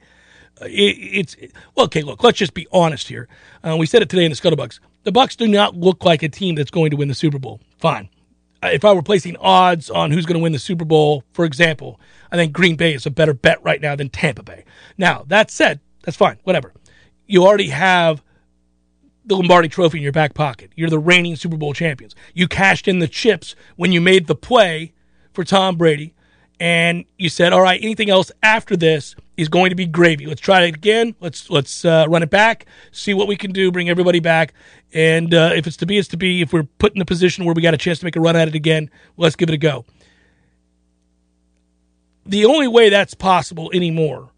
It, 0.62 0.68
it's 0.68 1.36
well, 1.76 1.86
okay. 1.86 2.02
Look, 2.02 2.24
let's 2.24 2.38
just 2.38 2.54
be 2.54 2.68
honest 2.72 3.08
here. 3.08 3.28
Uh, 3.64 3.76
we 3.78 3.86
said 3.86 4.02
it 4.02 4.10
today 4.10 4.26
in 4.26 4.32
the 4.32 4.38
Scuttlebucks. 4.38 4.80
The 5.04 5.12
Bucks 5.12 5.36
do 5.36 5.48
not 5.48 5.76
look 5.76 6.04
like 6.06 6.24
a 6.24 6.30
team 6.30 6.56
that's 6.56 6.72
going 6.72 6.92
to 6.92 6.98
win 6.98 7.08
the 7.08 7.16
Super 7.16 7.40
Bowl. 7.40 7.60
Fine. 7.78 8.10
Uh, 8.64 8.70
if 8.72 8.86
I 8.86 8.94
were 8.94 9.04
placing 9.04 9.36
odds 9.38 9.90
on 9.90 10.12
who's 10.12 10.26
going 10.26 10.40
to 10.40 10.44
win 10.44 10.54
the 10.54 10.60
Super 10.60 10.86
Bowl, 10.86 11.24
for 11.34 11.46
example, 11.46 12.00
I 12.32 12.38
think 12.38 12.54
Green 12.54 12.76
Bay 12.76 12.94
is 12.94 13.06
a 13.06 13.12
better 13.12 13.34
bet 13.34 13.64
right 13.64 13.82
now 13.82 13.96
than 13.96 14.10
Tampa 14.10 14.44
Bay. 14.44 14.64
Now 14.98 15.26
that 15.28 15.52
said, 15.52 15.80
that's 16.04 16.18
fine. 16.18 16.40
Whatever. 16.44 16.74
You 17.28 17.46
already 17.46 17.70
have 17.70 18.24
the 19.26 19.36
Lombardi 19.36 19.68
Trophy 19.68 19.98
in 19.98 20.04
your 20.04 20.12
back 20.12 20.34
pocket. 20.34 20.72
You're 20.76 20.90
the 20.90 21.00
reigning 21.00 21.36
Super 21.36 21.58
Bowl 21.58 21.74
champions. 21.74 22.16
You 22.34 22.48
cashed 22.48 22.88
in 22.88 23.00
the 23.00 23.08
chips 23.08 23.56
when 23.76 23.92
you 23.92 24.00
made 24.00 24.28
the 24.28 24.36
play 24.36 24.94
for 25.34 25.44
Tom 25.44 25.76
Brady, 25.76 26.14
and 26.60 27.06
you 27.18 27.30
said, 27.30 27.52
"All 27.52 27.62
right, 27.62 27.82
anything 27.84 28.10
else 28.10 28.32
after 28.42 28.78
this 28.78 29.16
is 29.38 29.50
going 29.50 29.70
to 29.70 29.76
be 29.76 29.86
gravy. 29.86 30.26
Let's 30.26 30.42
try 30.42 30.62
it 30.64 30.76
again. 30.76 31.16
Let's 31.20 31.50
let's 31.50 31.86
uh, 31.86 32.06
run 32.08 32.24
it 32.24 32.30
back, 32.30 32.66
see 32.92 33.14
what 33.14 33.28
we 33.28 33.36
can 33.36 33.52
do, 33.52 33.72
bring 33.72 33.90
everybody 33.90 34.20
back, 34.20 34.54
and 34.94 35.34
uh, 35.34 35.52
if 35.56 35.68
it's 35.68 35.78
to 35.78 35.86
be, 35.86 35.98
it's 35.98 36.10
to 36.10 36.18
be. 36.18 36.42
If 36.42 36.54
we're 36.54 36.64
put 36.64 36.96
in 36.96 37.02
a 37.02 37.06
position 37.06 37.46
where 37.46 37.54
we 37.54 37.62
got 37.62 37.74
a 37.74 37.78
chance 37.78 38.00
to 38.00 38.06
make 38.06 38.16
a 38.16 38.22
run 38.22 38.36
at 38.36 38.48
it 38.48 38.56
again, 38.56 38.90
let's 39.18 39.36
give 39.36 39.50
it 39.50 39.54
a 39.54 39.58
go." 39.58 39.86
The 42.26 42.46
only 42.46 42.68
way 42.68 42.90
that's 42.90 43.14
possible 43.14 43.70
anymore 43.74 44.32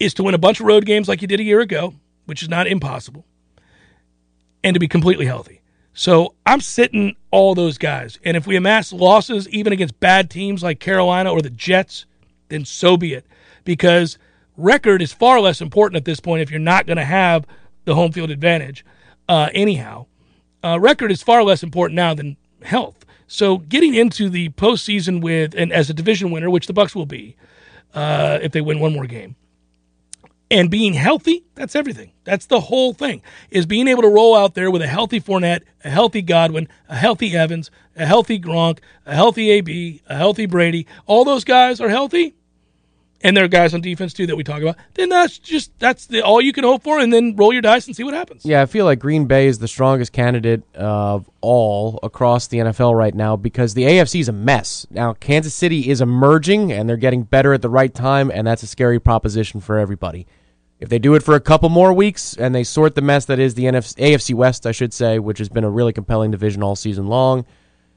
is 0.00 0.14
to 0.14 0.24
win 0.24 0.34
a 0.34 0.38
bunch 0.38 0.58
of 0.58 0.66
road 0.66 0.84
games 0.84 1.08
like 1.08 1.22
you 1.22 1.28
did 1.28 1.38
a 1.38 1.44
year 1.44 1.60
ago 1.60 1.94
which 2.28 2.42
is 2.42 2.48
not 2.50 2.66
impossible, 2.66 3.24
and 4.62 4.74
to 4.74 4.80
be 4.80 4.86
completely 4.86 5.24
healthy. 5.24 5.62
So 5.94 6.34
I'm 6.44 6.60
sitting 6.60 7.16
all 7.30 7.54
those 7.54 7.78
guys. 7.78 8.18
And 8.22 8.36
if 8.36 8.46
we 8.46 8.54
amass 8.54 8.92
losses 8.92 9.48
even 9.48 9.72
against 9.72 9.98
bad 9.98 10.28
teams 10.28 10.62
like 10.62 10.78
Carolina 10.78 11.32
or 11.32 11.40
the 11.40 11.48
Jets, 11.48 12.04
then 12.48 12.64
so 12.64 12.96
be 12.96 13.14
it. 13.14 13.26
Because 13.64 14.18
record 14.56 15.02
is 15.02 15.12
far 15.12 15.40
less 15.40 15.60
important 15.60 15.96
at 15.96 16.04
this 16.04 16.20
point 16.20 16.42
if 16.42 16.50
you're 16.50 16.60
not 16.60 16.86
going 16.86 16.96
to 16.96 17.04
have 17.04 17.46
the 17.84 17.94
home 17.94 18.12
field 18.12 18.30
advantage. 18.30 18.84
Uh, 19.28 19.48
anyhow, 19.52 20.06
uh, 20.64 20.78
record 20.80 21.10
is 21.10 21.22
far 21.22 21.42
less 21.42 21.62
important 21.62 21.96
now 21.96 22.14
than 22.14 22.36
health. 22.62 23.04
So 23.26 23.58
getting 23.58 23.94
into 23.94 24.28
the 24.28 24.48
postseason 24.50 25.20
with 25.20 25.54
and 25.54 25.72
as 25.72 25.90
a 25.90 25.94
division 25.94 26.30
winner, 26.30 26.50
which 26.50 26.66
the 26.66 26.72
Bucks 26.72 26.94
will 26.94 27.06
be, 27.06 27.36
uh, 27.94 28.38
if 28.42 28.52
they 28.52 28.60
win 28.60 28.80
one 28.80 28.92
more 28.92 29.06
game, 29.06 29.36
and 30.50 30.70
being 30.70 30.94
healthy, 30.94 31.44
that's 31.54 31.76
everything. 31.76 32.12
That's 32.24 32.46
the 32.46 32.60
whole 32.60 32.94
thing. 32.94 33.20
Is 33.50 33.66
being 33.66 33.86
able 33.86 34.02
to 34.02 34.08
roll 34.08 34.34
out 34.34 34.54
there 34.54 34.70
with 34.70 34.80
a 34.80 34.86
healthy 34.86 35.20
Fournette, 35.20 35.62
a 35.84 35.90
healthy 35.90 36.22
Godwin, 36.22 36.68
a 36.88 36.96
healthy 36.96 37.36
Evans, 37.36 37.70
a 37.96 38.06
healthy 38.06 38.40
Gronk, 38.40 38.78
a 39.04 39.14
healthy 39.14 39.50
AB, 39.50 40.02
a 40.08 40.16
healthy 40.16 40.46
Brady. 40.46 40.86
All 41.06 41.24
those 41.24 41.44
guys 41.44 41.80
are 41.82 41.90
healthy, 41.90 42.34
and 43.20 43.36
there 43.36 43.44
are 43.44 43.48
guys 43.48 43.74
on 43.74 43.80
defense 43.80 44.12
too 44.12 44.26
that 44.26 44.36
we 44.36 44.44
talk 44.44 44.62
about. 44.62 44.76
Then 44.94 45.08
that's 45.08 45.38
just 45.38 45.70
that's 45.78 46.06
the 46.06 46.22
all 46.22 46.40
you 46.40 46.52
can 46.52 46.64
hope 46.64 46.82
for, 46.82 46.98
and 46.98 47.12
then 47.12 47.34
roll 47.36 47.52
your 47.52 47.62
dice 47.62 47.86
and 47.86 47.96
see 47.96 48.04
what 48.04 48.14
happens. 48.14 48.44
Yeah, 48.44 48.62
I 48.62 48.66
feel 48.66 48.84
like 48.84 48.98
Green 48.98 49.26
Bay 49.26 49.46
is 49.46 49.58
the 49.58 49.68
strongest 49.68 50.12
candidate 50.12 50.62
of 50.74 51.28
all 51.40 51.98
across 52.02 52.46
the 52.46 52.58
NFL 52.58 52.96
right 52.96 53.14
now 53.14 53.36
because 53.36 53.74
the 53.74 53.84
AFC 53.84 54.20
is 54.20 54.28
a 54.28 54.32
mess. 54.32 54.86
Now 54.90 55.14
Kansas 55.14 55.54
City 55.54 55.88
is 55.88 56.00
emerging, 56.00 56.72
and 56.72 56.88
they're 56.88 56.96
getting 56.96 57.24
better 57.24 57.52
at 57.52 57.62
the 57.62 57.70
right 57.70 57.92
time, 57.92 58.30
and 58.30 58.46
that's 58.46 58.62
a 58.62 58.68
scary 58.68 59.00
proposition 59.00 59.60
for 59.60 59.78
everybody. 59.78 60.26
If 60.80 60.88
they 60.88 61.00
do 61.00 61.14
it 61.14 61.24
for 61.24 61.34
a 61.34 61.40
couple 61.40 61.70
more 61.70 61.92
weeks 61.92 62.36
and 62.36 62.54
they 62.54 62.62
sort 62.62 62.94
the 62.94 63.02
mess 63.02 63.24
that 63.24 63.40
is 63.40 63.54
the 63.54 63.64
NFC, 63.64 63.96
AFC 63.96 64.32
West, 64.32 64.64
I 64.64 64.70
should 64.70 64.94
say, 64.94 65.18
which 65.18 65.38
has 65.38 65.48
been 65.48 65.64
a 65.64 65.70
really 65.70 65.92
compelling 65.92 66.30
division 66.30 66.62
all 66.62 66.76
season 66.76 67.08
long, 67.08 67.44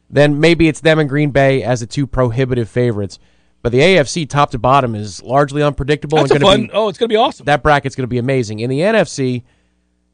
then 0.09 0.39
maybe 0.39 0.67
it's 0.67 0.81
them 0.81 0.97
and 0.97 1.07
Green 1.07 1.29
Bay 1.29 1.61
as 1.61 1.81
the 1.81 1.85
two 1.85 2.07
prohibitive 2.07 2.67
favorites. 2.67 3.19
But 3.61 3.71
the 3.71 3.79
AFC 3.79 4.27
top 4.27 4.51
to 4.51 4.59
bottom 4.59 4.95
is 4.95 5.21
largely 5.21 5.61
unpredictable. 5.61 6.17
That's 6.17 6.31
and 6.31 6.41
fun. 6.41 6.61
Be, 6.63 6.71
oh, 6.73 6.89
it's 6.89 6.97
going 6.97 7.09
to 7.09 7.13
be 7.13 7.17
awesome. 7.17 7.45
That 7.45 7.61
bracket's 7.61 7.95
going 7.95 8.03
to 8.03 8.07
be 8.07 8.17
amazing. 8.17 8.59
In 8.59 8.69
the 8.69 8.79
NFC, 8.79 9.43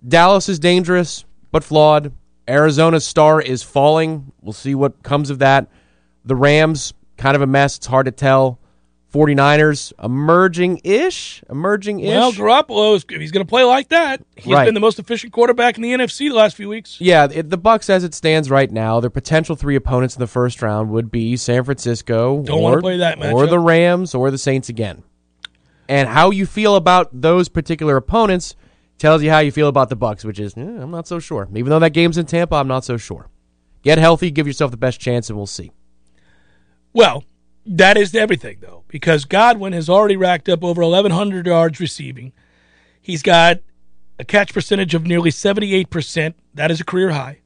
Dallas 0.05 0.49
is 0.49 0.60
dangerous 0.60 1.23
but 1.51 1.63
flawed. 1.63 2.13
Arizona's 2.47 3.05
star 3.05 3.41
is 3.41 3.63
falling. 3.63 4.31
We'll 4.41 4.53
see 4.53 4.75
what 4.75 5.03
comes 5.03 5.29
of 5.29 5.39
that. 5.39 5.67
The 6.25 6.36
Rams, 6.36 6.93
kind 7.17 7.36
of 7.36 7.41
a 7.41 7.47
mess. 7.47 7.77
It's 7.77 7.88
hard 7.88 8.05
to 8.05 8.12
tell. 8.12 8.60
49ers 9.13 9.93
emerging 10.03 10.81
ish, 10.83 11.41
emerging 11.49 12.01
ish. 12.01 12.09
Well, 12.09 12.33
Garoppolo, 12.33 12.95
is, 12.95 13.05
if 13.09 13.21
he's 13.21 13.31
going 13.31 13.45
to 13.45 13.49
play 13.49 13.63
like 13.63 13.89
that, 13.89 14.21
he's 14.35 14.53
Right. 14.53 14.65
been 14.65 14.73
the 14.73 14.79
most 14.81 14.99
efficient 14.99 15.31
quarterback 15.31 15.77
in 15.77 15.81
the 15.81 15.93
NFC 15.93 16.29
the 16.29 16.35
last 16.35 16.55
few 16.57 16.67
weeks. 16.67 16.97
Yeah, 16.99 17.27
it, 17.31 17.49
the 17.49 17.57
Bucks, 17.57 17.89
as 17.89 18.03
it 18.03 18.13
stands 18.13 18.49
right 18.49 18.69
now, 18.69 18.99
their 18.99 19.09
potential 19.09 19.55
three 19.55 19.75
opponents 19.75 20.15
in 20.15 20.19
the 20.19 20.27
first 20.27 20.61
round 20.61 20.89
would 20.91 21.09
be 21.09 21.37
San 21.37 21.63
Francisco, 21.63 22.43
Don't 22.43 22.61
or, 22.61 22.81
play 22.81 22.97
that 22.97 23.23
or 23.31 23.47
the 23.47 23.59
Rams, 23.59 24.13
or 24.13 24.29
the 24.29 24.37
Saints 24.37 24.67
again. 24.67 25.03
And 25.87 26.09
how 26.09 26.31
you 26.31 26.45
feel 26.45 26.75
about 26.75 27.09
those 27.13 27.47
particular 27.47 27.95
opponents 27.95 28.55
tells 28.97 29.23
you 29.23 29.29
how 29.29 29.39
you 29.39 29.53
feel 29.53 29.69
about 29.69 29.87
the 29.87 29.95
Bucks, 29.95 30.25
which 30.25 30.37
is 30.39 30.53
eh, 30.57 30.61
I'm 30.61 30.91
not 30.91 31.07
so 31.07 31.19
sure. 31.19 31.47
Even 31.55 31.69
though 31.69 31.79
that 31.79 31.91
game's 31.91 32.17
in 32.17 32.25
Tampa, 32.25 32.55
I'm 32.55 32.67
not 32.67 32.83
so 32.83 32.97
sure. 32.97 33.29
Get 33.83 33.97
healthy, 33.99 34.31
give 34.31 34.47
yourself 34.47 34.71
the 34.71 34.75
best 34.77 34.99
chance, 34.99 35.29
and 35.29 35.37
we'll 35.37 35.45
see. 35.45 35.71
Well, 36.91 37.23
that 37.67 37.97
is 37.97 38.15
everything, 38.15 38.58
though, 38.62 38.84
because 38.88 39.25
Godwin 39.25 39.73
has 39.73 39.89
already 39.89 40.15
racked 40.15 40.49
up 40.49 40.63
over 40.63 40.82
1,100 40.82 41.45
yards 41.45 41.80
receiving. 41.80 42.34
He's 43.01 43.21
got 43.21 43.60
a 44.19 44.25
catch 44.25 44.53
percentage 44.53 44.95
of 44.95 45.06
nearly 45.06 45.30
78%. 45.30 46.34
That 46.53 46.71
is 46.71 46.82
a 46.82 46.86
career 46.86 47.12
high. 47.12 47.39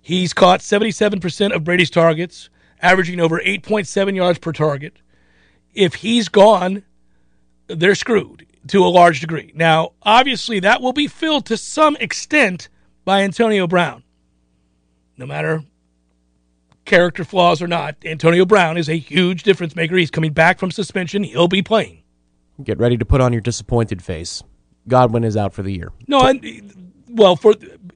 He's 0.00 0.34
caught 0.34 0.60
77% 0.60 1.54
of 1.54 1.64
Brady's 1.64 1.90
targets, 1.90 2.50
averaging 2.82 3.20
over 3.20 3.40
8.7 3.40 4.14
yards 4.14 4.38
per 4.38 4.52
target. 4.52 5.00
If 5.72 5.96
he's 5.96 6.28
gone, 6.28 6.84
they're 7.68 7.94
screwed 7.94 8.46
to 8.68 8.84
a 8.84 8.88
large 8.88 9.20
degree. 9.20 9.52
Now, 9.54 9.92
obviously, 10.02 10.60
that 10.60 10.82
will 10.82 10.92
be 10.92 11.08
filled 11.08 11.46
to 11.46 11.56
some 11.56 11.96
extent 11.96 12.68
by 13.04 13.22
Antonio 13.22 13.66
Brown. 13.66 14.02
No 15.16 15.26
matter 15.26 15.64
character 16.84 17.24
flaws 17.24 17.62
or 17.62 17.66
not, 17.66 17.96
Antonio 18.04 18.44
Brown 18.44 18.76
is 18.76 18.88
a 18.88 18.96
huge 18.96 19.42
difference 19.42 19.74
maker. 19.76 19.96
He's 19.96 20.10
coming 20.10 20.32
back 20.32 20.58
from 20.58 20.70
suspension. 20.70 21.22
He'll 21.22 21.48
be 21.48 21.62
playing. 21.62 22.02
Get 22.62 22.78
ready 22.78 22.96
to 22.96 23.04
put 23.04 23.20
on 23.20 23.32
your 23.32 23.42
disappointed 23.42 24.02
face. 24.02 24.42
Godwin 24.86 25.24
is 25.24 25.36
out 25.36 25.52
for 25.54 25.62
the 25.62 25.72
year. 25.72 25.92
No, 26.06 26.20
and, 26.20 26.94
well, 27.08 27.36
for 27.36 27.54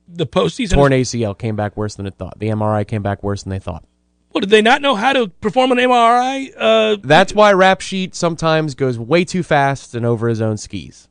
the 0.08 0.26
postseason. 0.26 0.74
Torn 0.74 0.92
ACL 0.92 1.38
came 1.38 1.54
back 1.54 1.76
worse 1.76 1.94
than 1.94 2.06
it 2.06 2.14
thought. 2.16 2.38
The 2.38 2.48
MRI 2.48 2.86
came 2.86 3.02
back 3.02 3.22
worse 3.22 3.42
than 3.42 3.50
they 3.50 3.58
thought. 3.58 3.84
Well, 4.32 4.40
did 4.40 4.50
they 4.50 4.62
not 4.62 4.82
know 4.82 4.94
how 4.94 5.12
to 5.12 5.28
perform 5.28 5.72
an 5.72 5.78
MRI? 5.78 6.52
Uh, 6.56 6.96
That's 7.02 7.32
why 7.32 7.52
Rap 7.52 7.80
Sheet 7.80 8.14
sometimes 8.14 8.74
goes 8.74 8.98
way 8.98 9.24
too 9.24 9.42
fast 9.42 9.94
and 9.94 10.04
over 10.04 10.28
his 10.28 10.40
own 10.40 10.56
skis. 10.56 11.07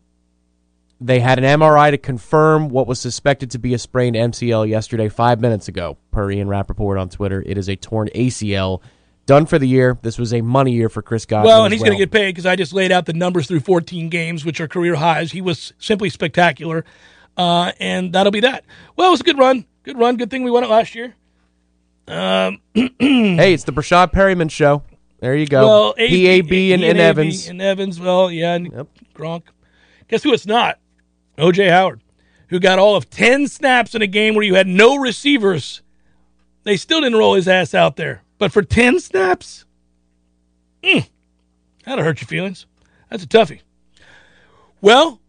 They 0.99 1.19
had 1.19 1.37
an 1.37 1.59
MRI 1.59 1.91
to 1.91 1.97
confirm 1.97 2.69
what 2.69 2.87
was 2.87 2.99
suspected 2.99 3.51
to 3.51 3.59
be 3.59 3.73
a 3.75 3.77
sprained 3.77 4.15
MCL 4.15 4.67
yesterday, 4.67 5.09
five 5.09 5.39
minutes 5.39 5.67
ago, 5.67 5.97
per 6.11 6.31
Ian 6.31 6.47
Rapoport 6.47 6.97
on 6.97 7.09
Twitter. 7.09 7.43
It 7.45 7.57
is 7.57 7.67
a 7.69 7.75
torn 7.75 8.09
ACL. 8.15 8.81
Done 9.27 9.45
for 9.45 9.59
the 9.59 9.67
year. 9.67 9.97
This 10.01 10.17
was 10.17 10.33
a 10.33 10.41
money 10.41 10.71
year 10.71 10.89
for 10.89 11.01
Chris 11.01 11.25
Godwin. 11.25 11.47
well, 11.49 11.65
and 11.65 11.73
he's 11.73 11.83
going 11.83 11.91
to 11.91 11.97
get 11.97 12.11
paid 12.11 12.29
because 12.29 12.45
I 12.45 12.55
just 12.55 12.73
laid 12.73 12.91
out 12.91 13.05
the 13.05 13.13
numbers 13.13 13.45
through 13.47 13.59
14 13.59 14.09
games, 14.09 14.43
which 14.45 14.59
are 14.61 14.67
career 14.67 14.95
highs. 14.95 15.33
He 15.33 15.41
was 15.41 15.73
simply 15.77 16.09
spectacular, 16.09 16.85
uh, 17.35 17.73
and 17.79 18.13
that'll 18.13 18.31
be 18.31 18.39
that. 18.39 18.63
Well, 18.95 19.09
it 19.09 19.11
was 19.11 19.19
a 19.19 19.25
good 19.25 19.37
run. 19.37 19.65
Good 19.83 19.99
run. 19.99 20.15
Good 20.15 20.31
thing 20.31 20.43
we 20.43 20.49
won 20.51 20.63
it 20.63 20.69
last 20.69 20.95
year. 20.95 21.13
Um, 22.07 22.61
Hey, 22.73 23.53
it's 23.53 23.65
the 23.65 23.73
Breshad 23.73 24.13
Perriman 24.13 24.49
show. 24.49 24.81
There 25.19 25.35
you 25.35 25.45
go. 25.45 25.67
Well, 25.67 25.93
PAB 25.93 26.51
and, 26.53 26.83
and 26.83 26.97
Evans. 26.97 27.47
and 27.49 27.61
Evans. 27.61 27.99
Well, 27.99 28.31
yeah, 28.31 28.55
and 28.55 28.71
Gronk. 29.13 29.43
Guess 30.07 30.23
who 30.23 30.31
it's 30.33 30.45
not? 30.45 30.79
OJ 31.37 31.69
Howard, 31.69 32.01
who 32.49 32.59
got 32.59 32.79
all 32.79 32.95
of 32.95 33.09
ten 33.09 33.47
snaps 33.47 33.95
in 33.95 34.01
a 34.01 34.07
game 34.07 34.35
where 34.35 34.45
you 34.45 34.55
had 34.55 34.67
no 34.67 34.97
receivers. 34.97 35.81
They 36.63 36.77
still 36.77 37.01
didn't 37.01 37.19
roll 37.19 37.35
his 37.35 37.47
ass 37.47 37.73
out 37.73 37.95
there, 37.95 38.23
but 38.37 38.51
for 38.51 38.61
ten 38.61 38.99
snaps, 38.99 39.65
mm, 40.83 41.07
that'll 41.85 42.03
hurt 42.03 42.21
your 42.21 42.27
feelings. 42.27 42.65
That's 43.09 43.23
a 43.23 43.27
toughie. 43.27 43.61
Well, 44.81 45.21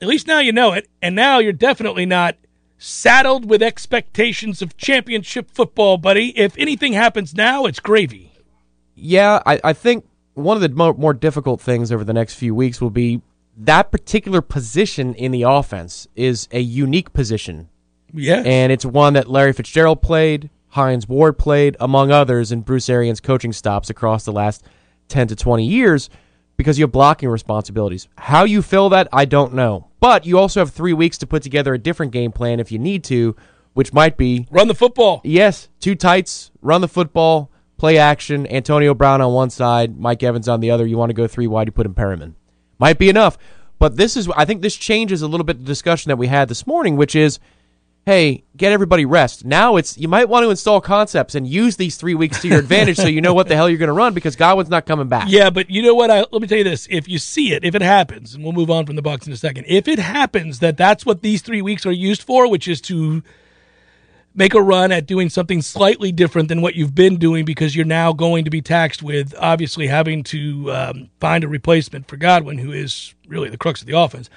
at 0.00 0.08
least 0.08 0.26
now 0.26 0.40
you 0.40 0.52
know 0.52 0.72
it, 0.72 0.88
and 1.00 1.14
now 1.14 1.38
you're 1.38 1.52
definitely 1.52 2.06
not 2.06 2.36
saddled 2.78 3.48
with 3.48 3.62
expectations 3.62 4.62
of 4.62 4.76
championship 4.76 5.50
football, 5.50 5.98
buddy. 5.98 6.36
If 6.38 6.56
anything 6.58 6.94
happens 6.94 7.34
now, 7.34 7.66
it's 7.66 7.80
gravy. 7.80 8.32
Yeah, 8.94 9.42
I, 9.46 9.60
I 9.62 9.72
think 9.72 10.06
one 10.34 10.56
of 10.56 10.62
the 10.62 10.94
more 10.94 11.14
difficult 11.14 11.60
things 11.60 11.92
over 11.92 12.04
the 12.04 12.12
next 12.12 12.34
few 12.34 12.54
weeks 12.54 12.80
will 12.80 12.90
be 12.90 13.20
that 13.56 13.90
particular 13.90 14.40
position 14.40 15.14
in 15.14 15.32
the 15.32 15.42
offense 15.42 16.06
is 16.16 16.48
a 16.52 16.60
unique 16.60 17.12
position 17.12 17.68
Yeah. 18.14 18.42
and 18.44 18.72
it's 18.72 18.84
one 18.84 19.12
that 19.14 19.28
Larry 19.28 19.52
Fitzgerald 19.52 20.02
played. 20.02 20.50
Hines 20.74 21.08
Ward 21.08 21.36
played, 21.36 21.76
among 21.80 22.10
others, 22.12 22.52
in 22.52 22.60
Bruce 22.60 22.88
Arians' 22.88 23.20
coaching 23.20 23.52
stops 23.52 23.90
across 23.90 24.24
the 24.24 24.32
last 24.32 24.64
10 25.08 25.26
to 25.28 25.36
20 25.36 25.66
years 25.66 26.08
because 26.56 26.78
you 26.78 26.84
have 26.84 26.92
blocking 26.92 27.28
responsibilities. 27.28 28.06
How 28.16 28.44
you 28.44 28.62
fill 28.62 28.88
that, 28.90 29.08
I 29.12 29.24
don't 29.24 29.52
know. 29.54 29.88
But 29.98 30.24
you 30.26 30.38
also 30.38 30.60
have 30.60 30.70
three 30.70 30.92
weeks 30.92 31.18
to 31.18 31.26
put 31.26 31.42
together 31.42 31.74
a 31.74 31.78
different 31.78 32.12
game 32.12 32.30
plan 32.32 32.60
if 32.60 32.70
you 32.70 32.78
need 32.78 33.02
to, 33.04 33.34
which 33.74 33.92
might 33.92 34.16
be 34.16 34.46
Run 34.50 34.68
the 34.68 34.74
football. 34.74 35.20
yes, 35.24 35.68
two 35.80 35.94
tights, 35.96 36.50
run 36.62 36.80
the 36.82 36.88
football, 36.88 37.50
play 37.76 37.98
action, 37.98 38.46
Antonio 38.46 38.94
Brown 38.94 39.20
on 39.20 39.32
one 39.32 39.50
side, 39.50 39.98
Mike 39.98 40.22
Evans 40.22 40.48
on 40.48 40.60
the 40.60 40.70
other. 40.70 40.86
You 40.86 40.96
want 40.98 41.10
to 41.10 41.14
go 41.14 41.26
three 41.26 41.46
wide, 41.48 41.66
you 41.68 41.72
put 41.72 41.86
in 41.86 41.94
Perriman. 41.94 42.34
Might 42.80 42.98
be 42.98 43.08
enough. 43.08 43.38
But 43.78 43.96
this 43.96 44.16
is, 44.16 44.28
I 44.36 44.44
think 44.44 44.62
this 44.62 44.76
changes 44.76 45.22
a 45.22 45.28
little 45.28 45.44
bit 45.44 45.58
the 45.58 45.64
discussion 45.64 46.08
that 46.08 46.16
we 46.16 46.26
had 46.26 46.48
this 46.48 46.66
morning, 46.66 46.96
which 46.96 47.14
is, 47.14 47.38
hey, 48.06 48.44
get 48.56 48.72
everybody 48.72 49.04
rest. 49.04 49.44
Now 49.44 49.76
it's, 49.76 49.96
you 49.96 50.08
might 50.08 50.28
want 50.28 50.44
to 50.44 50.50
install 50.50 50.80
concepts 50.80 51.34
and 51.34 51.46
use 51.46 51.76
these 51.76 51.96
three 51.96 52.14
weeks 52.14 52.42
to 52.42 52.48
your 52.48 52.58
advantage 52.58 52.96
so 52.96 53.06
you 53.06 53.20
know 53.20 53.34
what 53.34 53.48
the 53.48 53.56
hell 53.56 53.68
you're 53.68 53.78
going 53.78 53.88
to 53.88 53.92
run 53.94 54.14
because 54.14 54.36
Godwin's 54.36 54.70
not 54.70 54.86
coming 54.86 55.08
back. 55.08 55.28
Yeah, 55.28 55.50
but 55.50 55.70
you 55.70 55.82
know 55.82 55.94
what? 55.94 56.10
I, 56.10 56.20
let 56.30 56.42
me 56.42 56.48
tell 56.48 56.58
you 56.58 56.64
this: 56.64 56.88
if 56.90 57.08
you 57.08 57.18
see 57.18 57.52
it, 57.52 57.64
if 57.64 57.74
it 57.74 57.82
happens, 57.82 58.34
and 58.34 58.42
we'll 58.42 58.52
move 58.52 58.70
on 58.70 58.86
from 58.86 58.96
the 58.96 59.02
Bucks 59.02 59.26
in 59.26 59.32
a 59.32 59.36
second. 59.36 59.66
If 59.68 59.86
it 59.86 59.98
happens 59.98 60.58
that 60.58 60.76
that's 60.76 61.06
what 61.06 61.22
these 61.22 61.42
three 61.42 61.62
weeks 61.62 61.86
are 61.86 61.92
used 61.92 62.22
for, 62.22 62.50
which 62.50 62.66
is 62.66 62.80
to 62.82 63.22
make 64.34 64.54
a 64.54 64.62
run 64.62 64.92
at 64.92 65.06
doing 65.06 65.28
something 65.28 65.60
slightly 65.60 66.12
different 66.12 66.48
than 66.48 66.62
what 66.62 66.74
you've 66.74 66.94
been 66.94 67.16
doing, 67.16 67.44
because 67.44 67.74
you're 67.74 67.84
now 67.84 68.12
going 68.12 68.44
to 68.44 68.50
be 68.50 68.62
taxed 68.62 69.02
with 69.02 69.34
obviously 69.38 69.88
having 69.88 70.22
to 70.24 70.72
um, 70.72 71.10
find 71.20 71.44
a 71.44 71.48
replacement 71.48 72.08
for 72.08 72.16
Godwin, 72.16 72.58
who 72.58 72.72
is 72.72 73.14
really 73.26 73.50
the 73.50 73.58
crux 73.58 73.80
of 73.80 73.86
the 73.86 73.98
offense. 73.98 74.30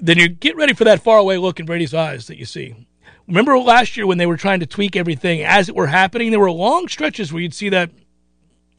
Then 0.00 0.18
you 0.18 0.28
get 0.28 0.56
ready 0.56 0.74
for 0.74 0.84
that 0.84 1.02
faraway 1.02 1.38
look 1.38 1.58
in 1.58 1.66
Brady's 1.66 1.94
eyes 1.94 2.26
that 2.26 2.38
you 2.38 2.44
see. 2.44 2.86
Remember 3.26 3.58
last 3.58 3.96
year 3.96 4.06
when 4.06 4.18
they 4.18 4.26
were 4.26 4.36
trying 4.36 4.60
to 4.60 4.66
tweak 4.66 4.96
everything 4.96 5.42
as 5.42 5.68
it 5.68 5.74
were 5.74 5.88
happening? 5.88 6.30
There 6.30 6.40
were 6.40 6.50
long 6.50 6.88
stretches 6.88 7.32
where 7.32 7.42
you'd 7.42 7.54
see 7.54 7.68
that 7.70 7.90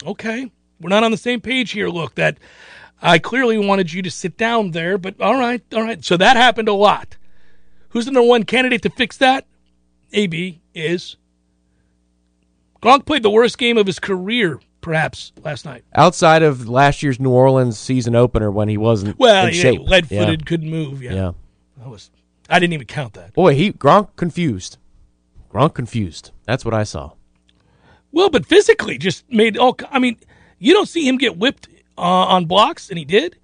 okay, 0.06 0.50
we're 0.80 0.90
not 0.90 1.04
on 1.04 1.12
the 1.12 1.18
same 1.18 1.42
page 1.42 1.72
here. 1.72 1.90
Look, 1.90 2.16
that 2.16 2.38
I 3.02 3.20
clearly 3.20 3.58
wanted 3.58 3.94
you 3.94 4.02
to 4.02 4.12
sit 4.12 4.38
down 4.38 4.72
there, 4.72 4.98
but 4.98 5.20
all 5.20 5.38
right, 5.38 5.62
all 5.74 5.84
right. 5.84 6.04
So 6.04 6.18
that 6.18 6.38
happened 6.38 6.68
a 6.68 6.74
lot. 6.74 7.18
Who's 7.90 8.06
the 8.06 8.12
number 8.12 8.28
one 8.28 8.44
candidate 8.44 8.82
to 8.84 8.90
fix 8.90 9.18
that? 9.18 9.46
AB 10.14 10.62
is. 10.74 11.18
Gronk 12.82 13.06
played 13.06 13.24
the 13.24 13.30
worst 13.30 13.58
game 13.58 13.78
of 13.78 13.86
his 13.86 14.00
career, 14.00 14.60
perhaps, 14.82 15.34
last 15.44 15.66
night. 15.66 15.84
Outside 15.94 16.44
of 16.44 16.70
last 16.70 17.04
year's 17.04 17.20
New 17.20 17.32
Orleans 17.32 17.78
season 17.78 18.16
opener 18.16 18.50
when 18.52 18.70
he 18.70 18.78
wasn't 18.78 19.20
Well, 19.20 19.48
in 19.48 19.54
yeah, 19.54 19.62
shape. 19.62 19.82
lead 19.82 20.08
footed, 20.08 20.42
Yeah. 20.42 20.46
couldn't 20.46 20.70
move. 20.70 21.02
Yeah. 21.04 21.14
yeah. 21.14 21.32
That 21.78 21.90
was, 21.90 22.10
I 22.50 22.60
didn't 22.60 22.74
even 22.74 22.88
count 22.88 23.14
that. 23.14 23.34
Boy, 23.34 23.56
he 23.56 23.74
Gronk 23.74 24.16
confused. 24.16 24.78
Gronk 25.52 25.74
confused. 25.74 26.32
That's 26.46 26.64
what 26.64 26.74
I 26.74 26.84
saw. 26.84 27.12
Well, 28.12 28.30
but 28.30 28.46
physically 28.46 28.98
just 28.98 29.30
made 29.30 29.58
all. 29.58 29.78
I 29.92 30.00
mean, 30.00 30.18
you 30.58 30.74
don't 30.74 30.88
see 30.88 31.08
him 31.08 31.18
get 31.18 31.38
whipped 31.38 31.68
uh, 31.98 32.02
on 32.02 32.46
blocks, 32.46 32.90
and 32.90 32.98
he 32.98 33.06
did. 33.06 33.38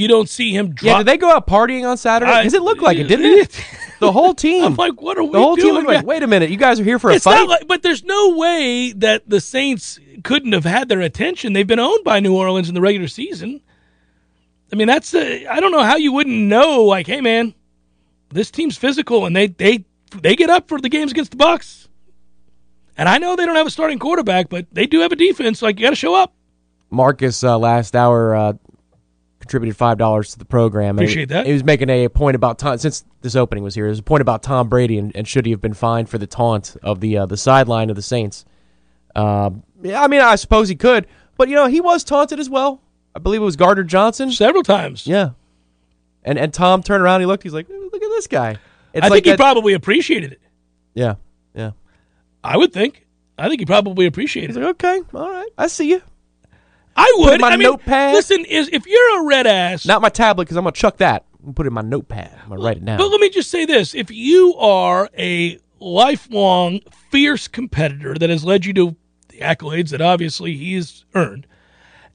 You 0.00 0.08
don't 0.08 0.30
see 0.30 0.50
him 0.56 0.70
drop. 0.72 0.86
Yeah, 0.86 0.96
did 0.98 1.06
they 1.08 1.18
go 1.18 1.30
out 1.30 1.46
partying 1.46 1.86
on 1.86 1.98
Saturday? 1.98 2.38
Because 2.38 2.54
it 2.54 2.62
looked 2.62 2.80
like 2.80 2.96
it, 2.96 3.04
didn't 3.04 3.26
it? 3.26 3.64
The 4.00 4.10
whole 4.10 4.32
team. 4.32 4.64
I'm 4.64 4.76
like, 4.76 4.98
what 5.02 5.18
are 5.18 5.22
we 5.22 5.28
doing? 5.28 5.32
the 5.32 5.42
whole 5.42 5.56
team 5.58 5.74
looked 5.74 5.86
like, 5.86 6.06
wait 6.06 6.22
a 6.22 6.26
minute, 6.26 6.48
you 6.48 6.56
guys 6.56 6.80
are 6.80 6.84
here 6.84 6.98
for 6.98 7.10
a 7.10 7.16
it's 7.16 7.24
fight? 7.24 7.34
not 7.34 7.48
like, 7.50 7.68
but 7.68 7.82
there's 7.82 8.02
no 8.02 8.34
way 8.34 8.92
that 8.92 9.28
the 9.28 9.42
Saints 9.42 10.00
couldn't 10.24 10.52
have 10.52 10.64
had 10.64 10.88
their 10.88 11.02
attention. 11.02 11.52
They've 11.52 11.66
been 11.66 11.78
owned 11.78 12.02
by 12.02 12.18
New 12.18 12.34
Orleans 12.34 12.70
in 12.70 12.74
the 12.74 12.80
regular 12.80 13.08
season. 13.08 13.60
I 14.72 14.76
mean, 14.76 14.86
that's 14.86 15.14
I 15.14 15.44
I 15.50 15.60
don't 15.60 15.70
know 15.70 15.82
how 15.82 15.96
you 15.96 16.12
wouldn't 16.12 16.34
know. 16.34 16.84
Like, 16.84 17.08
hey, 17.08 17.20
man, 17.20 17.52
this 18.30 18.50
team's 18.50 18.78
physical, 18.78 19.26
and 19.26 19.36
they 19.36 19.48
they 19.48 19.84
they 20.22 20.34
get 20.34 20.48
up 20.48 20.66
for 20.66 20.80
the 20.80 20.88
games 20.88 21.10
against 21.10 21.32
the 21.32 21.36
Bucks. 21.36 21.86
And 22.96 23.06
I 23.06 23.18
know 23.18 23.36
they 23.36 23.44
don't 23.44 23.56
have 23.56 23.66
a 23.66 23.70
starting 23.70 23.98
quarterback, 23.98 24.48
but 24.48 24.64
they 24.72 24.86
do 24.86 25.00
have 25.00 25.12
a 25.12 25.16
defense. 25.16 25.60
Like, 25.60 25.78
you 25.78 25.84
got 25.84 25.90
to 25.90 25.96
show 25.96 26.14
up. 26.14 26.32
Marcus 26.88 27.44
uh, 27.44 27.58
last 27.58 27.94
hour 27.94 28.34
uh, 28.34 28.52
contributed 29.50 29.76
five 29.76 29.98
dollars 29.98 30.30
to 30.32 30.38
the 30.38 30.44
program. 30.44 30.90
and 30.90 31.00
Appreciate 31.00 31.22
he, 31.30 31.34
that. 31.34 31.46
He 31.46 31.52
was 31.52 31.64
making 31.64 31.90
a 31.90 32.08
point 32.08 32.36
about 32.36 32.58
Tom 32.60 32.78
since 32.78 33.04
this 33.20 33.34
opening 33.34 33.64
was 33.64 33.74
here. 33.74 33.86
There's 33.86 33.98
a 33.98 34.02
point 34.02 34.22
about 34.22 34.42
Tom 34.44 34.68
Brady 34.68 34.96
and, 34.96 35.14
and 35.16 35.26
should 35.26 35.44
he 35.44 35.50
have 35.50 35.60
been 35.60 35.74
fined 35.74 36.08
for 36.08 36.18
the 36.18 36.26
taunt 36.28 36.76
of 36.84 37.00
the 37.00 37.18
uh, 37.18 37.26
the 37.26 37.36
sideline 37.36 37.90
of 37.90 37.96
the 37.96 38.02
Saints. 38.02 38.44
Uh, 39.16 39.50
yeah, 39.82 40.02
I 40.02 40.06
mean, 40.06 40.20
I 40.20 40.36
suppose 40.36 40.68
he 40.68 40.76
could, 40.76 41.08
but 41.36 41.48
you 41.48 41.56
know, 41.56 41.66
he 41.66 41.80
was 41.80 42.04
taunted 42.04 42.38
as 42.38 42.48
well. 42.48 42.80
I 43.12 43.18
believe 43.18 43.42
it 43.42 43.44
was 43.44 43.56
Gardner 43.56 43.82
Johnson. 43.82 44.30
Several 44.30 44.62
times. 44.62 45.04
Yeah, 45.06 45.30
and 46.22 46.38
and 46.38 46.54
Tom 46.54 46.82
turned 46.84 47.02
around. 47.02 47.18
He 47.20 47.26
looked. 47.26 47.42
He's 47.42 47.52
like, 47.52 47.68
look 47.68 47.94
at 47.94 48.00
this 48.00 48.28
guy. 48.28 48.56
It's 48.92 49.04
I 49.04 49.08
like 49.08 49.12
think 49.18 49.24
he 49.24 49.30
that- 49.32 49.38
probably 49.38 49.72
appreciated 49.74 50.32
it. 50.32 50.40
Yeah, 50.94 51.16
yeah. 51.54 51.72
I 52.44 52.56
would 52.56 52.72
think. 52.72 53.04
I 53.36 53.48
think 53.48 53.60
he 53.60 53.66
probably 53.66 54.06
appreciated 54.06 54.50
He's 54.50 54.56
it. 54.56 54.60
like, 54.60 54.70
okay, 54.84 55.00
all 55.14 55.30
right, 55.30 55.48
I 55.58 55.66
see 55.66 55.90
you. 55.90 56.02
I 56.96 57.12
Put 57.16 57.24
would. 57.24 57.34
in 57.34 57.40
my 57.40 57.48
I 57.50 57.56
mean, 57.56 57.68
notepad. 57.68 58.14
listen, 58.14 58.44
is 58.44 58.68
if 58.72 58.86
you're 58.86 59.22
a 59.22 59.26
red 59.26 59.46
ass, 59.46 59.86
Not 59.86 60.02
my 60.02 60.08
tablet 60.08 60.44
because 60.44 60.56
I'm 60.56 60.64
gonna 60.64 60.72
chuck 60.72 60.98
that. 60.98 61.24
I'm 61.38 61.46
gonna 61.46 61.54
put 61.54 61.66
it 61.66 61.68
in 61.68 61.74
my 61.74 61.80
notepad. 61.82 62.38
I'm 62.42 62.48
gonna 62.50 62.60
write 62.62 62.76
it 62.78 62.84
down. 62.84 62.98
But 62.98 63.08
let 63.10 63.20
me 63.20 63.30
just 63.30 63.50
say 63.50 63.64
this: 63.64 63.94
if 63.94 64.10
you 64.10 64.54
are 64.56 65.08
a 65.18 65.58
lifelong 65.78 66.80
fierce 67.10 67.48
competitor 67.48 68.14
that 68.14 68.28
has 68.30 68.44
led 68.44 68.64
you 68.66 68.72
to 68.74 68.96
the 69.28 69.38
accolades 69.38 69.90
that 69.90 70.00
obviously 70.02 70.56
he's 70.56 71.04
earned, 71.14 71.46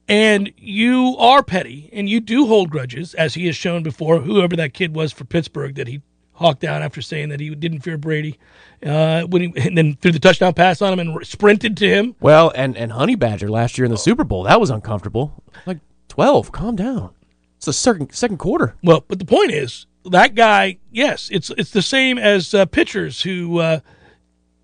and 0.08 0.54
you 0.58 1.16
are 1.18 1.42
petty 1.42 1.90
and 1.92 2.08
you 2.08 2.20
do 2.20 2.46
hold 2.46 2.70
grudges, 2.70 3.14
as 3.16 3.34
he 3.34 3.48
has 3.48 3.56
shown 3.56 3.82
before, 3.82 4.20
whoever 4.22 4.56
that 4.56 4.74
kid 4.74 4.96
was 4.96 5.12
for 5.12 5.26
Pittsburgh 5.26 5.74
that 5.76 5.88
he 5.88 6.02
hawked 6.36 6.62
down 6.62 6.82
after 6.82 7.02
saying 7.02 7.30
that 7.30 7.40
he 7.40 7.54
didn't 7.56 7.82
fear 7.82 7.98
Brady, 7.98 8.38
uh, 8.86 9.24
when 9.24 9.42
he 9.42 9.62
and 9.62 9.78
then 9.78 9.96
threw 9.96 10.12
the 10.12 10.20
touchdown 10.20 10.54
pass 10.54 10.82
on 10.82 10.94
him 10.94 11.00
and 11.00 11.26
sprinted 11.26 11.76
to 11.78 11.90
him. 11.90 12.16
Well, 12.20 12.52
and 12.56 12.78
and 12.78 12.92
Honey 12.92 13.16
Badger 13.16 13.50
last 13.50 13.78
year 13.78 13.86
in 13.86 13.92
the 13.92 13.98
Super 13.98 14.24
Bowl 14.24 14.44
that 14.44 14.60
was 14.60 14.70
uncomfortable. 14.70 15.44
Like 15.66 15.80
twelve, 16.08 16.52
calm 16.52 16.76
down. 16.76 17.12
It's 17.58 17.66
the 17.66 17.74
second 17.74 18.14
second 18.14 18.38
quarter. 18.38 18.76
Well, 18.84 19.04
but 19.08 19.20
the 19.20 19.26
point 19.26 19.52
is 19.52 19.86
that 20.06 20.36
guy. 20.36 20.78
Yes, 20.92 21.30
it's 21.32 21.50
it's 21.52 21.72
the 21.72 21.82
same 21.82 22.18
as 22.18 22.54
uh, 22.54 22.66
pitchers 22.66 23.22
who 23.22 23.60
uh, 23.60 23.80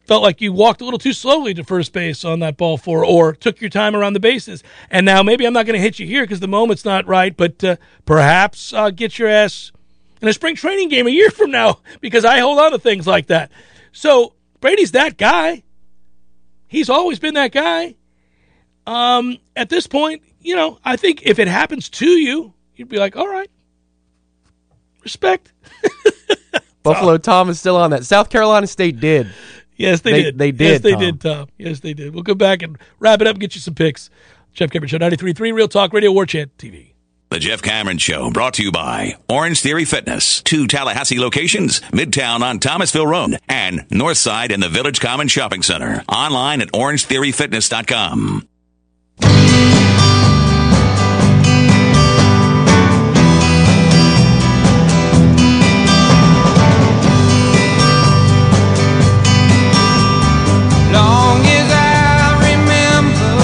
felt 0.06 0.24
like 0.24 0.42
you 0.42 0.52
walked 0.52 0.82
a 0.82 0.84
little 0.84 1.00
too 1.00 1.14
slowly 1.14 1.54
to 1.54 1.64
first 1.64 1.94
base 1.94 2.26
on 2.26 2.40
that 2.40 2.58
ball 2.58 2.78
four 2.78 3.06
or 3.06 3.34
took 3.34 3.62
your 3.62 3.70
time 3.70 3.96
around 3.96 4.14
the 4.14 4.20
bases. 4.20 4.64
And 4.90 5.06
now 5.06 5.24
maybe 5.24 5.46
I'm 5.46 5.54
not 5.54 5.66
going 5.66 5.78
to 5.78 5.82
hit 5.82 6.00
you 6.00 6.06
here 6.06 6.24
because 6.24 6.42
the 6.42 6.48
moment's 6.48 6.84
not 6.84 7.08
right, 7.08 7.36
but 7.36 7.64
uh, 7.64 7.78
perhaps 8.06 8.74
I'll 8.74 8.92
get 8.92 9.18
your 9.18 9.30
ass 9.30 9.72
in 10.22 10.28
a 10.28 10.34
spring 10.34 10.56
training 10.56 10.90
game 10.90 11.08
a 11.08 11.12
year 11.12 11.30
from 11.32 11.52
now 11.52 11.80
because 12.00 12.24
I 12.26 12.40
hold 12.40 12.60
on 12.60 12.72
to 12.72 12.80
things 12.80 13.08
like 13.08 13.28
that. 13.28 13.52
So 13.92 14.34
Brady's 14.60 14.92
that 14.92 15.18
guy. 15.18 15.64
He's 16.68 16.90
always 16.90 17.20
been 17.20 17.34
that 17.34 17.52
guy. 17.52 17.96
Um, 18.88 19.38
at 19.56 19.70
this 19.70 19.88
point, 19.88 20.22
you 20.40 20.56
know, 20.56 20.80
I 20.84 20.96
think 20.96 21.24
if 21.24 21.38
it 21.40 21.48
happens 21.48 21.90
to 21.90 22.06
you, 22.08 22.54
you'd 22.76 22.90
be 22.90 22.98
like, 22.98 23.16
all 23.16 23.28
right, 23.28 23.50
respect. 25.04 25.52
Buffalo 26.84 27.18
Tom 27.18 27.50
is 27.50 27.60
still 27.60 27.76
on 27.78 27.92
that. 27.92 28.06
South 28.06 28.30
Carolina 28.30 28.66
State 28.68 29.00
did. 29.00 29.28
Yes, 29.76 30.02
they, 30.02 30.12
They- 30.12 30.24
did. 30.24 30.38
they 30.38 30.48
Yes, 30.48 30.58
did, 30.58 30.84
they 30.84 30.92
Tom. 30.92 31.00
did, 31.00 31.22
Tom. 31.22 31.48
Yes, 31.58 31.80
they 31.80 31.94
did. 31.94 32.14
We'll 32.14 32.24
come 32.24 32.38
back 32.38 32.62
and 32.64 32.78
wrap 33.00 33.22
it 33.22 33.28
up 33.28 33.36
and 33.36 33.42
get 33.42 33.56
you 33.56 33.62
some 33.62 33.76
picks. 33.76 34.10
Jeff 34.54 34.70
Cameron 34.72 34.90
Show, 34.90 34.98
93.3 34.98 35.54
Real 35.54 35.68
Talk 35.68 35.94
Radio, 35.94 36.12
War 36.12 36.26
Chant 36.26 36.56
TV. 36.58 36.91
The 37.32 37.40
Jeff 37.40 37.62
Cameron 37.62 37.98
Show 37.98 38.30
brought 38.30 38.56
to 38.56 38.64
you 38.64 38.74
by 38.74 39.16
Orange 39.30 39.62
Theory 39.62 39.86
Fitness. 39.86 40.42
Two 40.42 40.68
Tallahassee 40.68 41.18
locations, 41.18 41.80
Midtown 41.80 42.42
on 42.42 42.60
Thomasville 42.60 43.08
Road 43.08 43.40
and 43.48 43.88
Northside 43.88 44.52
in 44.52 44.60
the 44.60 44.68
Village 44.68 45.00
Common 45.00 45.30
Shopping 45.30 45.62
Center. 45.62 46.04
Online 46.10 46.60
at 46.60 46.74
orangetheoryfitness.com. 46.74 48.50
long 60.92 61.40
as 61.46 61.72
I 61.72 62.52
remember. 62.52 63.42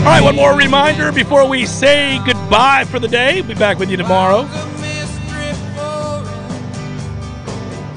All 0.00 0.04
right, 0.04 0.22
one 0.22 0.36
more 0.36 0.54
reminder 0.54 1.10
before 1.10 1.48
we 1.48 1.64
say 1.64 2.20
goodbye 2.50 2.84
for 2.86 2.98
the 2.98 3.06
day. 3.06 3.40
We'll 3.40 3.50
be 3.50 3.54
back 3.54 3.78
with 3.78 3.90
you 3.92 3.96
tomorrow. 3.96 4.42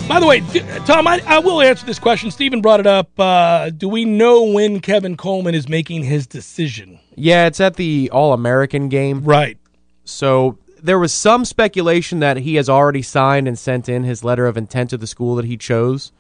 By 0.08 0.20
the 0.20 0.28
way, 0.28 0.42
Tom, 0.86 1.08
I, 1.08 1.24
I 1.26 1.40
will 1.40 1.60
answer 1.60 1.88
this 1.88 1.98
question. 1.98 2.30
Stephen 2.30 2.62
brought 2.62 2.80
it 2.80 2.86
up. 2.86 3.20
Uh, 3.20 3.72
do 3.72 3.90
we 3.90 4.06
know 4.06 4.44
when 4.44 4.80
Kevin 4.80 5.18
Coleman 5.18 5.56
is 5.56 5.68
making 5.68 6.04
his 6.04 6.28
decision? 6.28 7.00
Yeah, 7.16 7.48
it's 7.48 7.60
at 7.60 7.78
the 7.78 8.12
All 8.14 8.32
American 8.34 8.90
game. 8.90 9.24
Right. 9.24 9.58
So 10.04 10.60
there 10.84 11.00
was 11.00 11.12
some 11.12 11.46
speculation 11.46 12.20
that 12.20 12.38
he 12.38 12.54
has 12.56 12.70
already 12.70 13.02
signed 13.02 13.48
and 13.48 13.58
sent 13.58 13.90
in 13.90 14.04
his 14.04 14.24
letter 14.24 14.46
of 14.46 14.56
intent 14.56 14.92
to 14.92 14.98
the 14.98 15.08
school 15.08 15.34
that 15.38 15.46
he 15.46 15.58
chose. 15.58 16.12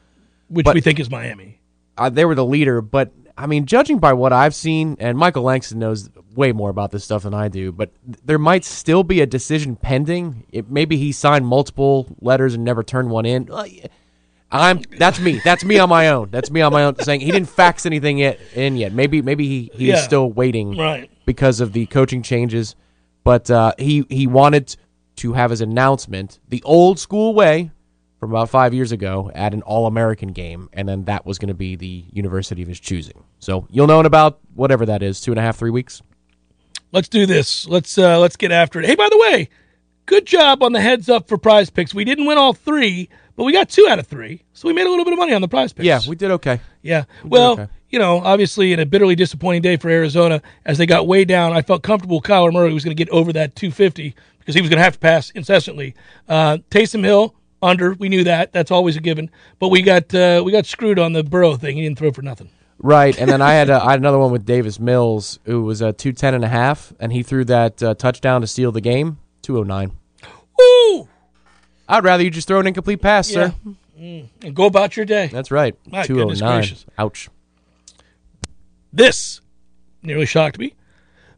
Which 0.48 0.64
But- 0.64 0.74
we 0.74 0.82
think 0.82 1.00
is 1.00 1.12
Miami. 1.12 1.60
Uh, 1.96 2.10
they 2.10 2.26
were 2.26 2.34
the 2.34 2.46
leader, 2.46 2.82
but 2.82 3.12
I 3.38 3.48
mean, 3.48 3.66
judging 3.66 3.98
by 3.98 4.14
what 4.14 4.32
I've 4.32 4.54
seen, 4.54 4.96
and 5.00 5.18
Michael 5.18 5.44
Langston 5.44 5.80
knows 5.80 6.10
way 6.36 6.52
more 6.52 6.70
about 6.70 6.92
this 6.92 7.04
stuff 7.04 7.24
than 7.24 7.34
I 7.34 7.48
do, 7.48 7.72
but 7.72 7.92
there 8.24 8.38
might 8.38 8.64
still 8.64 9.04
be 9.04 9.22
a 9.22 9.26
decision 9.26 9.76
pending. 9.76 10.46
It, 10.52 10.70
maybe 10.70 10.98
he 10.98 11.12
signed 11.12 11.46
multiple 11.46 12.08
letters 12.22 12.54
and 12.54 12.64
never 12.64 12.84
turned 12.84 13.10
one 13.10 13.26
in. 13.26 13.50
I'm 14.52 14.82
that's 15.00 15.20
me. 15.20 15.42
That's 15.44 15.66
me 15.66 15.80
on 15.80 15.90
my 15.90 16.10
own. 16.10 16.30
That's 16.30 16.52
me 16.52 16.62
on 16.62 16.72
my 16.72 16.84
own 16.84 17.00
saying 17.00 17.22
he 17.22 17.32
didn't 17.32 17.50
fax 17.50 17.88
anything 17.88 18.20
yet 18.20 18.40
in 18.54 18.78
yet. 18.78 18.94
Maybe 18.94 19.22
maybe 19.24 19.48
he, 19.48 19.72
he 19.74 19.88
Yeah. 19.88 19.96
is 19.96 20.04
still 20.04 20.32
waiting 20.32 20.78
Right. 20.78 21.10
because 21.26 21.60
of 21.60 21.74
the 21.74 21.88
coaching 21.88 22.22
changes. 22.22 22.76
But 23.24 23.50
uh, 23.50 23.74
he 23.80 24.06
he 24.10 24.28
wanted 24.28 24.76
to 25.18 25.34
have 25.34 25.50
his 25.50 25.62
announcement 25.62 26.40
the 26.50 26.62
old 26.64 27.00
school 27.00 27.34
way 27.34 27.72
from 28.24 28.32
about 28.32 28.50
five 28.50 28.74
years 28.74 28.92
ago 28.94 29.30
at 29.36 29.54
an 29.54 29.62
All 29.64 29.86
American 29.86 30.30
game, 30.30 30.70
and 30.72 30.88
then 30.88 31.04
that 31.06 31.26
was 31.26 31.38
going 31.38 31.50
to 31.50 31.54
be 31.54 31.76
the 31.76 32.06
university 32.12 32.62
of 32.62 32.70
his 32.70 32.80
choosing. 32.80 33.24
So 33.40 33.68
you'll 33.70 33.88
know 33.88 34.00
in 34.00 34.06
about 34.06 34.40
whatever 34.56 34.86
that 34.86 35.04
is, 35.04 35.20
two 35.20 35.32
and 35.32 35.40
a 35.40 35.42
half, 35.42 35.58
three 35.58 35.72
weeks. 35.72 36.02
Let's 36.94 37.10
do 37.10 37.26
this. 37.26 37.68
Let's 37.68 37.98
uh, 37.98 38.20
let's 38.20 38.38
get 38.38 38.52
after 38.52 38.80
it. 38.80 38.86
Hey, 38.86 38.96
by 38.96 39.10
the 39.10 39.18
way, 39.18 39.50
good 40.06 40.26
job 40.26 40.64
on 40.64 40.72
the 40.72 40.80
heads 40.80 41.10
up 41.10 41.28
for 41.28 41.38
prize 41.38 41.70
picks. 41.70 41.94
We 41.94 42.06
didn't 42.06 42.26
win 42.26 42.38
all 42.38 42.54
three, 42.54 43.10
but 43.36 43.44
we 43.44 43.52
got 43.52 43.68
two 43.68 43.88
out 43.90 44.00
of 44.00 44.08
three, 44.08 44.44
so 44.54 44.70
we 44.70 44.74
made 44.74 44.88
a 44.88 44.90
little 44.90 45.04
bit 45.04 45.14
of 45.14 45.20
money 45.20 45.34
on 45.34 45.42
the 45.42 45.50
prize 45.50 45.74
picks. 45.74 45.86
Yeah, 45.86 46.00
we 46.08 46.16
did 46.16 46.32
okay. 46.32 46.62
Yeah. 46.82 47.04
Well, 47.26 47.54
okay. 47.54 47.68
you 47.90 48.00
know, 48.00 48.20
obviously 48.20 48.72
in 48.72 48.80
a 48.80 48.86
bitterly 48.86 49.16
disappointing 49.16 49.64
day 49.64 49.76
for 49.76 49.90
Arizona, 49.90 50.42
as 50.66 50.78
they 50.78 50.86
got 50.86 51.08
way 51.08 51.26
down, 51.26 51.52
I 51.52 51.62
felt 51.62 51.84
comfortable 51.84 52.22
Kyler 52.22 52.54
Murray 52.54 52.72
was 52.74 52.86
going 52.86 52.96
to 52.96 53.04
get 53.04 53.12
over 53.12 53.34
that 53.34 53.56
250 53.56 54.16
because 54.40 54.56
he 54.56 54.62
was 54.62 54.70
going 54.70 54.78
to 54.78 54.84
have 54.84 54.94
to 54.94 55.00
pass 55.00 55.30
incessantly. 55.32 55.96
Uh, 56.28 56.60
Taysom 56.70 57.04
Hill 57.04 57.36
under, 57.64 57.94
we 57.94 58.10
knew 58.10 58.24
that. 58.26 58.52
That's 58.52 58.70
always 58.70 58.96
a 58.98 59.02
given. 59.02 59.32
But 59.58 59.70
we 59.70 59.82
got 59.82 60.14
uh, 60.14 60.44
we 60.46 60.52
got 60.52 60.66
screwed 60.68 61.00
on 61.00 61.14
the 61.14 61.24
Burrow 61.24 61.56
thing. 61.56 61.78
He 61.78 61.84
didn't 61.84 61.98
throw 61.98 62.12
for 62.12 62.22
nothing. 62.22 62.50
Right, 62.80 63.18
and 63.18 63.30
then 63.30 63.42
I 63.42 63.54
had 63.54 63.70
a, 63.70 63.82
I 63.82 63.92
had 63.92 64.00
another 64.00 64.20
one 64.20 64.32
with 64.32 64.46
Davis 64.46 64.78
Mills, 64.80 65.40
who 65.46 65.64
was 65.64 65.80
a 65.82 65.94
two 65.94 66.12
ten 66.12 66.34
and 66.34 66.44
a 66.44 66.50
half, 66.50 66.92
and 67.00 67.14
he 67.14 67.24
threw 67.24 67.46
that 67.46 67.82
uh, 67.82 67.94
touchdown 67.96 68.42
to 68.42 68.48
seal 68.48 68.72
the 68.74 68.82
game, 68.82 69.20
two 69.42 69.58
oh 69.58 69.64
nine. 69.64 69.94
Ooh, 70.62 71.08
I'd 71.88 72.04
rather 72.04 72.24
you 72.24 72.30
just 72.30 72.48
throw 72.48 72.60
an 72.60 72.68
incomplete 72.68 73.02
pass, 73.02 73.32
Yeah. 73.32 73.52
sir. 73.52 73.56
And 73.96 74.54
go 74.54 74.66
about 74.66 74.98
your 74.98 75.06
day. 75.06 75.28
That's 75.32 75.50
right, 75.50 75.76
two 76.04 76.22
oh 76.22 76.30
nine. 76.30 76.66
Ouch. 76.98 77.30
This 78.92 79.40
nearly 80.02 80.26
shocked 80.26 80.60
me. 80.60 80.74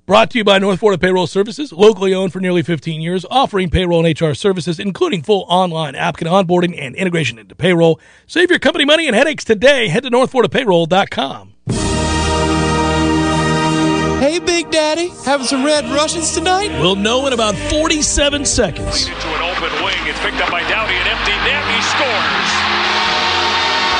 Brought 0.05 0.29
to 0.31 0.37
you 0.37 0.43
by 0.43 0.59
North 0.59 0.81
Florida 0.81 0.99
Payroll 0.99 1.25
Services, 1.25 1.73
locally 1.73 2.13
owned 2.13 2.31
for 2.31 2.39
nearly 2.39 2.61
15 2.61 3.01
years, 3.01 3.25
offering 3.31 3.71
payroll 3.71 4.05
and 4.05 4.21
HR 4.21 4.33
services, 4.33 4.79
including 4.79 5.23
full 5.23 5.45
online 5.49 5.95
applicant 5.95 6.29
onboarding 6.29 6.79
and 6.79 6.95
integration 6.95 7.39
into 7.39 7.55
payroll. 7.55 7.99
Save 8.27 8.51
your 8.51 8.59
company 8.59 8.85
money 8.85 9.07
and 9.07 9.15
headaches 9.15 9.43
today. 9.43 9.87
Head 9.87 10.03
to 10.03 10.11
northfloridapayroll.com. 10.11 11.53
Hey, 14.19 14.37
Big 14.37 14.69
Daddy, 14.69 15.07
having 15.25 15.47
some 15.47 15.65
red 15.65 15.85
Russians 15.85 16.35
tonight? 16.35 16.69
We'll 16.79 16.95
know 16.95 17.25
in 17.25 17.33
about 17.33 17.55
47 17.55 18.45
seconds. 18.45 19.07
into 19.07 19.27
an 19.27 19.41
open 19.41 19.73
wing. 19.83 19.97
It's 20.05 20.19
picked 20.19 20.37
up 20.37 20.51
by 20.51 20.61
Dowdy, 20.69 20.93
an 20.93 21.07
empty 21.07 21.31
net. 21.31 21.65
He 21.73 21.81
scores. 21.81 22.51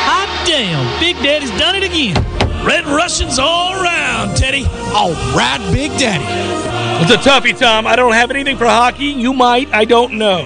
Hot 0.06 0.46
damn, 0.46 1.00
Big 1.00 1.16
Daddy's 1.24 1.50
done 1.58 1.76
it 1.76 1.84
again. 1.84 2.35
Red 2.66 2.88
Russians 2.88 3.38
all 3.38 3.74
around, 3.74 4.36
Teddy. 4.36 4.66
All 4.94 5.14
right, 5.36 5.60
Big 5.72 5.92
Daddy. 6.00 6.24
It's 7.04 7.12
a 7.14 7.18
toughie, 7.18 7.56
Tom. 7.58 7.86
I 7.86 7.96
don't 7.96 8.14
have 8.14 8.32
anything 8.32 8.58
for 8.58 8.66
hockey. 8.66 9.06
You 9.06 9.34
might. 9.34 9.72
I 9.72 9.86
don't 9.86 10.14
know. 10.14 10.46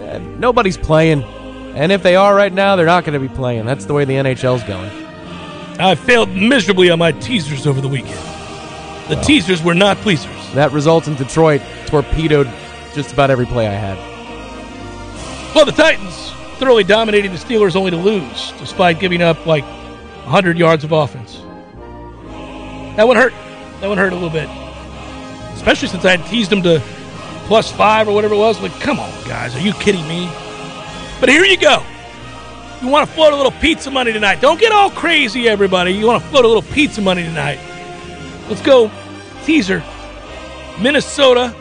And 0.00 0.38
nobody's 0.38 0.76
playing, 0.76 1.22
and 1.22 1.92
if 1.92 2.02
they 2.02 2.14
are 2.14 2.34
right 2.34 2.52
now, 2.52 2.76
they're 2.76 2.84
not 2.84 3.04
going 3.04 3.20
to 3.20 3.28
be 3.28 3.34
playing. 3.34 3.64
That's 3.64 3.86
the 3.86 3.94
way 3.94 4.04
the 4.04 4.14
NHL's 4.14 4.64
going. 4.64 4.90
I 5.80 5.94
failed 5.94 6.28
miserably 6.28 6.90
on 6.90 6.98
my 6.98 7.12
teasers 7.12 7.66
over 7.66 7.80
the 7.80 7.88
weekend. 7.88 8.20
The 9.08 9.18
teasers 9.24 9.62
were 9.62 9.74
not 9.74 9.96
pleasers. 9.98 10.52
That 10.52 10.72
results 10.72 11.08
in 11.08 11.14
Detroit 11.14 11.62
torpedoed 11.86 12.50
just 12.92 13.12
about 13.12 13.30
every 13.30 13.46
play 13.46 13.66
I 13.66 13.72
had. 13.72 13.96
Well, 15.54 15.64
the 15.64 15.72
Titans 15.72 16.32
thoroughly 16.58 16.84
dominating 16.84 17.32
the 17.32 17.38
Steelers 17.38 17.76
only 17.76 17.92
to 17.92 17.96
lose, 17.96 18.52
despite 18.58 19.00
giving 19.00 19.22
up 19.22 19.46
like 19.46 19.64
100 19.64 20.58
yards 20.58 20.84
of 20.84 20.92
offense. 20.92 21.45
That 22.96 23.06
one 23.06 23.16
hurt. 23.16 23.32
That 23.80 23.88
one 23.88 23.98
hurt 23.98 24.12
a 24.12 24.16
little 24.16 24.30
bit. 24.30 24.48
Especially 25.54 25.88
since 25.88 26.04
I 26.04 26.16
had 26.16 26.26
teased 26.26 26.50
them 26.50 26.62
to 26.62 26.80
plus 27.46 27.70
five 27.70 28.08
or 28.08 28.12
whatever 28.12 28.34
it 28.34 28.38
was. 28.38 28.60
Like, 28.60 28.72
come 28.80 28.98
on, 28.98 29.10
guys. 29.24 29.54
Are 29.54 29.60
you 29.60 29.72
kidding 29.74 30.06
me? 30.08 30.30
But 31.20 31.28
here 31.28 31.44
you 31.44 31.56
go. 31.56 31.82
You 32.82 32.88
want 32.88 33.08
to 33.08 33.14
float 33.14 33.32
a 33.32 33.36
little 33.36 33.52
pizza 33.52 33.90
money 33.90 34.12
tonight. 34.12 34.40
Don't 34.40 34.60
get 34.60 34.72
all 34.72 34.90
crazy, 34.90 35.48
everybody. 35.48 35.92
You 35.92 36.06
want 36.06 36.22
to 36.22 36.28
float 36.28 36.44
a 36.44 36.48
little 36.48 36.62
pizza 36.62 37.00
money 37.00 37.22
tonight. 37.22 37.58
Let's 38.48 38.62
go 38.62 38.90
teaser. 39.44 39.82
Minnesota 40.80 41.54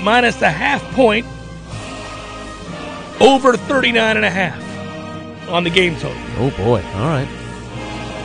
minus 0.00 0.42
a 0.42 0.50
half 0.50 0.82
point 0.94 1.26
over 3.20 3.56
39 3.56 4.16
and 4.16 4.26
a 4.26 4.30
half 4.30 4.60
on 5.48 5.64
the 5.64 5.70
game 5.70 5.96
total. 5.96 6.20
Oh 6.38 6.50
boy! 6.56 6.82
All 6.94 7.08
right, 7.08 7.28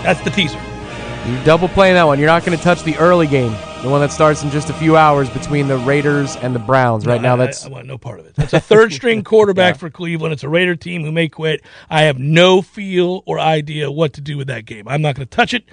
That's 0.04 0.22
the 0.22 0.30
teaser. 0.30 0.60
You're 1.28 1.43
double 1.43 1.67
playing 1.67 1.95
that 1.95 2.05
one. 2.05 2.19
You're 2.19 2.28
not 2.28 2.45
going 2.45 2.57
to 2.57 2.63
touch 2.63 2.84
the 2.84 2.95
early 2.97 3.28
game, 3.28 3.51
the 3.84 3.89
one 3.89 4.01
that 4.01 4.11
starts 4.11 4.43
in 4.43 4.49
just 4.49 4.69
a 4.69 4.73
few 4.73 4.95
hours 4.95 5.30
between 5.30 5.67
the 5.67 5.78
Raiders 5.78 6.36
and 6.38 6.55
the 6.55 6.59
Browns. 6.59 7.05
Right 7.05 7.21
No, 7.21 7.30
now, 7.30 7.34
I- 7.43 7.45
that's 7.45 7.65
I, 7.65 7.69
want 7.69 7.86
no 7.86 7.97
part 7.97 8.19
of 8.19 8.25
it. 8.25 8.36
That's 8.36 8.53
a 8.53 8.59
third 8.59 8.93
string 8.93 9.23
quarterback 9.25 9.78
for 9.78 9.89
Cleveland. 9.89 10.34
It's 10.34 10.43
a 10.43 10.49
Raider 10.49 10.75
team 10.75 11.03
who 11.03 11.11
may 11.11 11.28
quit. 11.30 11.61
I 11.89 12.03
have 12.03 12.17
no 12.17 12.61
feel 12.61 13.23
or 13.25 13.39
idea 13.39 13.91
what 13.91 14.13
to 14.13 14.21
do 14.21 14.38
with 14.38 14.47
that 14.47 14.65
game. 14.65 14.88
I'm 14.88 15.01
not 15.01 15.15
going 15.15 15.28
to 15.28 15.36
touch 15.36 15.53
it. 15.53 15.65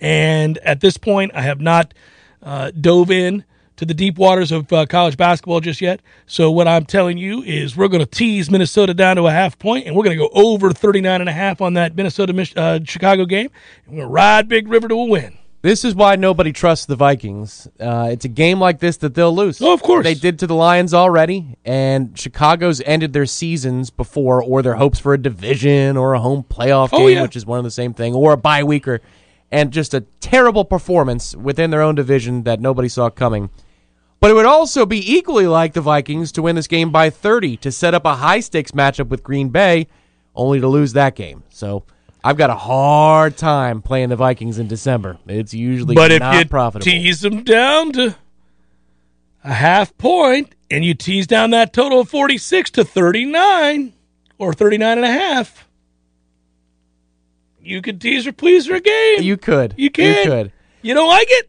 And 0.00 0.58
at 0.58 0.80
this 0.80 0.96
point, 0.96 1.32
I 1.34 1.42
have 1.42 1.60
not 1.60 1.94
uh, 2.42 2.70
dove 2.70 3.10
in 3.10 3.44
to 3.78 3.84
the 3.86 3.94
deep 3.94 4.18
waters 4.18 4.52
of 4.52 4.72
uh, 4.72 4.86
college 4.86 5.16
basketball 5.16 5.60
just 5.60 5.80
yet. 5.80 6.00
So 6.26 6.50
what 6.50 6.68
I'm 6.68 6.84
telling 6.84 7.16
you 7.18 7.42
is 7.42 7.76
we're 7.76 7.88
going 7.88 8.04
to 8.04 8.06
tease 8.06 8.50
Minnesota 8.50 8.92
down 8.92 9.16
to 9.16 9.26
a 9.26 9.32
half 9.32 9.58
point, 9.58 9.86
and 9.86 9.96
we're 9.96 10.04
going 10.04 10.18
to 10.18 10.22
go 10.28 10.30
over 10.34 10.72
39 10.72 11.20
and 11.20 11.28
a 11.28 11.32
half 11.32 11.60
on 11.60 11.74
that 11.74 11.96
Minnesota 11.96 12.48
uh, 12.56 12.80
Chicago 12.84 13.24
game. 13.24 13.48
And 13.86 13.94
we're 13.94 14.00
going 14.02 14.08
to 14.08 14.12
ride 14.12 14.48
Big 14.48 14.68
River 14.68 14.88
to 14.88 14.94
a 14.94 15.04
win. 15.04 15.38
This 15.60 15.84
is 15.84 15.92
why 15.94 16.14
nobody 16.14 16.52
trusts 16.52 16.86
the 16.86 16.94
Vikings. 16.94 17.66
Uh, 17.80 18.10
it's 18.12 18.24
a 18.24 18.28
game 18.28 18.60
like 18.60 18.78
this 18.78 18.96
that 18.98 19.14
they'll 19.14 19.34
lose. 19.34 19.60
Oh, 19.60 19.72
of 19.72 19.82
course. 19.82 20.04
They 20.04 20.14
did 20.14 20.38
to 20.38 20.46
the 20.46 20.54
Lions 20.54 20.94
already, 20.94 21.56
and 21.64 22.16
Chicago's 22.16 22.80
ended 22.82 23.12
their 23.12 23.26
seasons 23.26 23.90
before, 23.90 24.40
or 24.42 24.62
their 24.62 24.76
hopes 24.76 25.00
for 25.00 25.14
a 25.14 25.18
division 25.18 25.96
or 25.96 26.14
a 26.14 26.20
home 26.20 26.44
playoff 26.48 26.90
Oh, 26.92 26.98
game, 27.08 27.16
yeah. 27.16 27.22
which 27.22 27.34
is 27.34 27.44
one 27.44 27.58
of 27.58 27.64
the 27.64 27.72
same 27.72 27.92
thing, 27.92 28.14
or 28.14 28.32
a 28.34 28.36
bye 28.36 28.62
week, 28.62 28.86
or, 28.86 29.00
and 29.50 29.72
just 29.72 29.94
a 29.94 30.02
terrible 30.20 30.64
performance 30.64 31.34
within 31.34 31.70
their 31.70 31.82
own 31.82 31.96
division 31.96 32.44
that 32.44 32.60
nobody 32.60 32.88
saw 32.88 33.10
coming. 33.10 33.50
But 34.20 34.30
it 34.32 34.34
would 34.34 34.46
also 34.46 34.84
be 34.84 35.14
equally 35.14 35.46
like 35.46 35.74
the 35.74 35.80
Vikings 35.80 36.32
to 36.32 36.42
win 36.42 36.56
this 36.56 36.66
game 36.66 36.90
by 36.90 37.08
30 37.10 37.56
to 37.58 37.70
set 37.70 37.94
up 37.94 38.04
a 38.04 38.16
high 38.16 38.40
stakes 38.40 38.72
matchup 38.72 39.08
with 39.08 39.22
Green 39.22 39.48
Bay, 39.50 39.86
only 40.34 40.60
to 40.60 40.66
lose 40.66 40.92
that 40.94 41.14
game. 41.14 41.44
So 41.50 41.84
I've 42.24 42.36
got 42.36 42.50
a 42.50 42.54
hard 42.56 43.36
time 43.36 43.80
playing 43.80 44.08
the 44.08 44.16
Vikings 44.16 44.58
in 44.58 44.66
December. 44.66 45.18
It's 45.28 45.54
usually 45.54 45.94
But 45.94 46.10
if 46.10 46.20
you 46.20 46.44
profitable. 46.46 46.84
tease 46.84 47.20
them 47.20 47.44
down 47.44 47.92
to 47.92 48.16
a 49.44 49.52
half 49.52 49.96
point 49.98 50.54
and 50.68 50.84
you 50.84 50.94
tease 50.94 51.28
down 51.28 51.50
that 51.50 51.72
total 51.72 52.00
of 52.00 52.08
46 52.08 52.72
to 52.72 52.84
39 52.84 53.92
or 54.36 54.52
39 54.52 54.98
and 54.98 55.06
a 55.06 55.10
half, 55.12 55.68
you 57.60 57.82
could 57.82 58.00
tease 58.00 58.26
or 58.26 58.32
please 58.32 58.68
a 58.68 58.80
game. 58.80 59.22
you 59.22 59.36
could. 59.36 59.74
You 59.76 59.90
can. 59.90 60.24
You 60.24 60.30
could. 60.30 60.52
You 60.82 60.94
don't 60.94 61.08
like 61.08 61.28
it? 61.30 61.48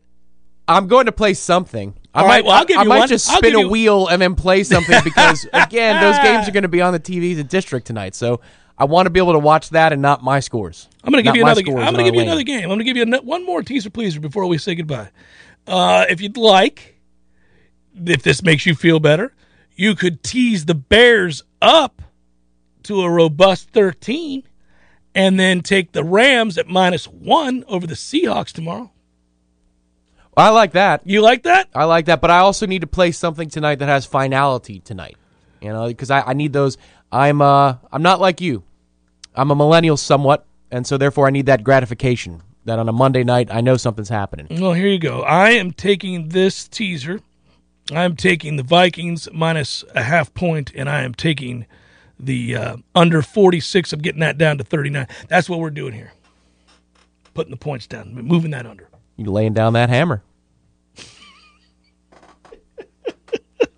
I'm 0.67 0.87
going 0.87 1.07
to 1.07 1.11
play 1.11 1.33
something. 1.33 1.95
I 2.13 2.21
All 2.21 2.27
might, 2.27 2.33
right, 2.37 2.45
well, 2.45 2.53
I'll 2.55 2.65
give 2.65 2.77
I 2.77 2.83
you 2.83 2.89
might 2.89 2.99
one. 2.99 3.07
just 3.07 3.27
spin 3.27 3.55
a 3.55 3.59
you- 3.59 3.69
wheel 3.69 4.07
and 4.07 4.19
then 4.21 4.33
play 4.35 4.63
something 4.63 4.99
because, 5.03 5.45
again, 5.53 6.01
those 6.01 6.17
games 6.23 6.47
are 6.47 6.51
going 6.51 6.63
to 6.63 6.67
be 6.69 6.81
on 6.81 6.91
the 6.93 6.99
TVs 6.99 7.39
at 7.39 7.49
District 7.49 7.85
tonight. 7.85 8.15
So 8.15 8.41
I 8.77 8.85
want 8.85 9.05
to 9.05 9.09
be 9.11 9.19
able 9.19 9.33
to 9.33 9.39
watch 9.39 9.69
that 9.69 9.93
and 9.93 10.01
not 10.01 10.23
my 10.23 10.39
scores. 10.39 10.87
I'm 11.03 11.11
going 11.11 11.23
to 11.23 11.27
give 11.29 11.35
you 11.35 11.43
another. 11.43 11.61
scores 11.61 11.77
I'm 11.85 11.93
going 11.93 12.05
to 12.05 12.11
give 12.11 12.15
you 12.15 12.21
lane. 12.21 12.29
another 12.29 12.43
game. 12.43 12.61
I'm 12.63 12.69
going 12.69 12.79
to 12.79 12.83
give 12.85 12.97
you 12.97 13.05
one 13.21 13.45
more 13.45 13.61
teaser 13.61 13.89
pleaser 13.91 14.19
before 14.19 14.47
we 14.47 14.57
say 14.57 14.73
goodbye. 14.73 15.09
Uh, 15.67 16.05
if 16.09 16.19
you'd 16.19 16.35
like, 16.37 16.99
if 18.05 18.23
this 18.23 18.41
makes 18.41 18.65
you 18.65 18.73
feel 18.73 18.99
better, 18.99 19.33
you 19.75 19.93
could 19.95 20.23
tease 20.23 20.65
the 20.65 20.73
Bears 20.75 21.43
up 21.61 22.01
to 22.83 23.01
a 23.01 23.09
robust 23.09 23.69
13, 23.69 24.43
and 25.13 25.39
then 25.39 25.61
take 25.61 25.91
the 25.91 26.03
Rams 26.03 26.57
at 26.57 26.67
minus 26.67 27.05
one 27.05 27.63
over 27.67 27.85
the 27.85 27.93
Seahawks 27.93 28.51
tomorrow. 28.51 28.91
I 30.39 30.49
like 30.49 30.71
that. 30.71 31.01
You 31.05 31.21
like 31.21 31.43
that? 31.43 31.69
I 31.75 31.83
like 31.83 32.05
that, 32.05 32.21
but 32.21 32.31
I 32.31 32.39
also 32.39 32.65
need 32.65 32.81
to 32.81 32.87
play 32.87 33.11
something 33.11 33.49
tonight 33.49 33.79
that 33.79 33.89
has 33.89 34.05
finality 34.05 34.79
tonight. 34.79 35.17
You 35.61 35.73
know, 35.73 35.87
because 35.87 36.09
I, 36.09 36.21
I 36.21 36.33
need 36.33 36.53
those. 36.53 36.77
I'm 37.11 37.41
uh 37.41 37.75
I'm 37.91 38.01
not 38.01 38.21
like 38.21 38.39
you. 38.39 38.63
I'm 39.35 39.51
a 39.51 39.55
millennial 39.55 39.97
somewhat, 39.97 40.45
and 40.71 40.87
so 40.87 40.97
therefore 40.97 41.27
I 41.27 41.31
need 41.31 41.47
that 41.47 41.63
gratification. 41.63 42.41
That 42.65 42.79
on 42.79 42.87
a 42.87 42.93
Monday 42.93 43.23
night 43.23 43.49
I 43.51 43.61
know 43.61 43.77
something's 43.77 44.09
happening. 44.09 44.47
Well, 44.61 44.73
here 44.73 44.87
you 44.87 44.99
go. 44.99 45.21
I 45.23 45.51
am 45.51 45.71
taking 45.71 46.29
this 46.29 46.67
teaser. 46.67 47.19
I'm 47.91 48.15
taking 48.15 48.55
the 48.55 48.63
Vikings 48.63 49.27
minus 49.33 49.83
a 49.95 50.03
half 50.03 50.33
point, 50.33 50.71
and 50.75 50.87
I 50.89 51.01
am 51.01 51.13
taking 51.15 51.65
the 52.19 52.55
uh, 52.55 52.77
under 52.93 53.21
46. 53.21 53.91
I'm 53.91 54.01
getting 54.01 54.19
that 54.21 54.37
down 54.37 54.57
to 54.59 54.63
39. 54.63 55.07
That's 55.27 55.49
what 55.49 55.59
we're 55.59 55.69
doing 55.71 55.93
here. 55.93 56.11
Putting 57.33 57.51
the 57.51 57.57
points 57.57 57.87
down, 57.87 58.13
moving 58.13 58.51
that 58.51 58.65
under. 58.65 58.89
You 59.17 59.31
laying 59.31 59.53
down 59.53 59.73
that 59.73 59.89
hammer. 59.89 60.21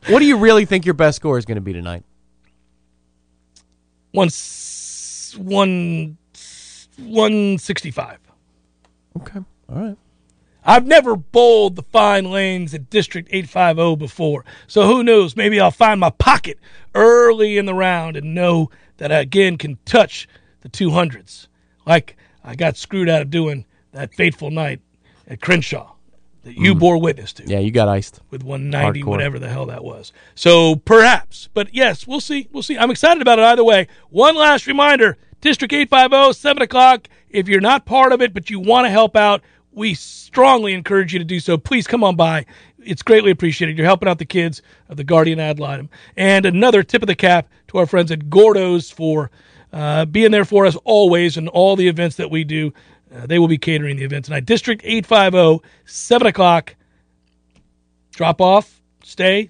What 0.08 0.20
do 0.20 0.26
you 0.26 0.38
really 0.38 0.66
think 0.66 0.86
your 0.86 0.94
best 0.94 1.18
score 1.18 1.38
is 1.38 1.46
going 1.46 1.56
to 1.56 1.62
be 1.62 1.74
tonight? 1.74 2.04
One, 4.12 4.30
one 5.38 6.18
one 6.98 7.58
sixty 7.58 7.92
five. 7.92 8.20
Okay. 9.18 9.40
All 9.70 9.76
right. 9.76 9.98
I've 10.64 10.86
never 10.86 11.16
bowled 11.16 11.76
the 11.76 11.82
fine 11.84 12.30
lanes 12.30 12.74
at 12.76 12.90
District 12.92 13.28
850 13.32 13.96
before. 13.96 14.46
So 14.68 14.86
who 14.86 15.04
knows? 15.04 15.36
Maybe 15.36 15.60
I'll 15.60 15.72
find 15.72 16.00
my 16.00 16.12
pocket 16.12 16.60
early 16.94 17.58
in 17.58 17.66
the 17.66 17.74
round 17.74 18.16
and 18.16 18.36
know 18.36 18.70
that 18.98 19.12
I 19.12 19.22
again 19.22 19.58
can 19.58 19.80
touch 19.86 20.28
the 20.62 20.70
200s. 20.70 21.48
Like 21.88 22.16
I 22.44 22.56
got 22.56 22.78
screwed 22.78 23.10
out 23.10 23.24
of 23.24 23.32
doing 23.32 23.66
that 23.92 24.14
fateful 24.14 24.52
night 24.52 24.82
at 25.28 25.42
Crenshaw 25.42 25.91
that 26.44 26.58
you 26.58 26.74
bore 26.76 26.98
witness 27.00 27.34
to 27.34 27.44
Yeah, 27.46 27.60
you 27.60 27.72
got 27.72 27.88
iced. 27.88 28.20
with 28.32 28.44
190, 28.44 29.02
Hardcore. 29.02 29.06
whatever 29.06 29.38
the 29.40 29.50
hell 29.50 29.66
that 29.68 29.84
was. 29.84 30.12
So 30.36 30.76
perhaps, 30.76 31.50
but 31.54 31.74
yes, 31.74 32.08
we'll 32.08 32.20
see. 32.22 32.48
We'll 32.52 32.64
see. 32.64 32.78
I'm 32.78 32.92
excited 32.92 33.22
about 33.22 33.40
it 33.40 33.46
either 33.46 33.64
way. 33.64 33.88
One 34.10 34.36
last 34.36 34.66
reminder 34.68 35.18
District 35.42 35.74
850, 35.74 36.34
7 36.40 36.62
o'clock. 36.64 37.08
If 37.30 37.48
you're 37.48 37.62
not 37.62 37.86
part 37.86 38.12
of 38.12 38.22
it, 38.22 38.34
but 38.34 38.50
you 38.50 38.60
want 38.60 38.86
to 38.86 38.90
help 38.90 39.16
out, 39.16 39.42
we 39.72 39.94
strongly 39.94 40.74
encourage 40.74 41.14
you 41.14 41.20
to 41.20 41.26
do 41.26 41.40
so. 41.40 41.58
Please 41.58 41.88
come 41.88 42.04
on 42.04 42.16
by. 42.16 42.46
It's 42.84 43.02
greatly 43.04 43.32
appreciated. 43.32 43.78
You're 43.78 43.86
helping 43.88 44.10
out 44.10 44.18
the 44.20 44.26
kids 44.26 44.62
of 44.90 44.98
the 44.98 45.04
Guardian 45.04 45.40
ad 45.40 45.60
litem. 45.60 45.90
And 46.18 46.46
another 46.46 46.84
tip 46.84 47.02
of 47.04 47.08
the 47.08 47.16
cap 47.16 47.48
to 47.70 47.78
our 47.78 47.86
friends 47.86 48.12
at 48.12 48.30
Gordo's 48.30 48.92
for 48.92 49.32
uh, 49.72 50.06
being 50.06 50.32
there 50.32 50.46
for 50.46 50.66
us 50.66 50.76
always 50.84 51.38
and 51.38 51.48
all 51.48 51.76
the 51.76 51.88
events 51.88 52.18
that 52.18 52.30
we 52.30 52.44
do. 52.44 52.74
Uh, 53.14 53.26
they 53.26 53.40
will 53.40 53.48
be 53.48 53.58
catering 53.58 53.98
the 53.98 54.04
event 54.04 54.26
tonight. 54.26 54.46
District 54.46 54.82
850, 54.84 55.68
7 55.86 56.28
o'clock 56.28 56.76
drop 58.12 58.42
off, 58.42 58.82
stay, 59.04 59.50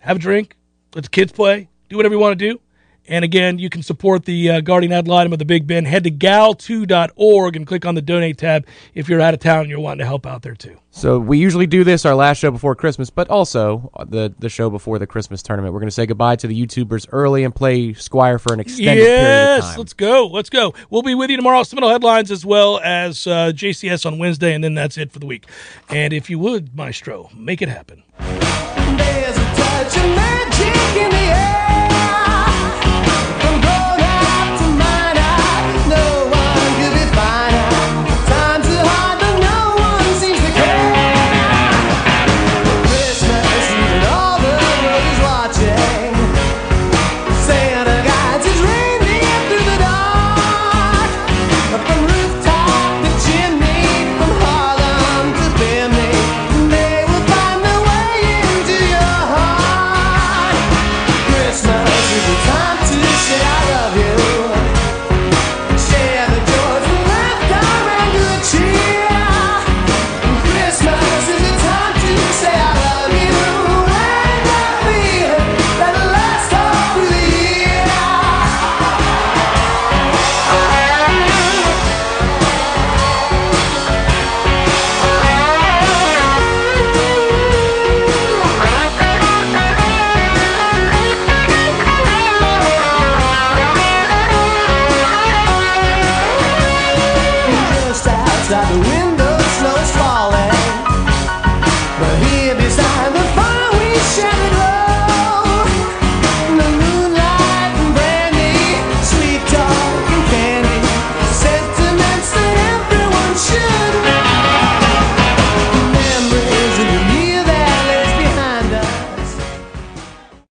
have 0.00 0.16
a 0.16 0.20
drink, 0.20 0.56
let 0.94 1.04
the 1.04 1.10
kids 1.10 1.32
play, 1.32 1.68
do 1.88 1.96
whatever 1.96 2.14
you 2.14 2.20
want 2.20 2.38
to 2.38 2.52
do. 2.52 2.60
And 3.08 3.24
again, 3.24 3.58
you 3.58 3.70
can 3.70 3.82
support 3.82 4.24
the 4.24 4.50
uh, 4.50 4.60
Guardian 4.60 4.92
Ad 4.92 5.08
litem 5.08 5.32
of 5.32 5.38
the 5.38 5.44
Big 5.44 5.66
Bend. 5.66 5.86
Head 5.86 6.04
to 6.04 6.10
gal2.org 6.10 7.56
and 7.56 7.66
click 7.66 7.84
on 7.86 7.94
the 7.94 8.02
donate 8.02 8.38
tab 8.38 8.66
if 8.94 9.08
you're 9.08 9.20
out 9.20 9.34
of 9.34 9.40
town 9.40 9.60
and 9.60 9.70
you're 9.70 9.80
wanting 9.80 10.00
to 10.00 10.06
help 10.06 10.26
out 10.26 10.42
there 10.42 10.54
too. 10.54 10.76
So 10.90 11.18
we 11.18 11.36
usually 11.36 11.66
do 11.66 11.84
this 11.84 12.06
our 12.06 12.14
last 12.14 12.38
show 12.38 12.50
before 12.50 12.74
Christmas, 12.74 13.10
but 13.10 13.28
also 13.28 13.90
the 14.08 14.34
the 14.38 14.48
show 14.48 14.70
before 14.70 14.98
the 14.98 15.06
Christmas 15.06 15.42
tournament. 15.42 15.74
We're 15.74 15.80
going 15.80 15.88
to 15.88 15.94
say 15.94 16.06
goodbye 16.06 16.36
to 16.36 16.46
the 16.46 16.66
YouTubers 16.66 17.06
early 17.12 17.44
and 17.44 17.54
play 17.54 17.92
Squire 17.92 18.38
for 18.38 18.54
an 18.54 18.60
extended 18.60 19.04
period 19.04 19.58
of 19.58 19.64
yes, 19.64 19.78
let's 19.78 19.92
go. 19.92 20.26
Let's 20.26 20.48
go. 20.48 20.72
We'll 20.88 21.02
be 21.02 21.14
with 21.14 21.28
you 21.28 21.36
tomorrow. 21.36 21.62
Seminole 21.64 21.90
headlines 21.90 22.30
as 22.30 22.46
well 22.46 22.80
as 22.82 23.26
uh, 23.26 23.52
JCS 23.54 24.06
on 24.06 24.18
Wednesday, 24.18 24.54
and 24.54 24.64
then 24.64 24.72
that's 24.74 24.96
it 24.96 25.12
for 25.12 25.18
the 25.18 25.26
week. 25.26 25.46
And 25.90 26.14
if 26.14 26.30
you 26.30 26.38
would, 26.38 26.74
Maestro, 26.74 27.30
make 27.34 27.60
it 27.60 27.68
happen. 27.68 28.02